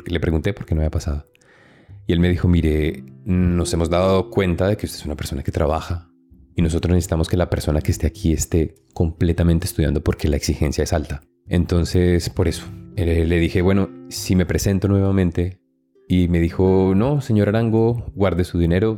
le 0.10 0.20
pregunté 0.20 0.54
por 0.54 0.66
qué 0.66 0.76
no 0.76 0.82
había 0.82 0.92
pasado. 0.92 1.28
Y 2.06 2.14
él 2.14 2.20
me 2.20 2.30
dijo, 2.30 2.48
mire, 2.48 3.04
nos 3.26 3.74
hemos 3.74 3.90
dado 3.90 4.30
cuenta 4.30 4.68
de 4.68 4.78
que 4.78 4.86
usted 4.86 5.00
es 5.00 5.06
una 5.06 5.16
persona 5.16 5.44
que 5.44 5.52
trabaja 5.52 6.10
y 6.56 6.62
nosotros 6.62 6.92
necesitamos 6.92 7.28
que 7.30 7.38
la 7.38 7.50
persona 7.50 7.82
que 7.82 7.92
esté 7.92 8.08
aquí 8.08 8.34
esté 8.34 8.76
completamente 8.94 9.66
estudiando 9.66 10.02
porque 10.02 10.28
la 10.28 10.38
exigencia 10.38 10.84
es 10.84 10.92
alta. 10.92 11.22
Entonces, 11.48 12.30
por 12.30 12.48
eso, 12.48 12.66
eh, 12.96 13.26
le 13.26 13.40
dije, 13.40 13.62
bueno, 13.62 13.90
si 14.10 14.36
me 14.36 14.46
presento 14.46 14.88
nuevamente 14.88 15.60
y 16.08 16.28
me 16.30 16.40
dijo, 16.40 16.94
no, 16.96 17.22
señor 17.22 17.50
Arango, 17.50 18.12
guarde 18.16 18.44
su 18.44 18.58
dinero 18.58 18.96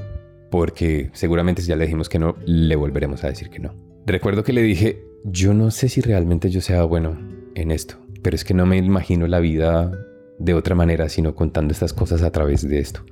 porque 0.49 1.09
seguramente 1.13 1.61
ya 1.61 1.75
le 1.75 1.85
dijimos 1.85 2.07
que 2.09 2.17
no, 2.17 2.35
le 2.45 2.75
volveremos 2.75 3.23
a 3.23 3.27
decir 3.27 3.49
que 3.49 3.59
no. 3.59 3.75
Recuerdo 4.05 4.43
que 4.43 4.53
le 4.53 4.61
dije, 4.61 5.03
yo 5.25 5.53
no 5.53 5.69
sé 5.69 5.89
si 5.89 6.01
realmente 6.01 6.49
yo 6.49 6.61
sea 6.61 6.83
bueno 6.83 7.19
en 7.55 7.71
esto, 7.71 7.95
pero 8.23 8.35
es 8.35 8.45
que 8.45 8.53
no 8.53 8.65
me 8.65 8.77
imagino 8.77 9.27
la 9.27 9.39
vida 9.39 9.91
de 10.39 10.53
otra 10.53 10.73
manera, 10.73 11.09
sino 11.09 11.35
contando 11.35 11.71
estas 11.71 11.93
cosas 11.93 12.23
a 12.23 12.31
través 12.31 12.67
de 12.67 12.79
esto. 12.79 13.05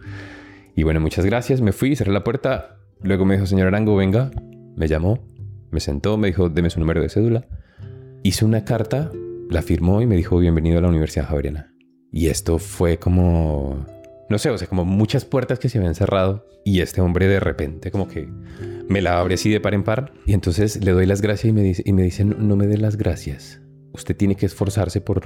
Y 0.76 0.84
bueno, 0.84 1.00
muchas 1.00 1.26
gracias, 1.26 1.62
me 1.62 1.74
fui, 1.74 1.96
cerré 1.96 2.12
la 2.12 2.24
puerta, 2.24 2.78
luego 3.02 3.26
me 3.26 3.36
dijo, 3.36 3.46
señor 3.46 3.68
Arango, 3.68 3.96
venga, 3.96 4.32
me 4.76 4.88
llamó, 4.88 5.26
me 5.72 5.80
sentó, 5.80 6.18
me 6.18 6.28
dijo, 6.28 6.50
deme 6.50 6.70
su 6.70 6.80
número 6.80 7.02
de 7.02 7.10
cédula. 7.10 7.48
Hice 8.24 8.46
una 8.46 8.64
carta, 8.64 9.12
la 9.50 9.62
firmó 9.62 10.02
y 10.02 10.08
me 10.08 10.16
dijo, 10.16 10.38
bienvenido 10.38 10.78
a 10.80 10.82
la 10.82 10.90
Universidad 10.90 11.28
Javeriana. 11.28 11.74
Y 12.12 12.28
esto 12.28 12.58
fue 12.58 12.98
como, 12.98 13.86
no 14.30 14.38
sé, 14.38 14.50
o 14.50 14.58
sea, 14.58 14.68
como 14.68 14.86
muchas 14.86 15.26
puertas 15.26 15.60
que 15.60 15.70
se 15.70 15.78
habían 15.78 15.96
cerrado 15.96 16.46
y 16.64 16.82
este 16.82 17.02
hombre 17.02 17.28
de 17.28 17.40
repente 17.40 17.92
como 17.92 18.08
que 18.08 18.28
me 18.88 19.02
la 19.02 19.20
abre 19.20 19.36
así 19.36 19.50
de 19.50 19.60
par 19.60 19.74
en 19.74 19.84
par. 19.84 20.14
Y 20.26 20.34
entonces 20.34 20.84
le 20.84 20.92
doy 20.92 21.06
las 21.06 21.22
gracias 21.22 21.50
y 21.50 21.54
me 21.54 21.64
dice, 21.64 21.84
y 21.86 21.94
me 21.94 22.04
dice 22.04 22.24
no 22.24 22.56
me 22.56 22.68
dé 22.68 22.78
las 22.78 22.98
gracias. 22.98 23.62
Usted 23.94 24.16
tiene 24.16 24.36
que 24.36 24.46
esforzarse 24.46 25.02
por 25.02 25.22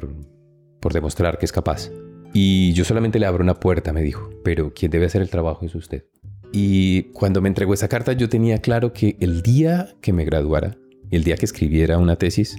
por 0.81 0.91
demostrar 0.91 1.37
que 1.37 1.45
es 1.45 1.53
capaz. 1.53 1.89
Y 2.33 2.73
yo 2.73 2.83
solamente 2.83 3.19
le 3.19 3.25
abro 3.25 3.43
una 3.43 3.59
puerta, 3.59 3.93
me 3.93 4.01
dijo, 4.01 4.29
pero 4.43 4.73
quien 4.73 4.91
debe 4.91 5.05
hacer 5.05 5.21
el 5.21 5.29
trabajo 5.29 5.65
es 5.65 5.75
usted. 5.75 6.05
Y 6.51 7.03
cuando 7.13 7.41
me 7.41 7.47
entregó 7.47 7.73
esa 7.73 7.87
carta 7.87 8.11
yo 8.13 8.27
tenía 8.27 8.57
claro 8.59 8.91
que 8.91 9.15
el 9.21 9.41
día 9.41 9.95
que 10.01 10.11
me 10.11 10.25
graduara, 10.25 10.77
el 11.09 11.23
día 11.23 11.37
que 11.37 11.45
escribiera 11.45 11.97
una 11.97 12.17
tesis, 12.17 12.57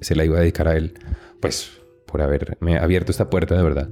se 0.00 0.14
la 0.14 0.24
iba 0.24 0.36
a 0.36 0.40
dedicar 0.40 0.68
a 0.68 0.76
él, 0.76 0.94
pues 1.40 1.80
por 2.06 2.22
haberme 2.22 2.78
abierto 2.78 3.10
esta 3.10 3.30
puerta 3.30 3.56
de 3.56 3.62
verdad. 3.62 3.88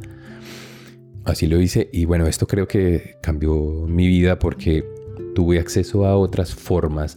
Así 1.24 1.46
lo 1.46 1.60
hice 1.60 1.88
y 1.92 2.04
bueno, 2.04 2.26
esto 2.26 2.46
creo 2.46 2.66
que 2.66 3.16
cambió 3.22 3.54
mi 3.88 4.06
vida 4.06 4.38
porque 4.38 4.84
tuve 5.34 5.58
acceso 5.58 6.04
a 6.04 6.16
otras 6.16 6.54
formas. 6.54 7.16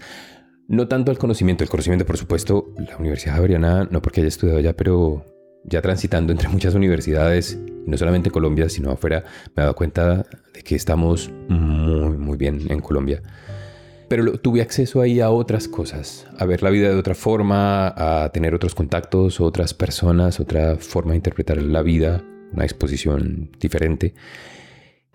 No 0.68 0.88
tanto 0.88 1.12
al 1.12 1.18
conocimiento, 1.18 1.64
el 1.64 1.70
conocimiento 1.70 2.06
por 2.06 2.18
supuesto, 2.18 2.74
la 2.78 2.98
Universidad 2.98 3.36
Javeriana, 3.36 3.88
no 3.92 4.02
porque 4.02 4.22
haya 4.22 4.28
estudiado 4.28 4.60
allá, 4.60 4.76
pero 4.76 5.26
ya 5.68 5.82
transitando 5.82 6.32
entre 6.32 6.50
muchas 6.50 6.76
universidades, 6.76 7.60
y 7.86 7.90
no 7.90 7.98
solamente 7.98 8.32
Colombia, 8.32 8.70
sino 8.70 8.92
afuera, 8.92 9.24
me 9.56 9.62
he 9.62 9.62
dado 9.62 9.76
cuenta 9.76 10.26
de 10.54 10.62
que 10.64 10.76
estamos 10.76 11.32
muy, 11.50 12.18
muy 12.18 12.38
bien 12.38 12.62
en 12.70 12.80
Colombia. 12.80 13.22
Pero 14.08 14.38
tuve 14.40 14.62
acceso 14.62 15.02
ahí 15.02 15.20
a 15.20 15.32
otras 15.32 15.68
cosas, 15.68 16.28
a 16.38 16.46
ver 16.46 16.62
la 16.62 16.70
vida 16.70 16.90
de 16.90 16.96
otra 16.96 17.16
forma, 17.16 17.88
a 17.88 18.30
tener 18.30 18.54
otros 18.54 18.76
contactos, 18.76 19.42
otras 19.42 19.74
personas, 19.74 20.40
otra 20.40 20.76
forma 20.78 21.12
de 21.12 21.18
interpretar 21.18 21.62
la 21.62 21.82
vida, 21.82 22.24
una 22.54 22.64
exposición 22.64 23.50
diferente. 23.60 24.14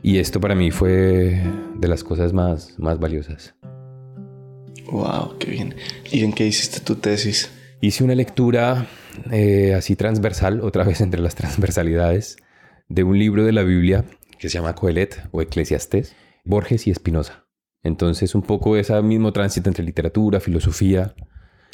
Y 0.03 0.19
esto 0.19 0.41
para 0.41 0.55
mí 0.55 0.71
fue 0.71 1.41
de 1.77 1.89
las 1.89 2.03
cosas 2.03 2.33
más, 2.33 2.79
más 2.79 2.99
valiosas. 2.99 3.55
Wow, 4.91 5.39
qué 5.39 5.51
bien. 5.51 5.77
¿Y 6.11 6.25
en 6.25 6.33
qué 6.33 6.47
hiciste 6.47 6.81
tu 6.81 6.97
tesis? 6.97 7.51
Hice 7.81 8.03
una 8.03 8.17
lectura 8.17 8.87
eh, 9.31 9.75
así 9.75 9.97
transversal, 9.97 10.61
otra 10.61 10.85
vez 10.85 11.01
entre 11.01 11.21
las 11.21 11.35
transversalidades, 11.35 12.37
de 12.89 13.05
un 13.05 13.19
libro 13.19 13.45
de 13.45 13.53
la 13.53 13.63
Biblia 13.63 14.05
que 14.39 14.49
se 14.49 14.59
llama 14.59 14.75
Coelet 14.75 15.29
o 15.31 15.43
Eclesiastés, 15.43 16.17
Borges 16.45 16.87
y 16.87 16.91
Espinosa. 16.91 17.47
Entonces, 17.83 18.35
un 18.35 18.43
poco 18.43 18.77
ese 18.77 19.01
mismo 19.03 19.33
tránsito 19.33 19.71
entre 19.71 19.85
literatura, 19.85 20.41
filosofía. 20.41 21.15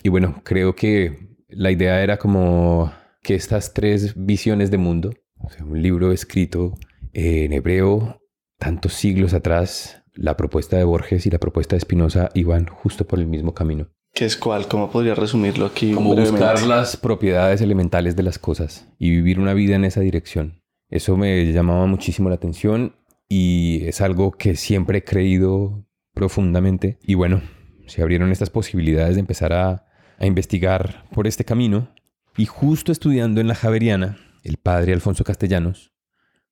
Y 0.02 0.08
bueno, 0.08 0.42
creo 0.44 0.74
que 0.74 1.36
la 1.48 1.70
idea 1.70 2.02
era 2.02 2.18
como 2.18 2.92
que 3.22 3.34
estas 3.34 3.74
tres 3.74 4.14
visiones 4.16 4.70
de 4.70 4.78
mundo, 4.78 5.14
un 5.60 5.82
libro 5.82 6.12
escrito 6.12 6.74
en 7.12 7.52
hebreo 7.52 8.20
tantos 8.58 8.94
siglos 8.94 9.34
atrás, 9.34 10.02
la 10.14 10.36
propuesta 10.36 10.76
de 10.76 10.84
Borges 10.84 11.26
y 11.26 11.30
la 11.30 11.38
propuesta 11.38 11.76
de 11.76 11.78
Espinosa 11.78 12.30
iban 12.34 12.66
justo 12.66 13.06
por 13.06 13.18
el 13.18 13.26
mismo 13.26 13.54
camino. 13.54 13.88
¿Qué 14.16 14.24
es 14.24 14.38
cuál? 14.38 14.66
¿Cómo 14.66 14.90
podría 14.90 15.14
resumirlo 15.14 15.66
aquí? 15.66 15.92
Como 15.92 16.14
buscar 16.14 16.62
las 16.62 16.96
propiedades 16.96 17.60
elementales 17.60 18.16
de 18.16 18.22
las 18.22 18.38
cosas 18.38 18.88
y 18.98 19.10
vivir 19.10 19.38
una 19.38 19.52
vida 19.52 19.76
en 19.76 19.84
esa 19.84 20.00
dirección. 20.00 20.62
Eso 20.88 21.18
me 21.18 21.52
llamaba 21.52 21.84
muchísimo 21.84 22.30
la 22.30 22.36
atención 22.36 22.96
y 23.28 23.84
es 23.84 24.00
algo 24.00 24.32
que 24.32 24.56
siempre 24.56 24.98
he 24.98 25.04
creído 25.04 25.84
profundamente. 26.14 26.98
Y 27.02 27.12
bueno, 27.12 27.42
se 27.88 28.00
abrieron 28.00 28.32
estas 28.32 28.48
posibilidades 28.48 29.16
de 29.16 29.20
empezar 29.20 29.52
a, 29.52 29.84
a 30.18 30.24
investigar 30.24 31.04
por 31.12 31.26
este 31.26 31.44
camino. 31.44 31.90
Y 32.38 32.46
justo 32.46 32.92
estudiando 32.92 33.42
en 33.42 33.48
la 33.48 33.54
Javeriana, 33.54 34.16
el 34.44 34.56
padre 34.56 34.94
Alfonso 34.94 35.24
Castellanos 35.24 35.92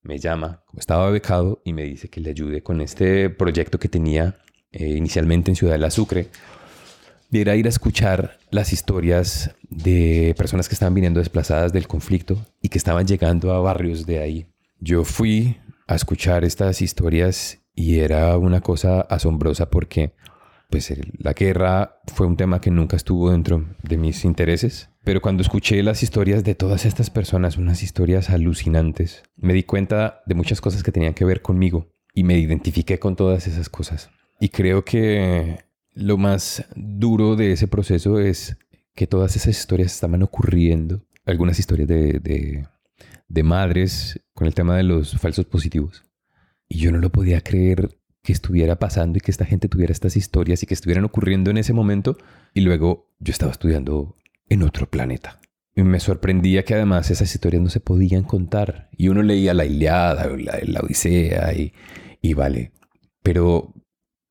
me 0.03 0.19
llama, 0.19 0.63
como 0.67 0.81
estaba 0.81 1.11
becado, 1.11 1.63
y 1.65 1.73
me 1.73 1.85
dice 1.85 2.11
que 2.11 2.21
le 2.21 2.29
ayude 2.29 2.63
con 2.63 2.83
este 2.83 3.31
proyecto 3.31 3.79
que 3.79 3.89
tenía 3.89 4.37
eh, 4.71 4.97
inicialmente 4.99 5.51
en 5.51 5.57
Ciudad 5.57 5.73
de 5.73 5.79
la 5.79 5.91
Sucre 5.91 6.29
era 7.33 7.57
ir 7.57 7.67
a 7.67 7.71
escuchar 7.71 8.39
las 8.51 8.73
historias 8.73 9.55
de 9.71 10.35
personas 10.37 10.69
que 10.69 10.75
estaban 10.75 10.95
viniendo 10.95 11.21
desplazadas 11.21 11.73
del 11.73 11.89
conflicto 11.89 12.45
y 12.63 12.69
que 12.69 12.79
estaban 12.79 13.07
llegando 13.07 13.53
a 13.53 13.61
barrios 13.61 14.07
de 14.07 14.21
ahí. 14.21 14.47
Yo 14.81 15.05
fui 15.05 15.57
a 15.87 15.95
escuchar 15.95 16.45
estas 16.45 16.83
historias 16.83 17.59
y 17.75 17.99
era 17.99 18.37
una 18.39 18.61
cosa 18.61 19.01
asombrosa 19.01 19.71
porque 19.71 20.15
pues 20.71 20.93
la 21.19 21.35
guerra 21.35 22.01
fue 22.07 22.27
un 22.27 22.37
tema 22.37 22.61
que 22.61 22.71
nunca 22.71 22.97
estuvo 22.97 23.31
dentro 23.31 23.65
de 23.83 23.97
mis 23.97 24.25
intereses, 24.25 24.91
pero 25.05 25.21
cuando 25.21 25.43
escuché 25.43 25.83
las 25.83 26.03
historias 26.03 26.43
de 26.43 26.55
todas 26.55 26.85
estas 26.85 27.11
personas, 27.11 27.59
unas 27.59 27.83
historias 27.83 28.31
alucinantes, 28.31 29.23
me 29.37 29.53
di 29.53 29.63
cuenta 29.63 30.23
de 30.27 30.35
muchas 30.35 30.61
cosas 30.61 30.83
que 30.83 30.93
tenían 30.93 31.15
que 31.15 31.25
ver 31.25 31.43
conmigo 31.43 31.89
y 32.15 32.25
me 32.25 32.39
identifiqué 32.39 32.99
con 32.99 33.15
todas 33.15 33.47
esas 33.47 33.69
cosas. 33.69 34.11
Y 34.41 34.49
creo 34.49 34.85
que 34.85 35.59
lo 35.95 36.17
más 36.19 36.65
duro 36.75 37.37
de 37.37 37.53
ese 37.53 37.69
proceso 37.69 38.19
es 38.19 38.57
que 38.95 39.07
todas 39.07 39.37
esas 39.37 39.57
historias 39.59 39.93
estaban 39.93 40.23
ocurriendo. 40.23 41.05
Algunas 41.25 41.59
historias 41.59 41.89
de, 41.89 42.67
madres 43.43 44.21
con 44.35 44.47
el 44.47 44.55
tema 44.55 44.77
de 44.77 44.83
los 44.83 45.19
falsos 45.19 45.47
positivos. 45.47 46.05
Y 46.69 46.79
yo 46.79 46.93
no 46.93 46.99
lo 46.99 47.11
podía 47.11 47.41
creer 47.41 47.99
que 48.23 48.33
estuviera 48.33 48.79
pasando 48.79 49.19
y 49.19 49.21
que 49.21 49.31
esta 49.31 49.45
gente 49.45 49.69
tuviera 49.69 49.93
estas 49.93 50.17
historias 50.17 50.63
y 50.63 50.67
que 50.67 50.75
estuvieran 50.75 51.05
ocurriendo 51.05 51.51
en 51.51 51.59
ese 51.59 51.73
momento. 51.73 52.17
Y 52.53 52.61
luego 52.61 53.11
yo 53.19 53.33
estaba 53.33 53.53
estudiando 53.53 54.17
en 54.49 54.63
otro 54.63 54.89
planeta. 54.89 55.41
Y 55.77 55.83
me 55.83 55.99
sorprendía 55.99 56.65
que 56.65 56.75
además 56.75 57.11
esas 57.11 57.35
historias 57.35 57.63
no 57.63 57.71
se 57.71 57.81
podían 57.81 58.23
contar. 58.23 58.89
Y 58.97 59.09
uno 59.09 59.23
leía 59.23 59.55
la 59.55 59.65
Iliada, 59.65 60.29
la, 60.37 60.59
la 60.63 60.81
Odisea 60.81 61.53
y, 61.53 61.73
y 62.23 62.35
vale. 62.35 62.73
Pero 63.23 63.75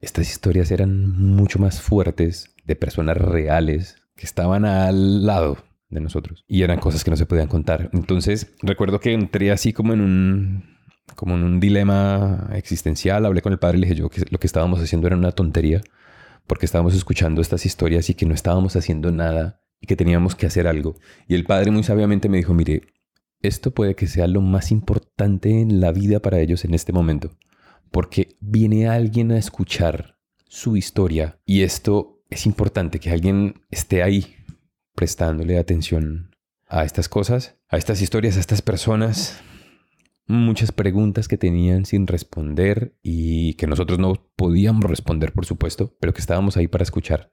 estas 0.04 0.30
historias 0.30 0.70
eran 0.70 1.18
mucho 1.18 1.60
más 1.60 1.82
fuertes 1.82 2.54
de 2.66 2.76
personas 2.76 3.18
reales 3.18 3.96
que 4.16 4.26
estaban 4.26 4.66
al 4.66 5.26
lado 5.26 5.58
de 5.90 6.02
nosotros 6.02 6.44
y 6.46 6.64
eran 6.64 6.80
cosas 6.80 7.04
que 7.06 7.10
no 7.10 7.16
se 7.16 7.26
podían 7.26 7.48
contar. 7.48 7.90
Entonces 7.94 8.54
recuerdo 8.62 9.00
que 9.00 9.14
entré 9.14 9.52
así 9.52 9.72
como 9.72 9.94
en 9.94 10.02
un 10.02 10.74
como 11.16 11.36
en 11.36 11.44
un 11.44 11.60
dilema 11.60 12.50
existencial, 12.54 13.26
hablé 13.26 13.42
con 13.42 13.54
el 13.54 13.60
padre 13.60 13.78
y 13.78 13.82
le 13.82 13.88
dije 13.88 14.00
yo 14.00 14.10
que 14.10 14.24
lo 14.30 14.40
que 14.40 14.48
estábamos 14.48 14.82
haciendo 14.82 15.08
era 15.08 15.16
una 15.16 15.32
tontería 15.32 15.82
porque 16.48 16.66
estábamos 16.66 16.96
escuchando 16.96 17.42
estas 17.42 17.66
historias 17.66 18.10
y 18.10 18.14
que 18.14 18.26
no 18.26 18.34
estábamos 18.34 18.76
haciendo 18.76 19.12
nada 19.12 19.62
y 19.80 19.88
que 19.88 19.96
teníamos 19.96 20.36
que 20.36 20.48
hacer 20.48 20.68
algo. 20.68 20.96
Y 21.28 21.36
el 21.36 21.46
padre 21.46 21.72
muy 21.72 21.84
sabiamente 21.84 22.28
me 22.28 22.38
dijo, 22.38 22.54
mire, 22.54 22.84
esto 23.42 23.72
puede 23.72 23.96
que 23.96 24.08
sea 24.08 24.28
lo 24.28 24.42
más 24.42 24.72
importante 24.72 25.62
en 25.62 25.80
la 25.80 25.92
vida 25.92 26.20
para 26.20 26.40
ellos 26.40 26.66
en 26.66 26.74
este 26.74 26.92
momento 26.92 27.32
porque 27.94 28.36
viene 28.42 28.88
alguien 28.90 29.32
a 29.32 29.38
escuchar 29.38 30.18
su 30.48 30.76
historia 30.76 31.40
y 31.46 31.62
esto 31.62 32.24
es 32.32 32.48
importante, 32.48 33.00
que 33.00 33.12
alguien 33.12 33.62
esté 33.70 34.02
ahí 34.02 34.36
prestándole 34.96 35.60
atención 35.60 36.36
a 36.68 36.86
estas 36.86 37.08
cosas, 37.08 37.56
a 37.70 37.78
estas 37.78 38.02
historias, 38.02 38.36
a 38.36 38.40
estas 38.40 38.64
personas, 38.64 39.40
muchas 40.26 40.72
preguntas 40.72 41.28
que 41.28 41.38
tenían 41.38 41.86
sin 41.86 42.08
responder 42.08 42.98
y 43.04 43.54
que 43.54 43.68
nosotros 43.68 44.00
no 44.00 44.16
podíamos 44.36 44.86
responder, 44.86 45.32
por 45.32 45.46
supuesto, 45.46 45.96
pero 46.00 46.16
que 46.16 46.22
estábamos 46.22 46.58
ahí 46.58 46.68
para 46.68 46.84
escuchar. 46.84 47.32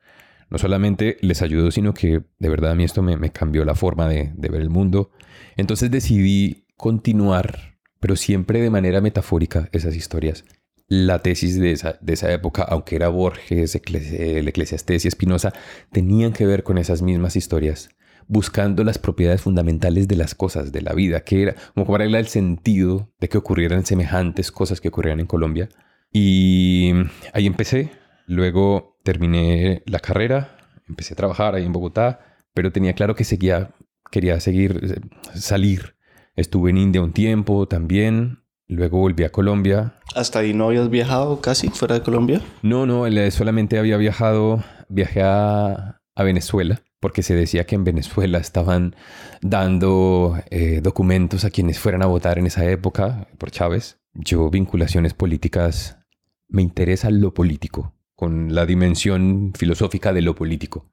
No 0.50 0.58
solamente 0.58 1.16
les 1.22 1.40
ayudó, 1.40 1.70
sino 1.70 1.94
que 1.94 2.22
de 2.38 2.48
verdad 2.50 2.72
a 2.72 2.74
mí 2.74 2.84
esto 2.84 3.00
me, 3.00 3.30
cambió 3.30 3.64
la 3.64 3.74
forma 3.74 4.08
de, 4.08 4.34
de 4.36 4.48
ver 4.50 4.60
el 4.60 4.68
mundo. 4.68 5.10
Entonces 5.56 5.90
decidí 5.90 6.66
continuar 6.76 7.69
pero 8.00 8.16
siempre 8.16 8.60
de 8.60 8.70
manera 8.70 9.00
metafórica 9.00 9.68
esas 9.72 9.94
historias. 9.94 10.44
la 10.88 11.20
tesis 11.20 11.56
de 11.60 11.70
esa, 11.70 11.98
de 12.00 12.14
esa 12.14 12.32
época, 12.32 12.64
aunque 12.64 12.96
era 12.96 13.08
Borges, 13.08 13.76
el 13.76 14.48
Eclesiastés 14.48 15.04
y 15.04 15.08
Espinosa, 15.08 15.52
tenían 15.92 16.32
que 16.32 16.46
ver 16.46 16.64
con 16.64 16.78
esas 16.78 17.00
mismas 17.00 17.36
historias, 17.36 17.90
buscando 18.26 18.82
las 18.82 18.98
propiedades 18.98 19.40
fundamentales 19.40 20.08
de 20.08 20.16
las 20.16 20.34
cosas, 20.34 20.72
de 20.72 20.82
la 20.82 20.92
vida, 20.92 21.20
que 21.20 21.42
era 21.42 21.54
como 21.74 21.86
para 21.86 22.04
el 22.04 22.26
sentido 22.26 23.12
de 23.20 23.28
que 23.28 23.38
ocurrieran 23.38 23.86
semejantes 23.86 24.50
cosas 24.50 24.80
que 24.80 24.88
ocurrían 24.88 25.20
en 25.20 25.26
Colombia. 25.26 25.68
Y 26.12 26.92
ahí 27.32 27.46
empecé, 27.46 27.92
luego 28.26 28.98
terminé 29.04 29.84
la 29.86 30.00
carrera, 30.00 30.56
empecé 30.88 31.14
a 31.14 31.16
trabajar 31.16 31.54
ahí 31.54 31.64
en 31.64 31.72
Bogotá, 31.72 32.20
pero 32.52 32.72
tenía 32.72 32.94
claro 32.94 33.14
que 33.14 33.22
seguía, 33.22 33.70
quería 34.10 34.40
seguir, 34.40 34.80
eh, 34.82 35.38
salir. 35.38 35.94
Estuve 36.40 36.70
en 36.70 36.78
India 36.78 37.02
un 37.02 37.12
tiempo 37.12 37.68
también, 37.68 38.40
Luego 38.70 38.98
volví 38.98 39.24
a 39.24 39.32
Colombia. 39.32 39.94
¿Hasta 40.14 40.38
ahí 40.38 40.54
no 40.54 40.66
habías 40.66 40.88
viajado 40.90 41.40
casi 41.40 41.70
fuera 41.70 41.96
de 41.96 42.02
Colombia? 42.02 42.40
No, 42.62 42.86
no, 42.86 43.04
solamente 43.32 43.80
había 43.80 43.96
viajado, 43.96 44.62
viajé 44.88 45.22
a, 45.22 45.96
Venezuela, 46.16 46.82
porque 47.00 47.22
se 47.22 47.34
decía 47.34 47.64
que 47.64 47.74
en 47.74 47.82
Venezuela 47.82 48.38
estaban 48.38 48.94
dando 49.40 50.38
eh, 50.50 50.80
documentos 50.82 51.44
a 51.44 51.50
quienes 51.50 51.78
fueran 51.80 52.02
a 52.02 52.06
votar 52.06 52.38
en 52.38 52.46
esa 52.46 52.64
época 52.66 53.26
por 53.38 53.50
Chávez. 53.50 53.98
Yo, 54.12 54.50
vinculaciones 54.50 55.14
políticas, 55.14 55.98
me 56.46 56.62
interesa 56.62 57.10
lo 57.10 57.34
político, 57.34 57.94
con 58.14 58.54
la 58.54 58.66
dimensión 58.66 59.52
filosófica 59.58 60.12
de 60.12 60.20
lo 60.20 60.34
político, 60.34 60.90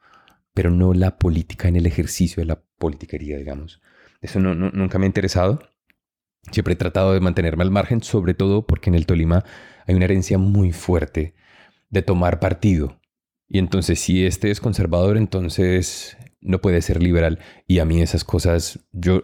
pero 0.54 0.72
no 0.72 0.94
la 0.94 1.20
política 1.20 1.68
en 1.68 1.76
el 1.76 1.86
ejercicio 1.86 2.42
de 2.42 2.48
la 2.48 2.64
politiquería, 2.80 3.38
digamos. 3.38 3.82
Eso 4.28 4.42
nunca 4.42 5.00
me 5.00 5.06
ha 5.06 5.08
interesado. 5.08 5.62
Siempre 6.52 6.74
he 6.74 6.78
tratado 6.78 7.14
de 7.14 7.22
mantenerme 7.22 7.64
al 7.64 7.72
margen, 7.72 8.04
sobre 8.04 8.34
todo 8.34 8.68
porque 8.68 8.90
en 8.90 8.96
el 8.96 9.06
Tolima 9.06 9.46
hay 9.86 9.96
una 9.96 10.04
herencia 10.04 10.38
muy 10.38 10.74
fuerte 10.74 11.34
de 11.90 12.02
tomar 12.02 12.42
partido. 12.42 13.00
Y 13.48 13.60
entonces 13.60 14.02
si 14.02 14.26
este 14.26 14.52
es 14.52 14.60
conservador, 14.60 15.16
entonces 15.16 16.18
no 16.42 16.60
puede 16.60 16.82
ser 16.82 17.02
liberal. 17.02 17.40
Y 17.68 17.80
a 17.80 17.86
mí 17.86 18.02
esas 18.02 18.26
cosas, 18.26 18.86
yo 18.92 19.24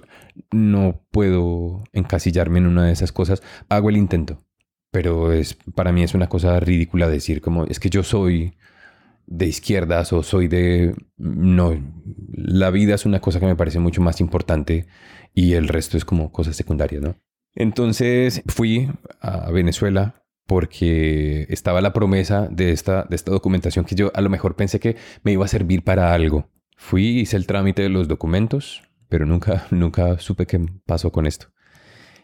no 0.51 1.05
puedo 1.11 1.83
encasillarme 1.91 2.59
en 2.59 2.67
una 2.67 2.85
de 2.85 2.93
esas 2.93 3.11
cosas. 3.11 3.43
Hago 3.67 3.89
el 3.89 3.97
intento. 3.97 4.45
Pero 4.89 5.33
es, 5.33 5.57
para 5.75 5.91
mí 5.91 6.03
es 6.03 6.13
una 6.13 6.29
cosa 6.29 6.57
ridícula 6.61 7.09
decir 7.09 7.41
como, 7.41 7.65
es 7.65 7.81
que 7.81 7.89
yo 7.89 8.03
soy 8.03 8.53
de 9.25 9.47
izquierdas 9.47 10.13
o 10.13 10.23
soy 10.23 10.47
de... 10.47 10.95
No, 11.17 11.75
la 12.31 12.69
vida 12.69 12.95
es 12.95 13.05
una 13.05 13.19
cosa 13.19 13.39
que 13.39 13.45
me 13.45 13.55
parece 13.55 13.79
mucho 13.79 14.01
más 14.01 14.21
importante 14.21 14.87
y 15.33 15.53
el 15.53 15.67
resto 15.67 15.97
es 15.97 16.05
como 16.05 16.31
cosas 16.31 16.55
secundarias, 16.55 17.01
¿no? 17.01 17.15
Entonces 17.55 18.41
fui 18.47 18.89
a 19.21 19.51
Venezuela 19.51 20.23
porque 20.45 21.45
estaba 21.49 21.81
la 21.81 21.93
promesa 21.93 22.47
de 22.49 22.71
esta, 22.71 23.03
de 23.03 23.15
esta 23.15 23.31
documentación 23.31 23.85
que 23.85 23.95
yo 23.95 24.11
a 24.13 24.21
lo 24.21 24.29
mejor 24.29 24.55
pensé 24.55 24.79
que 24.79 24.97
me 25.23 25.31
iba 25.31 25.45
a 25.45 25.49
servir 25.49 25.83
para 25.83 26.13
algo. 26.13 26.49
Fui, 26.77 27.19
hice 27.19 27.37
el 27.37 27.47
trámite 27.47 27.81
de 27.81 27.89
los 27.89 28.07
documentos, 28.07 28.83
pero 29.07 29.25
nunca, 29.25 29.67
nunca 29.71 30.19
supe 30.19 30.45
qué 30.45 30.59
pasó 30.85 31.11
con 31.11 31.25
esto. 31.25 31.47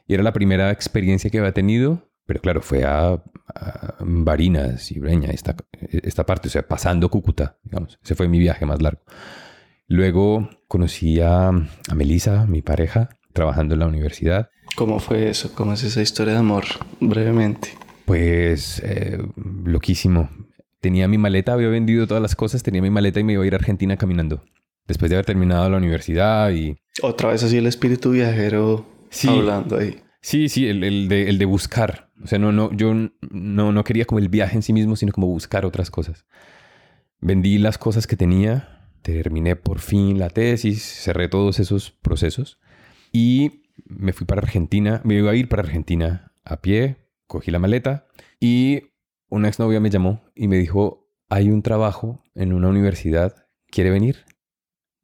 Y 0.07 0.15
era 0.15 0.23
la 0.23 0.33
primera 0.33 0.71
experiencia 0.71 1.29
que 1.29 1.37
había 1.39 1.53
tenido, 1.53 2.08
pero 2.29 2.41
claro, 2.41 2.61
fue 2.61 2.83
a, 2.83 3.23
Barinas 4.01 4.91
y 4.91 4.99
Breña, 4.99 5.31
esta, 5.31 5.55
esta 5.81 6.27
parte, 6.27 6.47
o 6.47 6.51
sea, 6.51 6.61
pasando 6.61 7.09
Cúcuta, 7.09 7.57
digamos. 7.63 7.97
Ese 8.03 8.13
fue 8.13 8.27
mi 8.27 8.37
viaje 8.37 8.67
más 8.67 8.83
largo. 8.83 9.01
Luego 9.87 10.47
conocí 10.67 11.19
a, 11.21 11.47
a 11.47 11.95
Melissa, 11.95 12.45
mi 12.45 12.61
pareja, 12.61 13.09
trabajando 13.33 13.73
en 13.73 13.79
la 13.79 13.87
universidad. 13.87 14.51
¿Cómo 14.75 14.99
fue 14.99 15.27
eso? 15.27 15.55
¿Cómo 15.55 15.73
es 15.73 15.81
esa 15.81 16.03
historia 16.03 16.33
de 16.33 16.39
amor? 16.41 16.65
Brevemente. 16.99 17.69
Pues 18.05 18.79
eh, 18.85 19.17
loquísimo. 19.65 20.29
Tenía 20.81 21.07
mi 21.07 21.17
maleta, 21.17 21.53
había 21.53 21.69
vendido 21.69 22.05
todas 22.05 22.21
las 22.21 22.35
cosas, 22.35 22.61
tenía 22.61 22.83
mi 22.83 22.91
maleta 22.91 23.19
y 23.19 23.23
me 23.23 23.33
iba 23.33 23.43
a 23.43 23.47
ir 23.47 23.55
a 23.55 23.57
Argentina 23.57 23.97
caminando. 23.97 24.43
Después 24.87 25.09
de 25.09 25.15
haber 25.15 25.25
terminado 25.25 25.67
la 25.67 25.77
universidad 25.77 26.51
y... 26.51 26.77
Otra 27.01 27.29
vez 27.29 27.43
así 27.43 27.57
el 27.57 27.65
espíritu 27.65 28.11
viajero 28.11 28.85
hablando 29.27 29.79
ahí. 29.79 30.03
Sí, 30.21 30.49
sí, 30.49 30.67
el, 30.67 30.83
el, 30.83 31.07
de, 31.07 31.29
el 31.29 31.37
de 31.37 31.45
buscar. 31.45 32.11
O 32.21 32.27
sea, 32.27 32.39
no, 32.39 32.51
no, 32.51 32.71
yo 32.73 32.93
no, 32.93 33.71
no 33.71 33.83
quería 33.83 34.05
como 34.05 34.19
el 34.19 34.29
viaje 34.29 34.55
en 34.55 34.63
sí 34.63 34.73
mismo, 34.73 34.95
sino 34.95 35.11
como 35.11 35.27
buscar 35.27 35.65
otras 35.65 35.89
cosas. 35.89 36.25
Vendí 37.21 37.57
las 37.57 37.77
cosas 37.77 38.07
que 38.07 38.17
tenía, 38.17 38.89
terminé 39.01 39.55
por 39.55 39.79
fin 39.79 40.19
la 40.19 40.29
tesis, 40.29 40.83
cerré 40.83 41.29
todos 41.29 41.59
esos 41.59 41.91
procesos 41.91 42.59
y 43.11 43.63
me 43.85 44.13
fui 44.13 44.25
para 44.25 44.41
Argentina, 44.41 45.01
me 45.03 45.15
iba 45.15 45.31
a 45.31 45.35
ir 45.35 45.47
para 45.47 45.63
Argentina 45.63 46.33
a 46.43 46.61
pie, 46.61 46.97
cogí 47.27 47.51
la 47.51 47.59
maleta 47.59 48.07
y 48.39 48.83
una 49.29 49.47
exnovia 49.47 49.79
me 49.79 49.89
llamó 49.89 50.23
y 50.35 50.47
me 50.47 50.57
dijo, 50.57 51.07
hay 51.29 51.49
un 51.49 51.61
trabajo 51.61 52.23
en 52.35 52.53
una 52.53 52.69
universidad, 52.69 53.47
¿quiere 53.69 53.89
venir? 53.91 54.25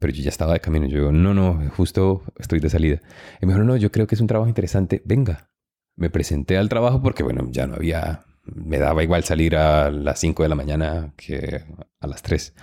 Pero 0.05 0.17
yo 0.17 0.21
ya 0.23 0.29
estaba 0.29 0.53
de 0.53 0.59
camino, 0.59 0.85
yo 0.85 1.11
no, 1.11 1.33
no, 1.33 1.67
justo 1.71 2.21
estoy 2.37 2.59
de 2.59 2.69
salida. 2.69 3.01
Y 3.41 3.47
me 3.47 3.53
dijo, 3.53 3.65
no, 3.65 3.75
yo 3.75 3.91
creo 3.91 4.05
que 4.05 4.13
es 4.13 4.21
un 4.21 4.27
trabajo 4.27 4.47
interesante, 4.47 5.01
venga. 5.03 5.49
Me 5.95 6.11
presenté 6.11 6.59
al 6.59 6.69
trabajo 6.69 7.01
porque, 7.01 7.23
bueno, 7.23 7.47
ya 7.49 7.65
no 7.65 7.73
había, 7.73 8.23
me 8.43 8.77
daba 8.77 9.01
igual 9.01 9.23
salir 9.23 9.55
a 9.55 9.89
las 9.89 10.19
5 10.19 10.43
de 10.43 10.49
la 10.49 10.53
mañana 10.53 11.11
que 11.17 11.63
a 11.99 12.05
las 12.05 12.21
3. 12.21 12.53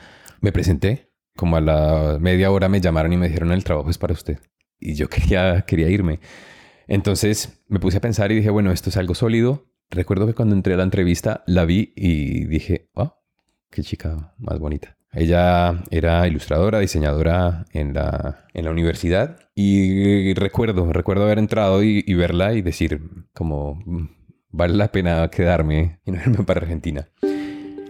Me 0.41 0.53
presenté, 0.53 1.11
como 1.35 1.57
a 1.57 1.61
la 1.61 2.19
media 2.21 2.49
hora 2.53 2.69
me 2.69 2.81
llamaron 2.81 3.13
y 3.13 3.17
me 3.17 3.27
dijeron 3.27 3.51
el 3.51 3.65
trabajo 3.65 3.91
es 3.91 3.99
para 3.99 4.13
usted. 4.13 4.39
Y 4.79 4.95
yo 4.95 5.09
quería, 5.09 5.63
quería 5.63 5.89
irme. 5.89 6.21
Entonces 6.87 7.61
me 7.67 7.81
puse 7.81 7.97
a 7.97 8.01
pensar 8.01 8.31
y 8.31 8.37
dije, 8.37 8.51
bueno, 8.51 8.71
esto 8.71 8.89
es 8.89 8.97
algo 8.97 9.17
sólido. 9.17 9.67
Recuerdo 9.91 10.29
que 10.29 10.35
cuando 10.35 10.55
entré 10.55 10.75
a 10.75 10.77
la 10.77 10.85
entrevista 10.85 11.43
la 11.49 11.65
vi 11.65 11.93
y 11.97 12.45
dije, 12.45 12.89
oh, 12.95 13.21
qué 13.69 13.83
chica 13.83 14.33
más 14.39 14.61
bonita. 14.61 14.97
Ella 15.13 15.83
era 15.91 16.27
ilustradora, 16.27 16.79
diseñadora 16.79 17.67
en 17.73 17.95
la, 17.95 18.47
en 18.55 18.65
la 18.65 18.71
universidad 18.71 19.39
y 19.55 20.33
recuerdo, 20.35 20.93
recuerdo 20.93 21.25
haber 21.25 21.39
entrado 21.39 21.83
y, 21.83 22.03
y 22.07 22.15
verla 22.15 22.55
y 22.55 22.63
decir 22.63 23.01
como, 23.35 23.75
mm, 23.85 24.09
vale 24.51 24.75
la 24.75 24.91
pena 24.91 25.29
quedarme 25.29 26.01
y 26.07 26.13
no 26.13 26.21
irme 26.21 26.45
para 26.45 26.61
Argentina. 26.61 27.09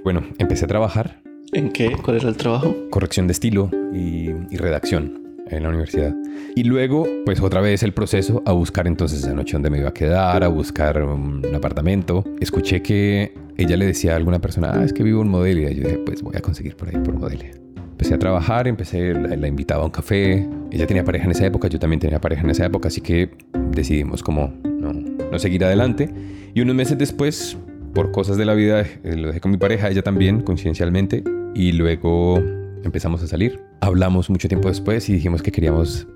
Bueno, 0.03 0.27
empecé 0.39 0.65
a 0.65 0.69
trabajar 0.69 1.23
¿En 1.55 1.71
qué? 1.71 1.95
¿Cuál 2.03 2.17
era 2.17 2.31
el 2.31 2.37
trabajo? 2.39 2.75
Corrección 2.89 3.27
de 3.27 3.33
estilo 3.33 3.71
y, 3.93 4.31
redacción 4.57 5.22
en 5.57 5.63
la 5.65 5.69
universidad. 5.69 6.15
Y 6.55 6.65
luego, 6.65 7.07
pues 7.25 7.41
otra 7.41 7.61
vez 7.61 7.83
el 7.83 7.93
proceso 7.93 8.43
a 8.47 8.53
buscar 8.53 8.87
entonces 8.87 9.21
esa 9.21 9.35
noche 9.35 9.55
donde 9.55 9.71
me 9.71 9.79
iba 9.79 9.89
a 9.89 9.95
quedar, 9.95 10.45
a 10.45 10.49
buscar 10.49 11.03
un 11.03 11.43
apartamento. 11.55 12.25
Escuché 12.41 12.83
que 12.83 13.33
ella 13.57 13.77
le 13.77 13.87
decía 13.87 14.13
a 14.13 14.17
alguna 14.17 14.41
persona, 14.41 14.73
ah, 14.75 14.85
es 14.85 14.93
que 14.93 15.03
vivo 15.03 15.23
en 15.23 15.29
Modelia. 15.29 15.71
Yo 15.71 15.85
dije, 15.85 15.99
pues 15.99 16.23
voy 16.23 16.37
a 16.37 16.41
conseguir 16.41 16.77
por 16.77 16.89
ahí, 16.89 16.97
por 16.97 17.15
Modelia. 17.15 17.51
Empecé 17.77 18.15
a 18.15 18.19
trabajar, 18.19 18.67
empecé, 18.67 19.15
la, 19.15 19.47
invitaba 19.47 19.83
a 19.83 19.87
un 19.87 19.93
café. 19.93 20.49
Ella 20.71 20.87
tenía 20.87 21.05
pareja 21.05 21.25
en 21.27 21.31
esa 21.31 21.47
época, 21.47 21.69
yo 21.69 21.79
también 21.79 22.01
tenía 22.01 22.21
pareja 22.21 22.43
en 22.43 22.51
esa 22.51 22.67
época, 22.67 22.89
así 22.89 23.01
que 23.01 23.31
decidimos 23.71 24.23
como 24.23 24.53
no, 24.65 24.93
no 24.93 25.39
seguir 25.39 25.65
adelante. 25.65 26.11
Y 26.55 26.61
unos 26.61 26.75
meses 26.75 26.99
después, 26.99 27.57
por 27.95 28.11
cosas 28.11 28.37
de 28.37 28.45
la 28.45 28.55
vida, 28.55 28.81
eh, 28.81 29.17
lo 29.17 29.29
dejé 29.29 29.41
con 29.41 29.51
mi 29.51 29.57
pareja, 29.57 29.89
ella 29.89 30.03
también, 30.03 30.41
coincidencialmente, 30.41 31.23
y 31.55 31.73
luego 31.73 32.43
empezamos 32.85 33.23
a 33.23 33.27
salir. 33.27 33.61
Hablamos 33.81 34.31
mucho 34.31 34.49
tiempo 34.49 34.69
después 34.69 35.09
y 35.09 35.15
dijimos 35.15 35.43
que 35.43 35.53
queríamos 35.53 36.07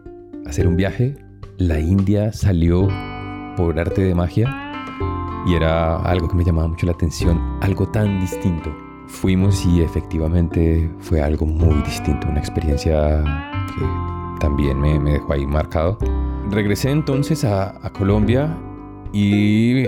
hacer 0.47 0.67
un 0.67 0.77
viaje. 0.77 1.17
La 1.59 1.81
India 1.81 2.33
salió 2.33 2.89
por 3.57 3.79
arte 3.79 4.03
de 4.03 4.15
magia 4.15 4.67
y 5.47 5.55
era 5.55 5.97
algo 6.03 6.29
que 6.29 6.37
me 6.37 6.45
llamaba 6.45 6.69
mucho 6.69 6.87
la 6.87 6.93
atención, 6.93 7.41
algo 7.63 7.89
tan 7.89 8.21
distinto. 8.21 8.75
Fuimos 9.07 9.65
y 9.65 9.83
efectivamente 9.83 10.91
fue 10.99 11.23
algo 11.23 11.47
muy 11.47 11.81
distinto, 11.83 12.29
una 12.29 12.41
experiencia 12.41 13.23
que 13.69 13.85
también 14.41 14.81
me, 14.81 14.99
dejó 14.99 15.33
ahí 15.33 15.47
marcado. 15.47 15.99
Regresé 16.51 16.91
entonces 16.91 17.45
a, 17.45 17.81
Colombia 17.97 18.57
y 19.13 19.85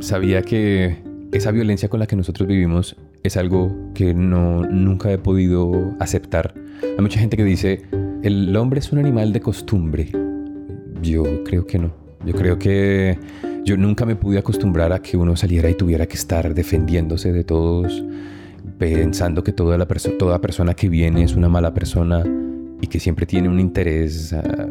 sabía 0.00 0.42
que 0.42 1.02
esa 1.32 1.50
violencia 1.50 1.88
con 1.88 2.00
la 2.00 2.06
que 2.06 2.16
nosotros 2.16 2.46
vivimos 2.46 2.96
es 3.22 3.36
algo 3.36 3.74
que 3.94 4.14
no, 4.14 4.66
nunca 4.66 5.12
he 5.12 5.18
podido 5.18 5.94
aceptar. 5.98 6.54
Hay 6.82 7.02
mucha 7.02 7.20
gente 7.20 7.36
que 7.36 7.44
dice, 7.44 7.82
el 8.22 8.54
hombre 8.56 8.80
es 8.80 8.92
un 8.92 8.98
animal 8.98 9.32
de 9.32 9.40
costumbre. 9.40 10.10
Yo 11.02 11.44
creo 11.44 11.66
que 11.66 11.78
no. 11.78 11.92
Yo 12.24 12.34
creo 12.34 12.58
que 12.58 13.18
yo 13.64 13.76
nunca 13.76 14.04
me 14.04 14.16
pude 14.16 14.38
acostumbrar 14.38 14.92
a 14.92 15.00
que 15.00 15.16
uno 15.16 15.36
saliera 15.36 15.70
y 15.70 15.74
tuviera 15.74 16.06
que 16.06 16.16
estar 16.16 16.54
defendiéndose 16.54 17.32
de 17.32 17.44
todos, 17.44 18.04
pensando 18.78 19.42
que 19.42 19.52
toda, 19.52 19.78
la 19.78 19.86
toda 19.86 20.40
persona 20.40 20.74
que 20.74 20.88
viene 20.88 21.22
es 21.22 21.34
una 21.34 21.48
mala 21.48 21.72
persona 21.72 22.24
y 22.80 22.86
que 22.86 23.00
siempre 23.00 23.26
tiene 23.26 23.48
un 23.48 23.60
interés. 23.60 24.32
Ah, 24.32 24.68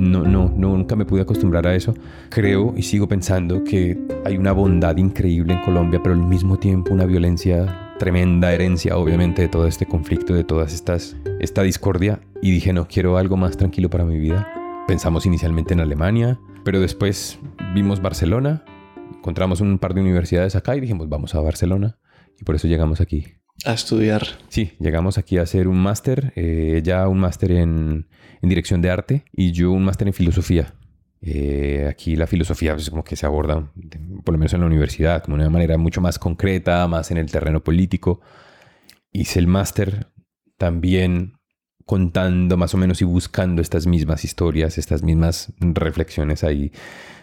no, 0.00 0.24
no, 0.24 0.50
nunca 0.56 0.96
me 0.96 1.04
pude 1.04 1.20
acostumbrar 1.20 1.66
a 1.66 1.74
eso. 1.74 1.94
Creo 2.30 2.72
y 2.76 2.82
sigo 2.82 3.06
pensando 3.06 3.62
que 3.62 3.98
hay 4.24 4.38
una 4.38 4.52
bondad 4.52 4.96
increíble 4.96 5.52
en 5.54 5.62
Colombia, 5.62 6.00
pero 6.02 6.14
al 6.14 6.22
mismo 6.22 6.58
tiempo 6.58 6.92
una 6.92 7.04
violencia 7.04 7.92
tremenda 7.98 8.52
herencia, 8.52 8.96
obviamente, 8.96 9.42
de 9.42 9.48
todo 9.48 9.66
este 9.66 9.84
conflicto, 9.84 10.32
de 10.32 10.42
todas 10.42 10.72
estas, 10.72 11.16
esta 11.38 11.62
discordia. 11.62 12.20
Y 12.40 12.50
dije, 12.50 12.72
no, 12.72 12.88
quiero 12.88 13.18
algo 13.18 13.36
más 13.36 13.58
tranquilo 13.58 13.90
para 13.90 14.04
mi 14.04 14.18
vida. 14.18 14.50
Pensamos 14.88 15.26
inicialmente 15.26 15.74
en 15.74 15.80
Alemania, 15.80 16.40
pero 16.64 16.80
después 16.80 17.38
vimos 17.74 18.00
Barcelona, 18.00 18.64
encontramos 19.14 19.60
un 19.60 19.78
par 19.78 19.92
de 19.92 20.00
universidades 20.00 20.56
acá 20.56 20.74
y 20.76 20.80
dijimos, 20.80 21.10
vamos 21.10 21.34
a 21.34 21.40
Barcelona. 21.40 21.98
Y 22.40 22.44
por 22.44 22.54
eso 22.54 22.68
llegamos 22.68 23.02
aquí. 23.02 23.39
A 23.64 23.74
estudiar. 23.74 24.26
Sí, 24.48 24.72
llegamos 24.78 25.18
aquí 25.18 25.36
a 25.38 25.42
hacer 25.42 25.68
un 25.68 25.78
máster, 25.78 26.32
eh, 26.34 26.74
ella 26.78 27.06
un 27.08 27.20
máster 27.20 27.52
en, 27.52 28.08
en, 28.40 28.48
dirección 28.48 28.80
de 28.80 28.90
arte 28.90 29.24
y 29.32 29.52
yo 29.52 29.70
un 29.72 29.84
máster 29.84 30.08
en 30.08 30.14
filosofía. 30.14 30.74
Eh, 31.22 31.86
aquí 31.90 32.16
la 32.16 32.26
filosofía 32.26 32.70
es 32.70 32.76
pues, 32.76 32.90
como 32.90 33.04
que 33.04 33.16
se 33.16 33.26
aborda, 33.26 33.70
por 34.24 34.32
lo 34.32 34.38
menos 34.38 34.54
en 34.54 34.60
la 34.60 34.66
universidad, 34.66 35.22
como 35.22 35.36
de 35.36 35.42
una 35.42 35.50
manera 35.50 35.76
mucho 35.76 36.00
más 36.00 36.18
concreta, 36.18 36.88
más 36.88 37.10
en 37.10 37.18
el 37.18 37.30
terreno 37.30 37.62
político. 37.62 38.20
Hice 39.12 39.38
el 39.38 39.46
máster 39.46 40.08
también 40.56 41.34
contando 41.84 42.56
más 42.56 42.72
o 42.74 42.78
menos 42.78 43.02
y 43.02 43.04
buscando 43.04 43.60
estas 43.60 43.86
mismas 43.86 44.24
historias, 44.24 44.78
estas 44.78 45.02
mismas 45.02 45.52
reflexiones 45.58 46.44
ahí 46.44 46.72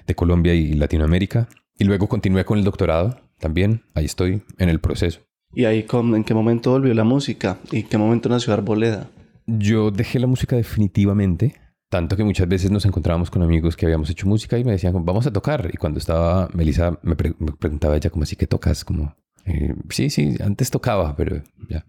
de 0.06 0.16
Colombia 0.16 0.54
y 0.54 0.74
Latinoamérica. 0.74 1.48
Y 1.80 1.86
luego 1.86 2.08
continué 2.08 2.46
con 2.46 2.60
el 2.60 2.64
doctorado 2.64 3.22
también, 3.40 3.84
ahí 3.94 4.06
estoy 4.06 4.44
en 4.58 4.70
el 4.70 4.80
proceso. 4.80 5.27
¿Y 5.54 5.66
ahí 5.66 5.86
en 5.92 6.24
qué 6.24 6.34
momento 6.34 6.72
volvió 6.72 6.94
la 6.94 7.04
música? 7.04 7.58
¿Y 7.72 7.84
qué 7.84 7.98
momento 7.98 8.30
nació 8.30 8.54
Arboleda? 8.54 9.10
Yo 9.46 9.92
dejé 9.92 10.20
la 10.20 10.28
música 10.28 10.56
definitivamente, 10.56 11.56
tanto 11.90 12.18
que 12.18 12.24
muchas 12.24 12.48
veces 12.48 12.70
nos 12.70 12.86
encontrábamos 12.86 13.32
con 13.32 13.42
amigos 13.42 13.78
que 13.78 13.86
habíamos 13.86 14.10
hecho 14.10 14.28
música 14.28 14.58
y 14.58 14.64
me 14.64 14.72
decían, 14.72 14.94
vamos 15.06 15.26
a 15.26 15.32
tocar. 15.32 15.70
Y 15.74 15.78
cuando 15.78 16.00
estaba 16.00 16.50
Melissa, 16.54 17.00
me, 17.02 17.16
preguntaba 17.16 17.96
ella, 17.96 18.10
como 18.10 18.24
así 18.24 18.36
que 18.36 18.46
tocas? 18.46 18.84
Como, 18.84 19.16
eh, 19.46 19.74
sí, 19.90 20.10
sí, 20.10 20.36
antes 20.44 20.70
tocaba, 20.70 21.16
pero 21.16 21.42
ya. 21.70 21.86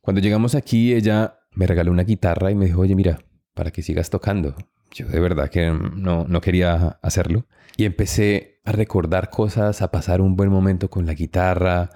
Cuando 0.00 0.20
llegamos 0.20 0.54
aquí, 0.54 0.94
ella 0.94 1.40
me 1.52 1.66
regaló 1.66 1.90
una 1.90 2.04
guitarra 2.04 2.50
y 2.50 2.54
me 2.54 2.66
dijo, 2.66 2.80
oye, 2.80 2.94
mira, 2.94 3.18
para 3.54 3.70
que 3.70 3.82
sigas 3.82 4.10
tocando. 4.10 4.54
Yo 4.92 5.06
de 5.06 5.20
verdad 5.20 5.50
que 5.50 5.70
no, 5.70 6.24
no 6.26 6.40
quería 6.40 6.98
hacerlo. 7.02 7.46
Y 7.76 7.84
empecé 7.84 8.60
a 8.64 8.72
recordar 8.72 9.30
cosas, 9.30 9.82
a 9.82 9.90
pasar 9.90 10.20
un 10.20 10.36
buen 10.36 10.50
momento 10.50 10.88
con 10.88 11.06
la 11.06 11.14
guitarra. 11.14 11.90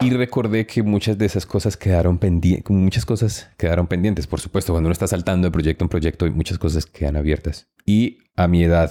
Y 0.00 0.10
recordé 0.10 0.66
que 0.66 0.82
muchas 0.82 1.16
de 1.18 1.26
esas 1.26 1.46
cosas 1.46 1.76
quedaron 1.76 2.18
pendientes, 2.18 2.70
muchas 2.70 3.06
cosas 3.06 3.50
quedaron 3.56 3.86
pendientes. 3.86 4.26
Por 4.26 4.40
supuesto, 4.40 4.72
cuando 4.72 4.88
uno 4.88 4.92
está 4.92 5.06
saltando 5.06 5.48
de 5.48 5.52
proyecto 5.52 5.84
en 5.84 5.88
proyecto, 5.88 6.30
muchas 6.30 6.58
cosas 6.58 6.86
quedan 6.86 7.16
abiertas. 7.16 7.68
Y 7.84 8.18
a 8.36 8.46
mi 8.46 8.62
edad, 8.62 8.90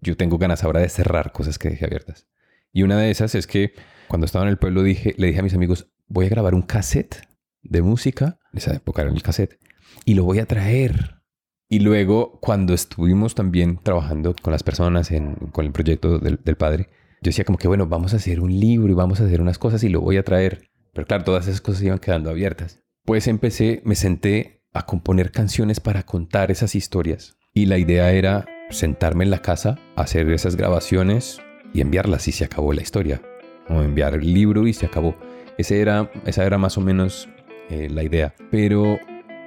yo 0.00 0.16
tengo 0.16 0.38
ganas 0.38 0.64
ahora 0.64 0.80
de 0.80 0.88
cerrar 0.88 1.32
cosas 1.32 1.58
que 1.58 1.70
dejé 1.70 1.86
abiertas. 1.86 2.26
Y 2.72 2.82
una 2.82 2.98
de 2.98 3.10
esas 3.10 3.34
es 3.34 3.46
que 3.46 3.72
cuando 4.06 4.26
estaba 4.26 4.44
en 4.44 4.50
el 4.50 4.58
pueblo 4.58 4.82
dije, 4.82 5.14
le 5.16 5.28
dije 5.28 5.40
a 5.40 5.42
mis 5.42 5.54
amigos, 5.54 5.90
voy 6.06 6.26
a 6.26 6.30
grabar 6.30 6.54
un 6.54 6.62
cassette 6.62 7.26
de 7.62 7.82
música, 7.82 8.38
en 8.52 8.58
esa 8.58 8.74
época 8.74 9.02
era 9.02 9.10
el 9.10 9.22
cassette, 9.22 9.58
y 10.04 10.14
lo 10.14 10.24
voy 10.24 10.38
a 10.38 10.46
traer. 10.46 11.22
Y 11.68 11.80
luego, 11.80 12.38
cuando 12.40 12.72
estuvimos 12.72 13.34
también 13.34 13.78
trabajando 13.82 14.34
con 14.40 14.52
las 14.52 14.62
personas 14.62 15.10
en, 15.10 15.34
con 15.52 15.66
el 15.66 15.72
proyecto 15.72 16.18
del, 16.18 16.56
padre, 16.56 16.88
yo 17.20 17.30
decía 17.30 17.44
como 17.44 17.58
que, 17.58 17.68
bueno, 17.68 17.86
vamos 17.86 18.14
a 18.14 18.16
hacer 18.16 18.40
un 18.40 18.58
libro 18.58 18.90
y 18.90 18.94
vamos 18.94 19.20
a 19.20 19.24
hacer 19.24 19.40
unas 19.40 19.58
cosas 19.58 19.82
y 19.82 19.88
lo 19.88 20.00
voy 20.00 20.16
a 20.16 20.22
traer. 20.22 20.70
Pero 20.92 21.06
claro, 21.06 21.24
todas 21.24 21.48
esas 21.48 21.60
cosas 21.60 21.82
iban 21.82 21.98
quedando 21.98 22.30
abiertas. 22.30 22.82
Pues 23.04 23.26
empecé, 23.26 23.82
me 23.84 23.94
senté 23.94 24.62
a 24.72 24.86
componer 24.86 25.32
canciones 25.32 25.80
para 25.80 26.04
contar 26.04 26.50
esas 26.50 26.74
historias. 26.74 27.36
Y 27.52 27.66
la 27.66 27.78
idea 27.78 28.12
era 28.12 28.46
sentarme 28.70 29.24
en 29.24 29.30
la 29.30 29.42
casa, 29.42 29.78
hacer 29.96 30.30
esas 30.30 30.56
grabaciones 30.56 31.40
y 31.72 31.80
enviarlas 31.80 32.28
y 32.28 32.32
se 32.32 32.44
acabó 32.44 32.72
la 32.72 32.82
historia. 32.82 33.20
O 33.68 33.82
enviar 33.82 34.14
el 34.14 34.32
libro 34.32 34.66
y 34.66 34.72
se 34.72 34.86
acabó. 34.86 35.16
Ese 35.58 35.80
era, 35.80 36.10
esa 36.24 36.44
era 36.44 36.56
más 36.56 36.78
o 36.78 36.80
menos 36.80 37.28
eh, 37.68 37.88
la 37.90 38.04
idea. 38.04 38.34
Pero 38.50 38.98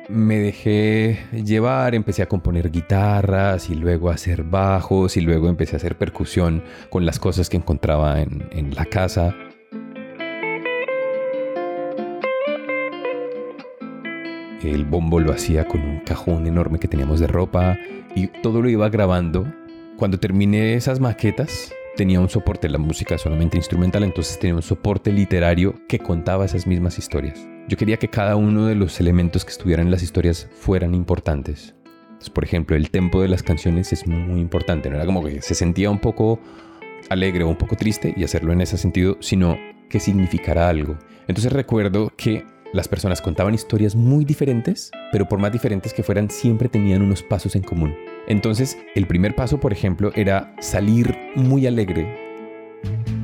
me 0.09 0.39
dejé 0.39 1.19
llevar, 1.31 1.95
empecé 1.95 2.21
a 2.21 2.27
componer 2.27 2.71
guitarras 2.71 3.69
y 3.69 3.75
luego 3.75 4.09
a 4.09 4.15
hacer 4.15 4.43
bajos 4.43 5.17
y 5.17 5.21
luego 5.21 5.49
empecé 5.49 5.75
a 5.75 5.77
hacer 5.77 5.97
percusión 5.97 6.63
con 6.89 7.05
las 7.05 7.19
cosas 7.19 7.49
que 7.49 7.57
encontraba 7.57 8.21
en, 8.21 8.75
la 8.75 8.85
casa. 8.85 9.35
El 14.63 14.85
bombo 14.85 15.19
lo 15.19 15.33
hacía 15.33 15.65
con 15.65 15.81
un 15.81 15.99
cajón 16.01 16.45
enorme 16.45 16.79
que 16.79 16.87
teníamos 16.87 17.19
de 17.19 17.27
ropa 17.27 17.77
y 18.15 18.27
todo 18.27 18.61
lo 18.61 18.69
iba 18.69 18.89
grabando. 18.89 19.51
Cuando 19.97 20.19
terminé 20.19 20.75
esas 20.75 20.99
maquetas, 20.99 21.73
tenía 21.95 22.19
un 22.19 22.29
soporte, 22.29 22.69
la 22.69 22.77
música 22.77 23.17
solamente 23.17 23.57
instrumental, 23.57 24.03
entonces 24.03 24.39
tenía 24.39 24.55
un 24.55 24.61
soporte 24.61 25.11
literario 25.11 25.75
que 25.87 25.99
contaba 25.99 26.45
esas 26.45 26.67
mismas 26.67 26.97
historias. 26.97 27.47
Yo 27.71 27.77
quería 27.77 27.95
que 27.95 28.09
cada 28.09 28.35
uno 28.35 28.65
de 28.65 28.75
los 28.75 28.99
elementos 28.99 29.45
que 29.45 29.51
estuvieran 29.51 29.85
en 29.85 29.91
las 29.91 30.03
historias 30.03 30.49
fueran 30.59 30.93
importantes. 30.93 31.73
por 32.33 32.43
ejemplo, 32.43 32.75
el 32.75 32.91
tempo 32.91 33.21
de 33.21 33.29
las 33.29 33.43
canciones 33.43 33.93
es 33.93 34.05
muy 34.05 34.41
importante, 34.41 34.89
no 34.89 34.97
era 34.97 35.05
como 35.05 35.23
que 35.23 35.41
se 35.41 35.55
sentía 35.55 35.89
un 35.89 35.99
poco 35.99 36.37
alegre 37.07 37.45
o 37.45 37.47
un 37.47 37.55
poco 37.55 37.77
triste 37.77 38.13
y 38.17 38.25
hacerlo 38.25 38.51
en 38.51 38.59
ese 38.59 38.77
sentido, 38.77 39.15
sino 39.21 39.57
que 39.89 40.01
significara 40.01 40.67
algo. 40.67 40.97
Entonces 41.29 41.53
recuerdo 41.53 42.11
que 42.17 42.45
las 42.73 42.89
personas 42.89 43.21
contaban 43.21 43.53
historias 43.53 43.95
muy 43.95 44.25
diferentes, 44.25 44.91
pero 45.13 45.29
por 45.29 45.39
más 45.39 45.53
diferentes 45.53 45.93
que 45.93 46.03
fueran, 46.03 46.29
siempre 46.29 46.67
tenían 46.67 47.01
unos 47.01 47.23
pasos 47.23 47.55
en 47.55 47.63
común. 47.63 47.95
Entonces, 48.27 48.77
el 48.95 49.07
primer 49.07 49.33
paso, 49.33 49.61
por 49.61 49.71
ejemplo, 49.71 50.11
era 50.13 50.53
salir 50.59 51.17
muy 51.35 51.67
alegre. 51.67 53.20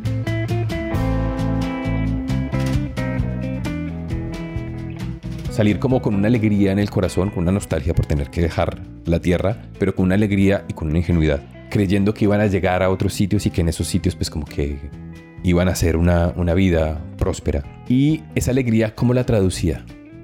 Salir 5.58 5.80
como 5.80 6.04
con 6.04 6.14
una 6.14 6.28
alegría 6.28 6.72
en 6.72 6.78
el 6.78 6.92
corazón, 6.92 7.32
con 7.32 7.42
una 7.42 7.52
nostalgia 7.52 7.96
por 7.96 8.06
tener 8.06 8.30
que 8.30 8.42
dejar 8.42 8.80
la 9.06 9.20
tierra, 9.20 9.64
pero 9.80 9.96
con 9.96 10.06
una 10.06 10.14
alegría 10.14 10.64
y 10.68 10.74
con 10.74 10.88
una 10.88 11.00
ingenuidad, 11.00 11.42
creyendo 11.72 12.14
que 12.14 12.26
iban 12.26 12.42
a 12.42 12.46
llegar 12.46 12.84
a 12.84 12.92
otros 12.92 13.16
sitios 13.16 13.48
y 13.48 13.50
que 13.50 13.62
en 13.62 13.70
esos 13.70 13.88
sitios 13.88 14.16
pues 14.16 14.30
como 14.30 14.46
que 14.46 14.78
iban 15.42 15.68
a 15.68 15.74
ser 15.74 15.98
una, 15.98 16.32
una 16.36 16.54
vida 16.54 17.04
próspera. 17.18 17.64
Y 17.90 18.22
esa 18.36 18.52
alegría, 18.52 18.94
¿cómo 18.94 19.16
la 19.16 19.26
traducía? 19.26 19.84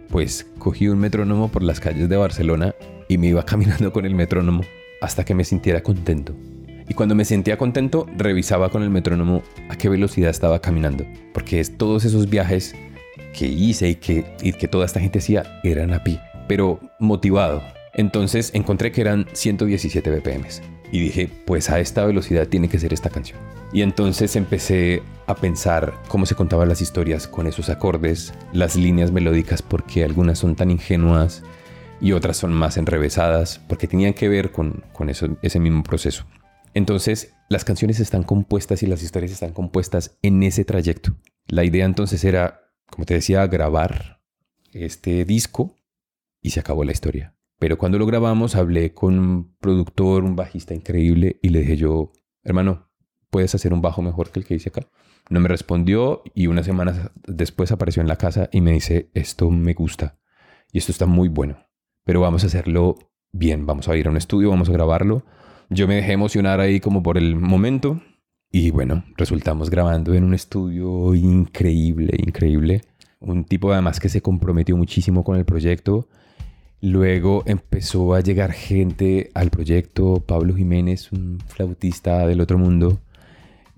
Pues 0.10 0.46
cogí 0.60 0.88
un 0.88 1.00
metrónomo 1.00 1.48
por 1.48 1.64
las 1.64 1.80
calles 1.80 2.10
de 2.10 2.16
Barcelona 2.16 2.76
y 3.08 3.18
me 3.18 3.26
iba 3.26 3.44
caminando 3.48 3.92
con 3.92 4.06
el 4.06 4.14
metrónomo 4.14 4.62
hasta 5.02 5.26
que 5.26 5.34
me 5.34 5.46
sintiera 5.46 5.82
contento. 5.82 6.36
Y 6.88 6.94
cuando 6.94 7.16
me 7.16 7.26
sentía 7.26 7.58
contento, 7.58 8.06
revisaba 8.16 8.70
con 8.70 8.84
el 8.84 8.92
metrónomo 8.92 9.42
a 9.68 9.78
qué 9.78 9.90
velocidad 9.90 10.30
estaba 10.30 10.62
caminando. 10.62 11.08
Porque 11.34 11.60
es 11.60 11.76
todos 11.76 12.06
esos 12.06 12.30
viajes 12.30 12.76
que 13.34 13.48
hice 13.48 13.90
y 13.90 13.96
que, 13.96 14.24
que 14.58 14.68
toda 14.68 14.86
esta 14.86 15.00
gente 15.00 15.20
hacía 15.20 15.60
eran 15.64 15.94
a 15.94 16.04
pie, 16.04 16.22
pero 16.48 16.80
motivado. 17.00 17.62
Entonces 17.94 18.52
encontré 18.54 18.92
que 18.92 19.02
eran 19.02 19.28
117 19.34 20.10
BPM. 20.10 20.46
Y 20.92 21.00
dije, 21.00 21.30
pues 21.46 21.70
a 21.70 21.80
esta 21.80 22.06
velocidad 22.06 22.48
tiene 22.48 22.70
que 22.70 22.80
ser 22.80 22.94
esta 22.94 23.10
canción. 23.10 23.40
Y 23.74 23.82
entonces 23.82 24.36
empecé 24.36 25.02
a 25.26 25.36
pensar 25.36 25.94
cómo 26.08 26.28
se 26.28 26.36
contaban 26.36 26.70
las 26.70 26.82
historias 26.82 27.28
con 27.28 27.48
esos 27.48 27.70
acordes, 27.70 28.34
las 28.52 28.76
líneas 28.76 29.12
melódicas, 29.12 29.64
porque 29.64 30.04
algunas 30.04 30.38
son 30.38 30.56
tan 30.56 30.70
ingenuas 30.70 31.42
y 32.00 32.12
otras 32.12 32.38
son 32.38 32.54
más 32.54 32.78
enrevesadas, 32.78 33.60
porque 33.68 33.88
tenían 33.88 34.14
que 34.14 34.30
ver 34.30 34.52
con, 34.52 34.84
con 34.94 35.10
eso, 35.10 35.38
ese 35.42 35.60
mismo 35.60 35.82
proceso. 35.82 36.26
Entonces, 36.76 37.34
las 37.50 37.66
canciones 37.66 38.00
están 38.00 38.24
compuestas 38.24 38.84
y 38.84 38.88
las 38.88 39.02
historias 39.02 39.32
están 39.32 39.54
compuestas 39.54 40.18
en 40.22 40.44
ese 40.44 40.66
trayecto. 40.66 41.16
La 41.48 41.64
idea 41.64 41.86
entonces 41.86 42.24
era, 42.24 42.62
como 42.94 43.06
te 43.06 43.16
decía, 43.16 43.48
grabar 43.48 44.22
este 44.72 45.26
disco 45.26 45.76
y 46.44 46.52
se 46.52 46.60
acabó 46.60 46.84
la 46.84 46.91
historia. 46.91 47.36
Pero 47.58 47.80
cuando 47.80 47.98
lo 47.98 48.06
grabamos 48.06 48.56
hablé 48.56 48.94
con 48.94 49.18
un 49.18 49.56
productor, 49.58 50.24
un 50.24 50.36
bajista 50.36 50.76
increíble 50.76 51.39
y 51.41 51.50
le 51.50 51.62
dije 51.62 51.76
yo, 51.76 52.12
hermano, 52.44 52.91
¿puedes 53.32 53.56
hacer 53.56 53.74
un 53.74 53.82
bajo 53.82 54.04
mejor 54.04 54.30
que 54.30 54.41
el 54.41 54.46
que 54.46 54.54
hice 54.54 54.70
acá? 54.70 54.88
No 55.32 55.39
me 55.39 55.48
respondió 55.48 56.22
y 56.36 56.46
unas 56.46 56.68
semanas 56.68 57.10
después 57.26 57.72
apareció 57.72 58.02
en 58.02 58.08
la 58.08 58.18
casa 58.18 58.48
y 58.52 58.62
me 58.62 58.74
dice, 58.74 59.10
esto 59.16 59.50
me 59.50 59.74
gusta 59.74 60.20
y 60.72 60.78
esto 60.78 60.91
está 60.91 61.08
muy 61.08 61.30
bueno, 61.30 61.66
pero 62.04 62.22
vamos 62.22 62.44
a 62.44 62.48
hacerlo 62.48 62.98
bien, 63.32 63.66
vamos 63.66 63.88
a 63.88 63.98
ir 63.98 64.06
a 64.06 64.12
un 64.12 64.18
estudio, 64.18 64.52
vamos 64.52 64.70
a 64.70 64.74
grabarlo. 64.74 65.26
Yo 65.70 65.88
me 65.88 65.96
dejé 65.96 66.12
emocionar 66.12 66.60
ahí 66.60 66.80
como 66.80 67.02
por 67.02 67.18
el 67.18 67.36
momento 67.36 68.02
y 68.56 68.70
bueno, 68.70 69.04
resultamos 69.18 69.72
grabando 69.72 70.14
en 70.14 70.24
un 70.24 70.36
estudio 70.36 71.16
increíble, 71.16 72.16
increíble. 72.20 72.84
Un 73.20 73.45
tipo 73.45 73.74
además 73.74 73.99
que 73.99 74.10
se 74.10 74.22
comprometió 74.22 74.78
muchísimo 74.78 75.24
con 75.24 75.38
el 75.38 75.43
proyecto. 75.43 76.08
Luego 76.80 77.41
empezó 77.47 78.14
a 78.14 78.20
llegar 78.20 78.51
gente 78.51 79.32
al 79.34 79.49
proyecto, 79.49 80.24
Pablo 80.24 80.54
Jiménez, 80.54 81.12
un 81.12 81.39
flautista 81.47 82.28
del 82.28 82.41
otro 82.41 82.60
mundo, 82.60 82.99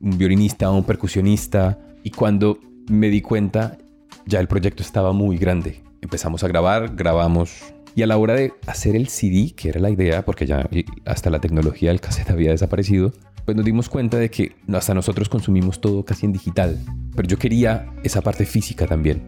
un 0.01 0.17
violinista, 0.17 0.69
un 0.69 0.84
percusionista, 0.84 1.80
y 2.03 2.11
cuando 2.11 2.59
me 2.89 3.07
di 3.07 3.21
cuenta 3.21 3.78
ya 4.26 4.41
el 4.41 4.49
proyecto 4.49 4.84
estaba 4.84 5.13
muy 5.13 5.38
grande. 5.38 5.84
Empezamos 6.01 6.43
a 6.43 6.49
grabar, 6.49 6.97
grabamos 6.97 7.63
y 7.95 8.01
a 8.01 8.07
la 8.07 8.17
hora 8.17 8.34
de 8.34 8.51
hacer 8.67 8.97
el 8.97 9.07
CD, 9.07 9.53
que 9.55 9.69
era 9.69 9.80
la 9.80 9.89
idea, 9.89 10.26
porque 10.26 10.45
ya 10.45 10.69
hasta 11.05 11.30
la 11.30 11.39
tecnología 11.39 11.91
del 11.91 12.01
cassette 12.01 12.32
había 12.32 12.51
desaparecido, 12.51 13.13
pues 13.45 13.55
nos 13.55 13.65
dimos 13.65 13.89
cuenta 13.89 14.17
de 14.17 14.29
que 14.29 14.55
hasta 14.73 14.93
nosotros 14.93 15.29
consumimos 15.29 15.79
todo 15.79 16.03
casi 16.03 16.25
en 16.25 16.33
digital. 16.33 16.79
Pero 17.15 17.27
yo 17.27 17.37
quería 17.37 17.93
esa 18.03 18.21
parte 18.21 18.45
física 18.45 18.87
también. 18.87 19.21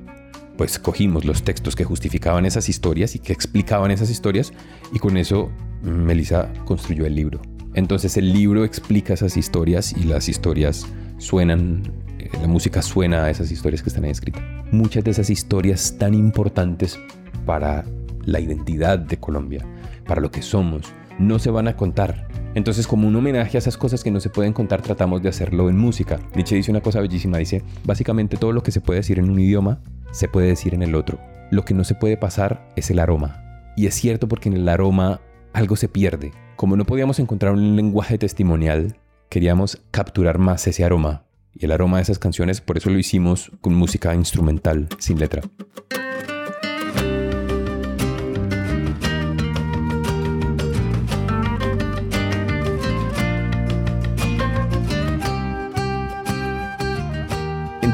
Pues 0.58 0.80
cogimos 0.80 1.24
los 1.24 1.44
textos 1.44 1.76
que 1.76 1.84
justificaban 1.84 2.46
esas 2.46 2.68
historias 2.68 3.16
y 3.16 3.20
que 3.20 3.32
explicaban 3.32 3.92
esas 3.92 4.10
historias 4.10 4.52
y 4.92 4.98
con 4.98 5.16
eso 5.18 5.52
Melissa 5.84 6.52
construyó 6.66 7.06
el 7.06 7.14
libro 7.14 7.40
Entonces 7.76 8.18
el 8.18 8.34
libro 8.34 8.66
explica 8.66 9.14
esas 9.14 9.38
historias 9.38 9.94
y 9.94 10.04
las 10.06 10.28
historias 10.28 10.88
suenan, 11.20 11.84
eh, 12.18 12.30
la 12.42 12.48
música 12.48 12.82
suena 12.82 13.26
a 13.26 13.30
esas 13.30 13.52
historias 13.52 13.84
que 13.84 13.90
están 13.90 14.06
ahí 14.06 14.12
escritas. 14.12 14.42
Muchas 14.72 15.04
de 15.04 15.12
esas 15.12 15.30
historias 15.30 15.96
tan 16.00 16.16
importantes 16.16 17.00
para 17.46 17.86
la 18.26 18.40
identidad 18.40 18.98
de 18.98 19.18
Colombia, 19.18 19.64
para 20.06 20.22
lo 20.22 20.32
que 20.32 20.42
somos, 20.42 20.92
no 21.20 21.40
se 21.40 21.52
van 21.52 21.68
a 21.68 21.76
contar. 21.76 22.27
Entonces, 22.56 22.88
como 22.88 23.08
un 23.08 23.16
homenaje 23.16 23.58
a 23.58 23.60
esas 23.60 23.78
cosas 23.78 24.04
que 24.04 24.12
no 24.12 24.20
se 24.20 24.30
pueden 24.30 24.54
contar, 24.54 24.82
tratamos 24.82 25.22
de 25.22 25.30
hacerlo 25.30 25.70
en 25.70 25.78
música. 25.78 26.20
Nietzsche 26.36 26.56
dice 26.56 26.72
una 26.72 26.82
cosa 26.82 27.02
bellísima, 27.02 27.38
dice, 27.38 27.64
básicamente 27.84 28.38
todo 28.38 28.52
lo 28.52 28.64
que 28.64 28.72
se 28.72 28.82
puede 28.82 29.00
decir 29.00 29.20
en 29.20 29.30
un 29.30 29.40
idioma, 29.40 29.80
se 30.12 30.28
puede 30.28 30.48
decir 30.48 30.74
en 30.74 30.82
el 30.82 30.96
otro. 30.96 31.20
Lo 31.52 31.64
que 31.64 31.74
no 31.74 31.84
se 31.84 31.96
puede 31.96 32.18
pasar 32.18 32.68
es 32.76 32.90
el 32.90 33.00
aroma. 33.00 33.44
Y 33.76 33.86
es 33.86 33.96
cierto 33.96 34.28
porque 34.28 34.50
en 34.50 34.56
el 34.56 34.68
aroma 34.70 35.22
algo 35.54 35.76
se 35.76 35.88
pierde. 35.88 36.32
Como 36.56 36.76
no 36.76 36.86
podíamos 36.86 37.20
encontrar 37.20 37.54
un 37.54 37.76
lenguaje 37.76 38.18
testimonial, 38.18 38.98
queríamos 39.30 39.82
capturar 39.92 40.40
más 40.40 40.68
ese 40.68 40.84
aroma. 40.84 41.24
Y 41.54 41.66
el 41.66 41.72
aroma 41.72 41.98
de 41.98 42.04
esas 42.04 42.20
canciones, 42.20 42.62
por 42.62 42.78
eso 42.78 42.90
lo 42.90 43.00
hicimos 43.00 43.52
con 43.62 43.74
música 43.76 44.14
instrumental, 44.14 44.88
sin 45.00 45.20
letra. 45.20 45.42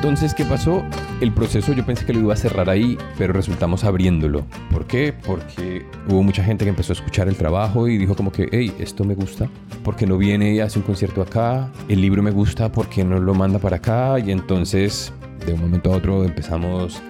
Entonces, 0.03 0.33
¿qué 0.33 0.43
pasó? 0.43 0.83
El 1.21 1.31
proceso 1.31 1.71
yo 1.71 1.85
pensé 1.85 2.05
que 2.05 2.11
lo 2.11 2.19
iba 2.19 2.33
a 2.33 2.35
cerrar 2.35 2.69
ahí, 2.69 2.97
pero 3.17 3.31
resultamos 3.31 3.85
abriéndolo. 3.85 4.45
¿Por 4.69 4.85
qué? 4.85 5.13
Porque 5.13 5.85
hubo 6.09 6.21
mucha 6.21 6.43
gente 6.43 6.65
que 6.65 6.69
empezó 6.69 6.91
a 6.91 6.95
escuchar 6.97 7.29
el 7.29 7.37
trabajo 7.37 7.87
y 7.87 7.97
dijo 7.97 8.13
como 8.13 8.29
que, 8.29 8.49
hey, 8.51 8.73
esto 8.79 9.05
me 9.05 9.15
gusta, 9.15 9.47
porque 9.81 10.05
no 10.05 10.17
viene 10.17 10.55
y 10.55 10.59
hace 10.59 10.77
un 10.79 10.83
concierto 10.83 11.21
acá, 11.21 11.71
el 11.87 12.01
libro 12.01 12.21
me 12.21 12.31
gusta, 12.31 12.69
porque 12.69 13.05
no 13.05 13.17
lo 13.17 13.33
manda 13.33 13.59
para 13.59 13.77
acá? 13.77 14.19
Y 14.19 14.31
entonces, 14.31 15.13
de 15.45 15.53
un 15.53 15.61
momento 15.61 15.93
a 15.93 15.95
otro, 15.95 16.25
empezamos 16.25 17.01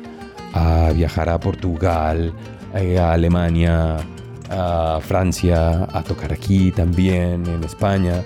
a 0.53 0.91
viajar 0.91 1.29
a 1.29 1.39
Portugal, 1.39 2.31
eh, 2.75 2.99
a 2.99 3.13
Alemania, 3.13 3.97
a 4.51 4.99
Francia, 5.01 5.87
a 5.91 6.03
tocar 6.03 6.31
aquí 6.31 6.71
también, 6.71 7.43
en 7.47 7.63
España. 7.63 8.21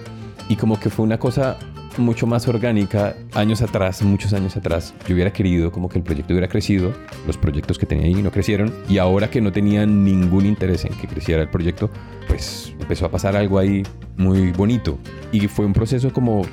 Y 0.50 0.58
como 0.58 0.78
que 0.78 0.90
fue 0.90 1.06
una 1.06 1.18
cosa 1.18 1.58
mucho 2.00 2.28
más 2.28 2.48
orgánica. 2.48 3.16
Años 3.34 3.62
atrás, 3.62 4.02
muchos 4.02 4.34
años 4.34 4.56
atrás, 4.56 4.94
yo 5.08 5.16
hubiera 5.16 5.32
querido 5.32 5.72
como 5.72 5.90
que 5.90 5.98
el 5.98 6.04
proyecto 6.04 6.34
hubiera 6.34 6.48
crecido, 6.48 6.94
los 7.26 7.38
proyectos 7.38 7.78
que 7.78 7.86
tenía 7.86 8.06
ahí 8.06 8.22
no 8.22 8.32
crecieron, 8.32 8.74
y 8.90 8.98
ahora 8.98 9.30
que 9.30 9.42
no 9.42 9.52
tenían 9.52 10.04
ningún 10.04 10.46
interés 10.46 10.86
en 10.86 10.94
que 10.94 11.08
creciera 11.08 11.42
el 11.42 11.50
proyecto, 11.50 11.90
pues 12.28 12.74
empezó 12.80 13.06
a 13.06 13.12
pasar 13.12 13.36
algo 13.36 13.60
ahí 13.60 13.84
muy 14.18 14.52
bonito. 14.52 14.98
Y 15.32 15.48
fue 15.48 15.66
un 15.66 15.74
proceso 15.74 16.12
como 16.12 16.44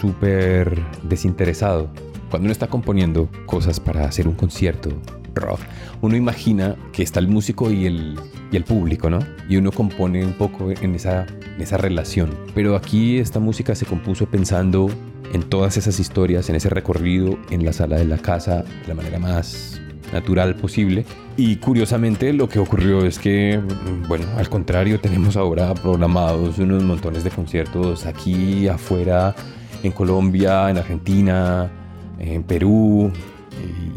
súper 0.00 0.80
desinteresado. 1.02 1.90
Cuando 2.30 2.46
uno 2.46 2.52
está 2.52 2.68
componiendo 2.68 3.28
cosas 3.46 3.78
para 3.80 4.04
hacer 4.06 4.26
un 4.26 4.34
concierto 4.34 4.90
rock, 5.34 5.60
uno 6.00 6.16
imagina 6.16 6.76
que 6.92 7.02
está 7.02 7.20
el 7.20 7.28
músico 7.28 7.70
y 7.70 7.86
el, 7.86 8.18
y 8.50 8.56
el 8.56 8.64
público, 8.64 9.10
¿no? 9.10 9.20
Y 9.48 9.56
uno 9.56 9.72
compone 9.72 10.24
un 10.24 10.34
poco 10.34 10.70
en 10.70 10.94
esa 10.94 11.26
esa 11.58 11.76
relación. 11.76 12.30
Pero 12.54 12.76
aquí 12.76 13.18
esta 13.18 13.40
música 13.40 13.74
se 13.74 13.86
compuso 13.86 14.26
pensando 14.26 14.90
en 15.32 15.42
todas 15.42 15.76
esas 15.76 15.98
historias, 15.98 16.48
en 16.48 16.56
ese 16.56 16.68
recorrido, 16.68 17.38
en 17.50 17.64
la 17.64 17.72
sala 17.72 17.96
de 17.96 18.04
la 18.04 18.18
casa, 18.18 18.62
de 18.62 18.88
la 18.88 18.94
manera 18.94 19.18
más 19.18 19.80
natural 20.12 20.54
posible. 20.56 21.06
Y 21.36 21.56
curiosamente 21.56 22.32
lo 22.34 22.48
que 22.48 22.58
ocurrió 22.58 23.06
es 23.06 23.18
que, 23.18 23.60
bueno, 24.08 24.26
al 24.36 24.50
contrario, 24.50 25.00
tenemos 25.00 25.36
ahora 25.36 25.72
programados 25.72 26.58
unos 26.58 26.82
montones 26.82 27.24
de 27.24 27.30
conciertos 27.30 28.04
aquí, 28.04 28.68
afuera, 28.68 29.34
en 29.82 29.92
Colombia, 29.92 30.68
en 30.68 30.78
Argentina, 30.78 31.70
en 32.18 32.42
Perú, 32.42 33.10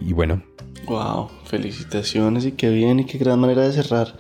y 0.06 0.14
bueno. 0.14 0.55
Wow, 0.88 1.30
felicitaciones 1.46 2.46
y 2.46 2.52
qué 2.54 2.70
bien 2.70 3.00
y 3.00 3.06
qué 3.06 3.18
gran 3.18 3.40
manera 3.40 3.64
de 3.64 3.74
cerrar 3.74 4.18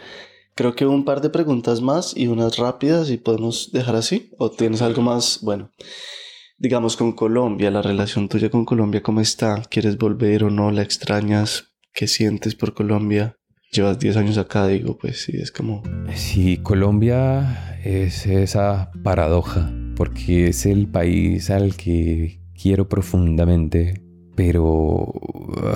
Creo 0.58 0.74
que 0.74 0.86
un 0.86 1.04
par 1.04 1.20
de 1.20 1.30
preguntas 1.30 1.82
más 1.82 2.16
y 2.16 2.28
unas 2.28 2.56
rápidas 2.56 3.10
y 3.10 3.18
podemos 3.18 3.74
dejar 3.74 3.98
así. 3.98 4.32
¿O 4.38 4.50
tienes 4.50 4.82
algo 4.82 5.02
más? 5.02 5.40
Bueno, 5.42 5.70
digamos 6.58 6.96
con 6.96 7.12
Colombia, 7.12 7.70
la 7.72 7.82
relación 7.82 8.30
tuya 8.30 8.50
con 8.50 8.64
Colombia, 8.64 9.04
¿cómo 9.04 9.20
está? 9.20 9.64
¿Quieres 9.70 9.98
volver 9.98 10.46
o 10.46 10.50
no? 10.50 10.72
¿La 10.72 10.82
extrañas? 10.82 11.74
¿Qué 11.94 12.08
sientes 12.08 12.56
por 12.56 12.74
Colombia? 12.74 13.38
Llevas 13.74 14.00
10 14.00 14.16
años 14.16 14.38
acá, 14.38 14.66
digo, 14.68 14.98
pues 14.98 15.24
sí, 15.24 15.34
es 15.36 15.52
como... 15.52 15.84
Sí, 16.14 16.56
Colombia 16.64 17.78
es 17.84 18.26
esa 18.26 18.92
paradoja, 19.04 19.74
porque 19.98 20.48
es 20.48 20.66
el 20.66 20.88
país 20.88 21.50
al 21.50 21.76
que 21.76 22.40
quiero 22.54 22.88
profundamente, 22.88 24.05
pero 24.36 25.14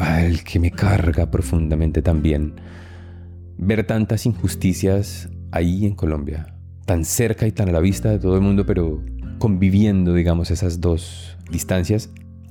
al 0.01 0.43
que 0.43 0.59
me 0.59 0.71
carga 0.71 1.31
profundamente 1.31 2.01
también 2.01 2.55
ver 3.57 3.85
tantas 3.85 4.25
injusticias 4.25 5.29
ahí 5.51 5.85
en 5.85 5.95
Colombia, 5.95 6.55
tan 6.85 7.05
cerca 7.05 7.47
y 7.47 7.51
tan 7.51 7.69
a 7.69 7.71
la 7.71 7.79
vista 7.79 8.09
de 8.09 8.19
todo 8.19 8.35
el 8.35 8.41
mundo, 8.41 8.65
pero 8.65 9.03
conviviendo, 9.37 10.13
digamos, 10.13 10.51
esas 10.51 10.81
dos 10.81 11.37
distancias, 11.51 12.09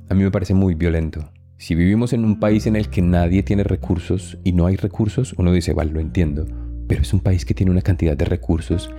a 0.09 0.13
mí 0.13 0.23
me 0.23 0.31
parece 0.31 0.53
muy 0.53 0.75
violento. 0.75 1.31
Si 1.57 1.75
vivimos 1.75 2.13
en 2.13 2.25
un 2.25 2.39
país 2.39 2.67
en 2.67 2.75
el 2.75 2.89
que 2.89 3.01
nadie 3.01 3.43
tiene 3.43 3.63
recursos 3.63 4.37
y 4.43 4.53
no 4.53 4.65
hay 4.65 4.75
recursos, 4.75 5.33
uno 5.37 5.51
dice, 5.51 5.73
vale, 5.73 5.91
lo 5.91 5.99
entiendo, 5.99 6.45
pero 6.87 7.01
es 7.01 7.13
un 7.13 7.19
país 7.19 7.45
que 7.45 7.53
tiene 7.53 7.71
una 7.71 7.81
cantidad 7.81 8.15
de 8.15 8.25
recursos 8.25 8.89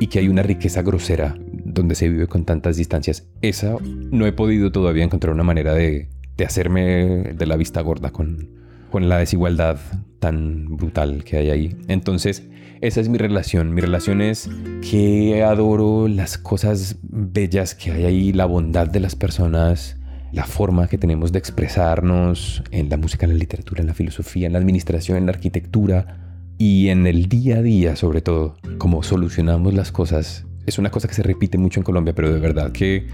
y 0.00 0.06
que 0.06 0.18
hay 0.18 0.28
una 0.28 0.42
riqueza 0.42 0.82
grosera 0.82 1.36
donde 1.64 1.94
se 1.94 2.08
vive 2.08 2.26
con 2.26 2.44
tantas 2.44 2.76
distancias. 2.76 3.26
Esa 3.42 3.76
no 4.10 4.26
he 4.26 4.32
podido 4.32 4.70
todavía 4.70 5.04
encontrar 5.04 5.34
una 5.34 5.44
manera 5.44 5.74
de, 5.74 6.08
de 6.40 6.46
hacerme 6.46 7.34
de 7.34 7.46
la 7.46 7.56
vista 7.56 7.82
gorda 7.82 8.12
con, 8.12 8.48
con 8.90 9.10
la 9.10 9.18
desigualdad 9.18 9.78
tan 10.20 10.74
brutal 10.74 11.22
que 11.22 11.36
hay 11.36 11.50
ahí. 11.50 11.76
Entonces, 11.86 12.48
esa 12.80 13.02
es 13.02 13.10
mi 13.10 13.18
relación. 13.18 13.74
Mi 13.74 13.82
relación 13.82 14.22
es 14.22 14.48
que 14.90 15.42
adoro 15.44 16.08
las 16.08 16.38
cosas 16.38 16.96
bellas 17.02 17.74
que 17.74 17.92
hay 17.92 18.04
ahí, 18.06 18.32
la 18.32 18.46
bondad 18.46 18.88
de 18.88 19.00
las 19.00 19.16
personas, 19.16 19.98
la 20.32 20.46
forma 20.46 20.88
que 20.88 20.96
tenemos 20.96 21.30
de 21.30 21.38
expresarnos 21.38 22.62
en 22.70 22.88
la 22.88 22.96
música, 22.96 23.26
en 23.26 23.32
la 23.32 23.38
literatura, 23.38 23.82
en 23.82 23.88
la 23.88 23.94
filosofía, 23.94 24.46
en 24.46 24.54
la 24.54 24.60
administración, 24.60 25.18
en 25.18 25.26
la 25.26 25.32
arquitectura 25.32 26.38
y 26.56 26.88
en 26.88 27.06
el 27.06 27.28
día 27.28 27.58
a 27.58 27.62
día 27.62 27.96
sobre 27.96 28.22
todo, 28.22 28.56
cómo 28.78 29.02
solucionamos 29.02 29.74
las 29.74 29.92
cosas. 29.92 30.46
Es 30.64 30.78
una 30.78 30.90
cosa 30.90 31.06
que 31.06 31.12
se 31.12 31.22
repite 31.22 31.58
mucho 31.58 31.80
en 31.80 31.84
Colombia, 31.84 32.14
pero 32.14 32.32
de 32.32 32.40
verdad 32.40 32.72
que 32.72 33.08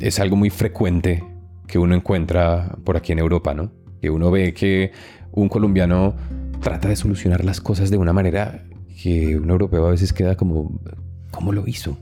es 0.00 0.20
algo 0.20 0.36
muy 0.36 0.48
frecuente 0.48 1.22
que 1.72 1.78
uno 1.78 1.94
encuentra 1.94 2.76
por 2.84 2.98
aquí 2.98 3.12
en 3.12 3.18
Europa, 3.18 3.54
¿no? 3.54 3.72
que 4.02 4.10
uno 4.10 4.30
ve 4.30 4.52
que 4.52 4.92
un 5.30 5.48
colombiano 5.48 6.14
trata 6.60 6.90
de 6.90 6.96
solucionar 6.96 7.46
las 7.46 7.62
cosas 7.62 7.90
de 7.90 7.96
una 7.96 8.12
manera 8.12 8.64
que 9.02 9.38
un 9.38 9.48
europeo 9.48 9.86
a 9.86 9.90
veces 9.92 10.12
queda 10.12 10.36
como, 10.36 10.78
¿cómo 11.30 11.50
lo 11.50 11.66
hizo? 11.66 11.96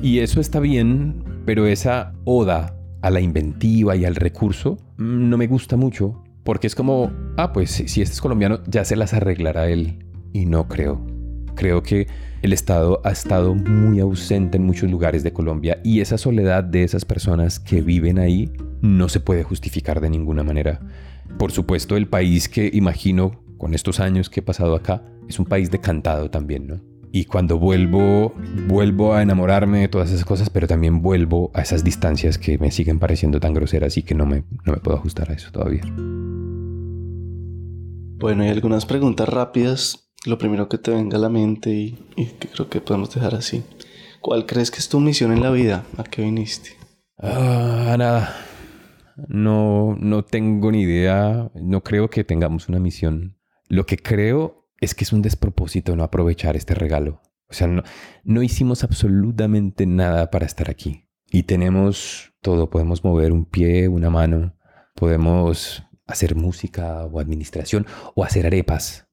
Y 0.00 0.20
eso 0.20 0.40
está 0.40 0.58
bien, 0.58 1.22
pero 1.44 1.66
esa 1.66 2.14
oda 2.24 2.78
a 3.02 3.10
la 3.10 3.20
inventiva 3.20 3.94
y 3.94 4.06
al 4.06 4.14
recurso 4.14 4.78
no 4.96 5.36
me 5.36 5.48
gusta 5.48 5.76
mucho, 5.76 6.24
porque 6.42 6.66
es 6.66 6.74
como, 6.74 7.12
ah, 7.36 7.52
pues 7.52 7.70
si 7.72 8.00
este 8.00 8.14
es 8.14 8.22
colombiano, 8.22 8.60
ya 8.66 8.86
se 8.86 8.96
las 8.96 9.12
arreglará 9.12 9.68
él. 9.68 10.06
Y 10.32 10.46
no 10.46 10.66
creo. 10.66 11.17
Creo 11.58 11.82
que 11.82 12.06
el 12.40 12.52
Estado 12.52 13.00
ha 13.02 13.10
estado 13.10 13.52
muy 13.52 13.98
ausente 13.98 14.58
en 14.58 14.64
muchos 14.64 14.88
lugares 14.88 15.24
de 15.24 15.32
Colombia 15.32 15.80
y 15.82 16.00
esa 16.00 16.16
soledad 16.16 16.62
de 16.62 16.84
esas 16.84 17.04
personas 17.04 17.58
que 17.58 17.82
viven 17.82 18.20
ahí 18.20 18.52
no 18.80 19.08
se 19.08 19.18
puede 19.18 19.42
justificar 19.42 20.00
de 20.00 20.08
ninguna 20.08 20.44
manera. 20.44 20.78
Por 21.36 21.50
supuesto, 21.50 21.96
el 21.96 22.06
país 22.06 22.48
que 22.48 22.70
imagino 22.72 23.42
con 23.58 23.74
estos 23.74 23.98
años 23.98 24.30
que 24.30 24.38
he 24.38 24.42
pasado 24.42 24.76
acá 24.76 25.02
es 25.28 25.40
un 25.40 25.46
país 25.46 25.68
decantado 25.68 26.30
también, 26.30 26.68
¿no? 26.68 26.80
Y 27.10 27.24
cuando 27.24 27.58
vuelvo, 27.58 28.34
vuelvo 28.68 29.14
a 29.14 29.22
enamorarme 29.22 29.80
de 29.80 29.88
todas 29.88 30.12
esas 30.12 30.24
cosas, 30.24 30.50
pero 30.50 30.68
también 30.68 31.02
vuelvo 31.02 31.50
a 31.54 31.62
esas 31.62 31.82
distancias 31.82 32.38
que 32.38 32.56
me 32.58 32.70
siguen 32.70 33.00
pareciendo 33.00 33.40
tan 33.40 33.52
groseras 33.52 33.96
y 33.96 34.04
que 34.04 34.14
no 34.14 34.26
me, 34.26 34.44
no 34.64 34.74
me 34.74 34.78
puedo 34.78 34.96
ajustar 34.96 35.28
a 35.32 35.34
eso 35.34 35.50
todavía. 35.50 35.82
Bueno, 38.20 38.44
hay 38.44 38.50
algunas 38.50 38.86
preguntas 38.86 39.28
rápidas. 39.28 40.07
Lo 40.26 40.38
primero 40.38 40.68
que 40.68 40.78
te 40.78 40.90
venga 40.90 41.16
a 41.16 41.20
la 41.20 41.28
mente 41.28 41.70
y, 41.70 41.92
que 42.38 42.48
creo 42.48 42.68
que 42.68 42.80
podemos 42.80 43.14
dejar 43.14 43.34
así. 43.34 43.62
¿Cuál 44.20 44.46
crees 44.46 44.70
que 44.70 44.78
es 44.78 44.88
tu 44.88 45.00
misión 45.00 45.32
en 45.32 45.42
la 45.42 45.50
vida? 45.50 45.84
¿A 45.96 46.04
qué 46.04 46.22
viniste? 46.22 46.70
Ah, 47.18 47.94
nada. 47.98 48.34
No, 49.28 49.96
no 49.98 50.24
tengo 50.24 50.70
ni 50.70 50.82
idea, 50.82 51.50
no 51.54 51.82
creo 51.82 52.10
que 52.10 52.24
tengamos 52.24 52.68
una 52.68 52.78
misión. 52.78 53.36
Lo 53.68 53.86
que 53.86 53.96
creo 53.96 54.68
es 54.80 54.94
que 54.94 55.04
es 55.04 55.12
un 55.12 55.22
despropósito 55.22 55.96
no 55.96 56.04
aprovechar 56.04 56.56
este 56.56 56.74
regalo. 56.74 57.20
O 57.48 57.54
sea, 57.54 57.66
no, 57.66 57.82
no 58.24 58.42
hicimos 58.42 58.84
absolutamente 58.84 59.86
nada 59.86 60.30
para 60.30 60.46
estar 60.46 60.70
aquí. 60.70 61.08
Y 61.30 61.44
tenemos 61.44 62.32
todo, 62.40 62.70
podemos 62.70 63.04
mover 63.04 63.32
un 63.32 63.44
pie, 63.44 63.88
una 63.88 64.10
mano, 64.10 64.54
podemos 64.94 65.82
hacer 66.06 66.36
música 66.36 67.04
o 67.04 67.20
administración 67.20 67.86
o 68.14 68.24
hacer 68.24 68.46
arepas. 68.46 69.07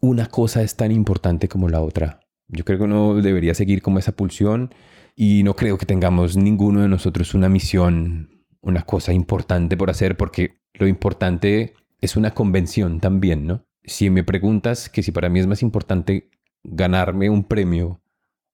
Una 0.00 0.26
cosa 0.26 0.62
es 0.62 0.76
tan 0.76 0.92
importante 0.92 1.48
como 1.48 1.68
la 1.68 1.80
otra. 1.80 2.20
Yo 2.48 2.64
creo 2.64 2.78
que 2.78 2.84
uno 2.84 3.14
debería 3.14 3.54
seguir 3.54 3.82
como 3.82 3.98
esa 3.98 4.12
pulsión 4.12 4.70
Y 5.16 5.42
no 5.42 5.56
creo 5.56 5.78
que 5.78 5.86
tengamos 5.86 6.36
ninguno 6.36 6.82
de 6.82 6.88
nosotros 6.88 7.34
una 7.34 7.48
misión, 7.48 8.44
una 8.60 8.82
cosa 8.82 9.14
importante 9.14 9.76
por 9.76 9.88
hacer, 9.88 10.16
porque 10.16 10.58
lo 10.74 10.86
importante 10.86 11.72
es 12.02 12.16
una 12.16 12.32
convención 12.32 13.00
también, 13.00 13.46
¿no? 13.46 13.64
Si 13.82 14.10
me 14.10 14.24
preguntas 14.24 14.90
que 14.90 15.02
si 15.02 15.12
para 15.12 15.30
mí 15.30 15.40
es 15.40 15.46
más 15.46 15.62
importante 15.62 16.28
ganarme 16.62 17.30
un 17.30 17.44
premio 17.44 18.02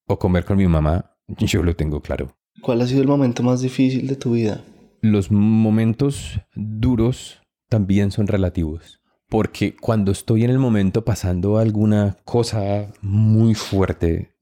o 0.06 0.18
comer 0.20 0.44
con 0.44 0.58
mi 0.58 0.68
mamá, 0.68 1.16
yo 1.38 1.64
lo 1.64 1.74
tengo 1.74 2.00
claro. 2.00 2.36
¿Cuál 2.60 2.80
ha 2.82 2.86
sido 2.86 3.02
el 3.02 3.08
momento 3.08 3.42
más 3.42 3.60
difícil 3.60 4.06
de 4.06 4.14
tu 4.14 4.32
vida? 4.32 4.62
Los 5.00 5.32
momentos 5.32 6.40
duros 6.54 7.40
también 7.68 8.12
son 8.12 8.28
relativos. 8.28 9.01
Porque 9.32 9.74
cuando 9.74 10.12
estoy 10.12 10.44
en 10.44 10.50
el 10.50 10.58
momento 10.58 11.06
pasando 11.06 11.56
alguna 11.56 12.18
cosa 12.22 12.92
muy 13.00 13.54
fuerte 13.54 14.36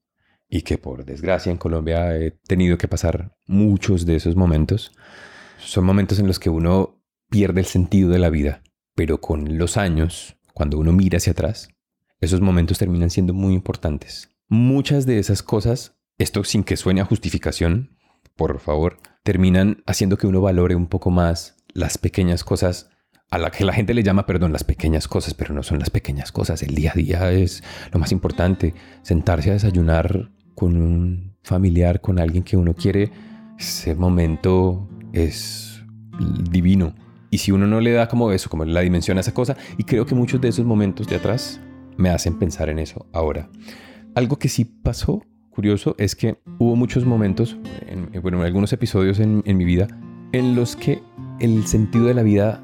y 0.49 0.63
que 0.63 0.77
por 0.77 1.05
desgracia 1.05 1.49
en 1.49 1.57
Colombia 1.57 2.17
he 2.17 2.31
tenido 2.31 2.77
que 2.77 2.89
pasar 2.89 3.37
muchos 3.47 4.05
de 4.05 4.17
esos 4.17 4.35
momentos, 4.35 4.91
son 5.59 5.85
momentos 5.85 6.19
en 6.19 6.27
los 6.27 6.39
que 6.39 6.49
uno 6.49 7.01
pierde 7.29 7.61
el 7.61 7.67
sentido 7.67 8.09
de 8.09 8.19
la 8.19 8.29
vida. 8.29 8.63
Pero 8.93 9.21
con 9.21 9.57
los 9.57 9.77
años, 9.77 10.35
cuando 10.53 10.77
uno 10.77 10.91
mira 10.91 11.19
hacia 11.19 11.31
atrás, 11.31 11.69
esos 12.19 12.41
momentos 12.41 12.77
terminan 12.77 13.11
siendo 13.11 13.33
muy 13.33 13.53
importantes. 13.53 14.29
Muchas 14.49 15.05
de 15.05 15.19
esas 15.19 15.41
cosas, 15.41 15.95
esto 16.17 16.43
sin 16.43 16.65
que 16.65 16.75
suene 16.75 16.99
a 16.99 17.05
justificación, 17.05 17.97
por 18.35 18.59
favor, 18.59 18.97
terminan 19.23 19.83
haciendo 19.85 20.17
que 20.17 20.27
uno 20.27 20.41
valore 20.41 20.75
un 20.75 20.87
poco 20.87 21.11
más 21.11 21.55
las 21.73 21.97
pequeñas 21.97 22.43
cosas 22.43 22.90
a 23.31 23.37
la 23.37 23.49
que 23.49 23.63
la 23.63 23.73
gente 23.73 23.93
le 23.93 24.03
llama, 24.03 24.25
perdón, 24.25 24.51
las 24.51 24.65
pequeñas 24.65 25.07
cosas, 25.07 25.33
pero 25.33 25.53
no 25.53 25.63
son 25.63 25.79
las 25.79 25.89
pequeñas 25.89 26.33
cosas. 26.33 26.61
El 26.63 26.75
día 26.75 26.91
a 26.93 26.97
día 26.97 27.31
es 27.31 27.63
lo 27.93 27.99
más 27.99 28.11
importante. 28.11 28.75
Sentarse 29.03 29.49
a 29.49 29.53
desayunar 29.53 30.29
con 30.53 30.75
un 30.75 31.33
familiar, 31.41 32.01
con 32.01 32.19
alguien 32.19 32.43
que 32.43 32.57
uno 32.57 32.75
quiere, 32.75 33.09
ese 33.57 33.95
momento 33.95 34.89
es 35.13 35.81
divino. 36.49 36.93
Y 37.29 37.37
si 37.37 37.53
uno 37.53 37.67
no 37.67 37.79
le 37.79 37.93
da 37.93 38.09
como 38.09 38.33
eso, 38.33 38.49
como 38.49 38.65
la 38.65 38.81
dimensión 38.81 39.17
a 39.17 39.21
esa 39.21 39.33
cosa, 39.33 39.55
y 39.77 39.85
creo 39.85 40.05
que 40.05 40.13
muchos 40.13 40.41
de 40.41 40.49
esos 40.49 40.65
momentos 40.65 41.07
de 41.07 41.15
atrás 41.15 41.61
me 41.95 42.09
hacen 42.09 42.37
pensar 42.37 42.67
en 42.67 42.79
eso 42.79 43.07
ahora. 43.13 43.49
Algo 44.13 44.37
que 44.37 44.49
sí 44.49 44.65
pasó, 44.65 45.23
curioso, 45.51 45.95
es 45.97 46.17
que 46.17 46.37
hubo 46.59 46.75
muchos 46.75 47.05
momentos, 47.05 47.57
en, 47.87 48.11
bueno, 48.21 48.39
en 48.39 48.45
algunos 48.45 48.73
episodios 48.73 49.21
en 49.21 49.57
mi 49.57 49.63
vida, 49.63 49.87
en 50.33 50.53
los 50.53 50.75
que 50.75 51.01
el 51.39 51.65
sentido 51.65 52.07
de 52.07 52.13
la 52.13 52.23
vida 52.23 52.61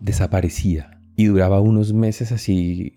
desaparecía 0.00 1.00
y 1.16 1.26
duraba 1.26 1.60
unos 1.60 1.92
meses 1.92 2.32
así 2.32 2.94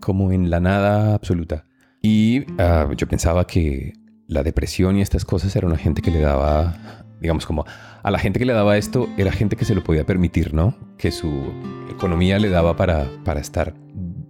como 0.00 0.32
en 0.32 0.50
la 0.50 0.60
nada 0.60 1.14
absoluta. 1.14 1.64
Y 2.02 2.44
ah, 2.58 2.88
yo 2.96 3.08
pensaba 3.08 3.46
que 3.46 3.94
la 4.26 4.42
depresión 4.42 4.96
y 4.96 5.00
estas 5.00 5.24
cosas 5.24 5.56
era 5.56 5.66
una 5.66 5.78
gente 5.78 6.02
que 6.02 6.10
le 6.10 6.20
daba, 6.20 6.76
digamos 7.20 7.46
como 7.46 7.64
a 8.02 8.10
la 8.10 8.18
gente 8.18 8.38
que 8.38 8.44
le 8.44 8.52
daba 8.52 8.76
esto 8.76 9.08
era 9.16 9.32
gente 9.32 9.56
que 9.56 9.64
se 9.64 9.74
lo 9.74 9.82
podía 9.82 10.06
permitir, 10.06 10.54
¿no? 10.54 10.76
Que 10.98 11.10
su 11.10 11.52
economía 11.90 12.38
le 12.38 12.48
daba 12.50 12.76
para, 12.76 13.08
para 13.24 13.40
estar 13.40 13.74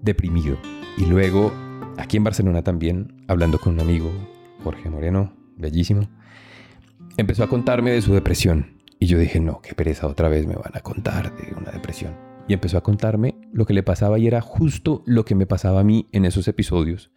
deprimido. 0.03 0.57
Y 0.97 1.05
luego, 1.05 1.53
aquí 1.97 2.17
en 2.17 2.25
Barcelona 2.25 2.63
también, 2.63 3.25
hablando 3.29 3.59
con 3.59 3.75
un 3.75 3.81
amigo, 3.81 4.11
Jorge 4.65 4.89
Moreno, 4.89 5.33
bellísimo, 5.57 6.09
empezó 7.17 7.45
a 7.45 7.49
contarme 7.49 7.91
de 7.91 8.03
su 8.03 8.15
depresión 8.15 8.78
y 8.99 9.07
yo 9.07 9.19
dije, 9.19 9.41
no, 9.41 9.61
qué 9.61 9.75
pereza, 9.75 10.07
otra 10.07 10.29
vez 10.29 10.47
me 10.47 10.55
van 10.55 10.73
a 10.75 10.81
contar 10.81 11.35
de 11.37 11.55
una 11.55 11.71
depresión. 11.71 12.15
Y 12.49 12.55
empezó 12.55 12.79
a 12.79 12.83
contarme 12.83 13.37
lo 13.53 13.67
que 13.67 13.75
le 13.75 13.83
pasaba 13.83 14.19
y 14.19 14.27
era 14.27 14.41
justo 14.41 15.03
lo 15.07 15.25
que 15.25 15.35
me 15.35 15.47
pasaba 15.47 15.81
a 15.81 15.85
mí 15.85 16.09
en 16.13 16.25
esos 16.25 16.49
episodios. 16.49 17.11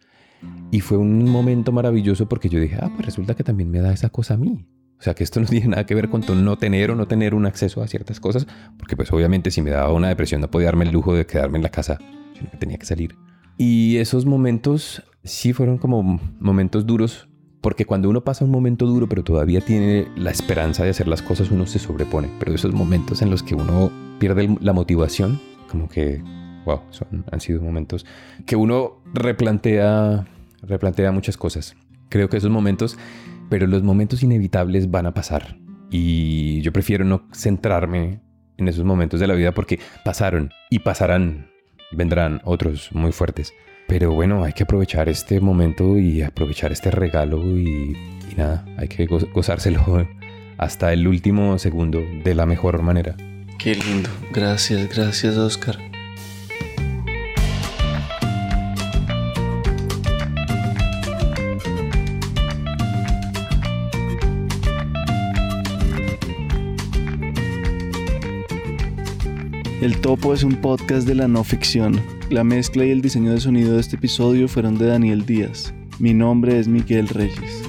Y 0.70 0.80
fue 0.80 0.98
un 0.98 1.28
momento 1.28 1.72
maravilloso 1.72 2.28
porque 2.28 2.48
yo 2.48 2.60
dije, 2.60 2.76
ah, 2.80 2.90
pues 2.94 3.06
resulta 3.06 3.34
que 3.34 3.44
también 3.44 3.70
me 3.70 3.80
da 3.80 3.92
esa 3.92 4.10
cosa 4.10 4.34
a 4.34 4.36
mí. 4.36 4.66
O 4.98 5.02
sea, 5.02 5.14
que 5.14 5.24
esto 5.24 5.40
no 5.40 5.46
tiene 5.50 5.68
nada 5.68 5.86
que 5.86 5.94
ver 5.94 6.08
con 6.08 6.22
no 6.44 6.58
tener 6.58 6.90
o 6.90 6.94
no 6.94 7.08
tener 7.08 7.34
un 7.34 7.46
acceso 7.46 7.82
a 7.82 7.88
ciertas 7.88 8.20
cosas, 8.20 8.46
porque 8.78 8.96
pues 8.96 9.12
obviamente 9.12 9.50
si 9.50 9.62
me 9.62 9.70
daba 9.70 9.92
una 9.92 10.08
depresión 10.08 10.40
no 10.40 10.50
podía 10.50 10.66
darme 10.66 10.84
el 10.84 10.92
lujo 10.92 11.14
de 11.14 11.26
quedarme 11.26 11.58
en 11.58 11.64
la 11.64 11.70
casa, 11.70 11.98
sino 12.36 12.50
que 12.50 12.56
tenía 12.58 12.78
que 12.78 12.86
salir. 12.86 13.16
Y 13.58 13.96
esos 13.96 14.26
momentos 14.26 15.02
sí 15.24 15.52
fueron 15.52 15.78
como 15.78 16.20
momentos 16.38 16.86
duros 16.86 17.28
porque 17.62 17.86
cuando 17.86 18.10
uno 18.10 18.22
pasa 18.22 18.44
un 18.44 18.50
momento 18.50 18.86
duro, 18.86 19.08
pero 19.08 19.22
todavía 19.22 19.60
tiene 19.60 20.08
la 20.16 20.32
esperanza 20.32 20.82
de 20.82 20.90
hacer 20.90 21.06
las 21.06 21.22
cosas, 21.22 21.52
uno 21.52 21.64
se 21.66 21.78
sobrepone. 21.78 22.28
Pero 22.40 22.52
esos 22.52 22.74
momentos 22.74 23.22
en 23.22 23.30
los 23.30 23.44
que 23.44 23.54
uno 23.54 23.90
pierde 24.18 24.56
la 24.60 24.72
motivación, 24.72 25.40
como 25.70 25.88
que, 25.88 26.20
wow, 26.66 26.80
son, 26.90 27.24
han 27.30 27.40
sido 27.40 27.62
momentos 27.62 28.04
que 28.46 28.56
uno 28.56 29.00
replantea, 29.14 30.26
replantea 30.62 31.12
muchas 31.12 31.36
cosas. 31.36 31.76
Creo 32.08 32.28
que 32.28 32.36
esos 32.36 32.50
momentos, 32.50 32.98
pero 33.48 33.68
los 33.68 33.84
momentos 33.84 34.24
inevitables 34.24 34.90
van 34.90 35.06
a 35.06 35.14
pasar. 35.14 35.56
Y 35.88 36.62
yo 36.62 36.72
prefiero 36.72 37.04
no 37.04 37.28
centrarme 37.32 38.20
en 38.56 38.66
esos 38.66 38.84
momentos 38.84 39.20
de 39.20 39.28
la 39.28 39.34
vida 39.34 39.52
porque 39.52 39.78
pasaron 40.04 40.50
y 40.68 40.80
pasarán, 40.80 41.46
vendrán 41.92 42.40
otros 42.44 42.90
muy 42.92 43.12
fuertes. 43.12 43.52
Pero 43.92 44.10
bueno, 44.12 44.42
hay 44.42 44.54
que 44.54 44.62
aprovechar 44.62 45.10
este 45.10 45.38
momento 45.38 45.98
y 45.98 46.22
aprovechar 46.22 46.72
este 46.72 46.90
regalo 46.90 47.42
y, 47.58 47.94
nada, 48.38 48.64
hay 48.78 48.88
que 48.88 49.04
gozárselo 49.04 50.08
hasta 50.56 50.94
el 50.94 51.06
último 51.06 51.58
segundo 51.58 52.00
de 52.24 52.34
la 52.34 52.46
mejor 52.46 52.80
manera. 52.80 53.14
Qué 53.58 53.74
lindo. 53.74 54.08
Gracias, 54.32 54.88
gracias 54.96 55.36
Oscar. 55.36 55.91
El 69.82 70.00
Topo 70.00 70.32
es 70.32 70.44
un 70.44 70.54
podcast 70.54 71.08
de 71.08 71.16
la 71.16 71.26
no 71.26 71.42
ficción 71.42 72.00
la 72.30 72.44
mezcla 72.44 72.84
y 72.84 72.92
el 72.92 73.02
diseño 73.02 73.32
de 73.32 73.40
sonido 73.40 73.74
de 73.74 73.80
este 73.80 73.96
episodio 73.96 74.46
fueron 74.46 74.78
de 74.78 74.86
Daniel 74.86 75.26
Díaz. 75.26 75.74
Mi 75.98 76.14
nombre 76.14 76.60
es 76.60 76.68
Miguel 76.68 77.08
Reyes. 77.08 77.64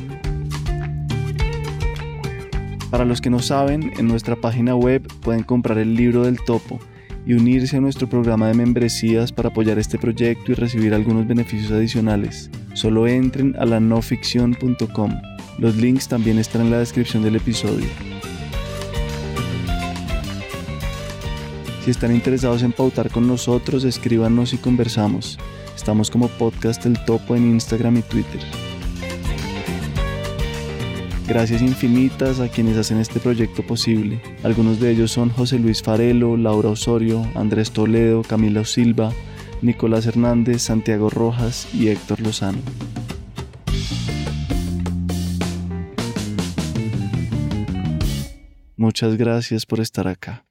Para 2.92 3.04
los 3.04 3.20
que 3.20 3.32
no 3.32 3.40
saben, 3.40 3.92
en 3.98 4.08
nuestra 4.08 4.36
página 4.36 4.76
web 4.76 5.08
pueden 5.22 5.42
comprar 5.42 5.80
el 5.80 5.96
libro 5.96 6.22
del 6.24 6.40
topo 6.40 6.80
y 7.26 7.34
unirse 7.34 7.78
a 7.78 7.82
nuestro 7.82 8.08
programa 8.08 8.48
de 8.48 8.54
membresías 8.54 9.32
para 9.32 9.50
apoyar 9.50 9.80
este 9.80 9.98
proyecto 9.98 10.52
y 10.52 10.56
recibir 10.56 10.94
algunos 10.94 11.28
beneficios 11.28 11.72
adicionales. 11.72 12.52
Solo 12.76 13.08
entren 13.08 13.56
a 13.58 13.66
la 13.66 13.80
noficción.com. 13.80 15.22
Los 15.58 15.78
links 15.78 16.08
también 16.08 16.38
están 16.38 16.62
en 16.62 16.70
la 16.70 16.78
descripción 16.78 17.24
del 17.24 17.38
episodio. 17.38 17.88
Si 21.84 21.92
están 21.92 22.16
interesados 22.16 22.64
en 22.64 22.72
pautar 22.72 23.12
con 23.12 23.28
nosotros, 23.28 23.84
escríbanos 23.84 24.54
y 24.54 24.58
conversamos. 24.58 25.38
Estamos 25.76 26.10
como 26.10 26.30
Podcast 26.30 26.86
El 26.86 27.04
Topo 27.04 27.36
en 27.36 27.52
Instagram 27.52 27.98
y 27.98 28.02
Twitter. 28.04 28.40
Gracias 31.28 31.62
infinitas 31.62 32.40
a 32.40 32.48
quienes 32.48 32.78
hacen 32.78 33.00
este 33.00 33.20
proyecto 33.20 33.64
posible. 33.64 34.22
Algunos 34.44 34.80
de 34.80 34.92
ellos 34.92 35.12
son 35.12 35.30
José 35.30 35.60
Luis 35.60 35.84
Farelo, 35.84 36.38
Laura 36.38 36.70
Osorio, 36.70 37.22
Andrés 37.36 37.72
Toledo, 37.72 38.22
Camila 38.22 38.64
Silva, 38.64 39.12
Nicolás 39.62 40.06
Hernández, 40.06 40.62
Santiago 40.62 41.10
Rojas 41.10 41.68
y 41.74 41.90
Héctor 41.90 42.22
Lozano. 42.22 42.60
Muchas 48.78 49.18
gracias 49.18 49.66
por 49.66 49.82
estar 49.82 50.08
acá. 50.08 50.46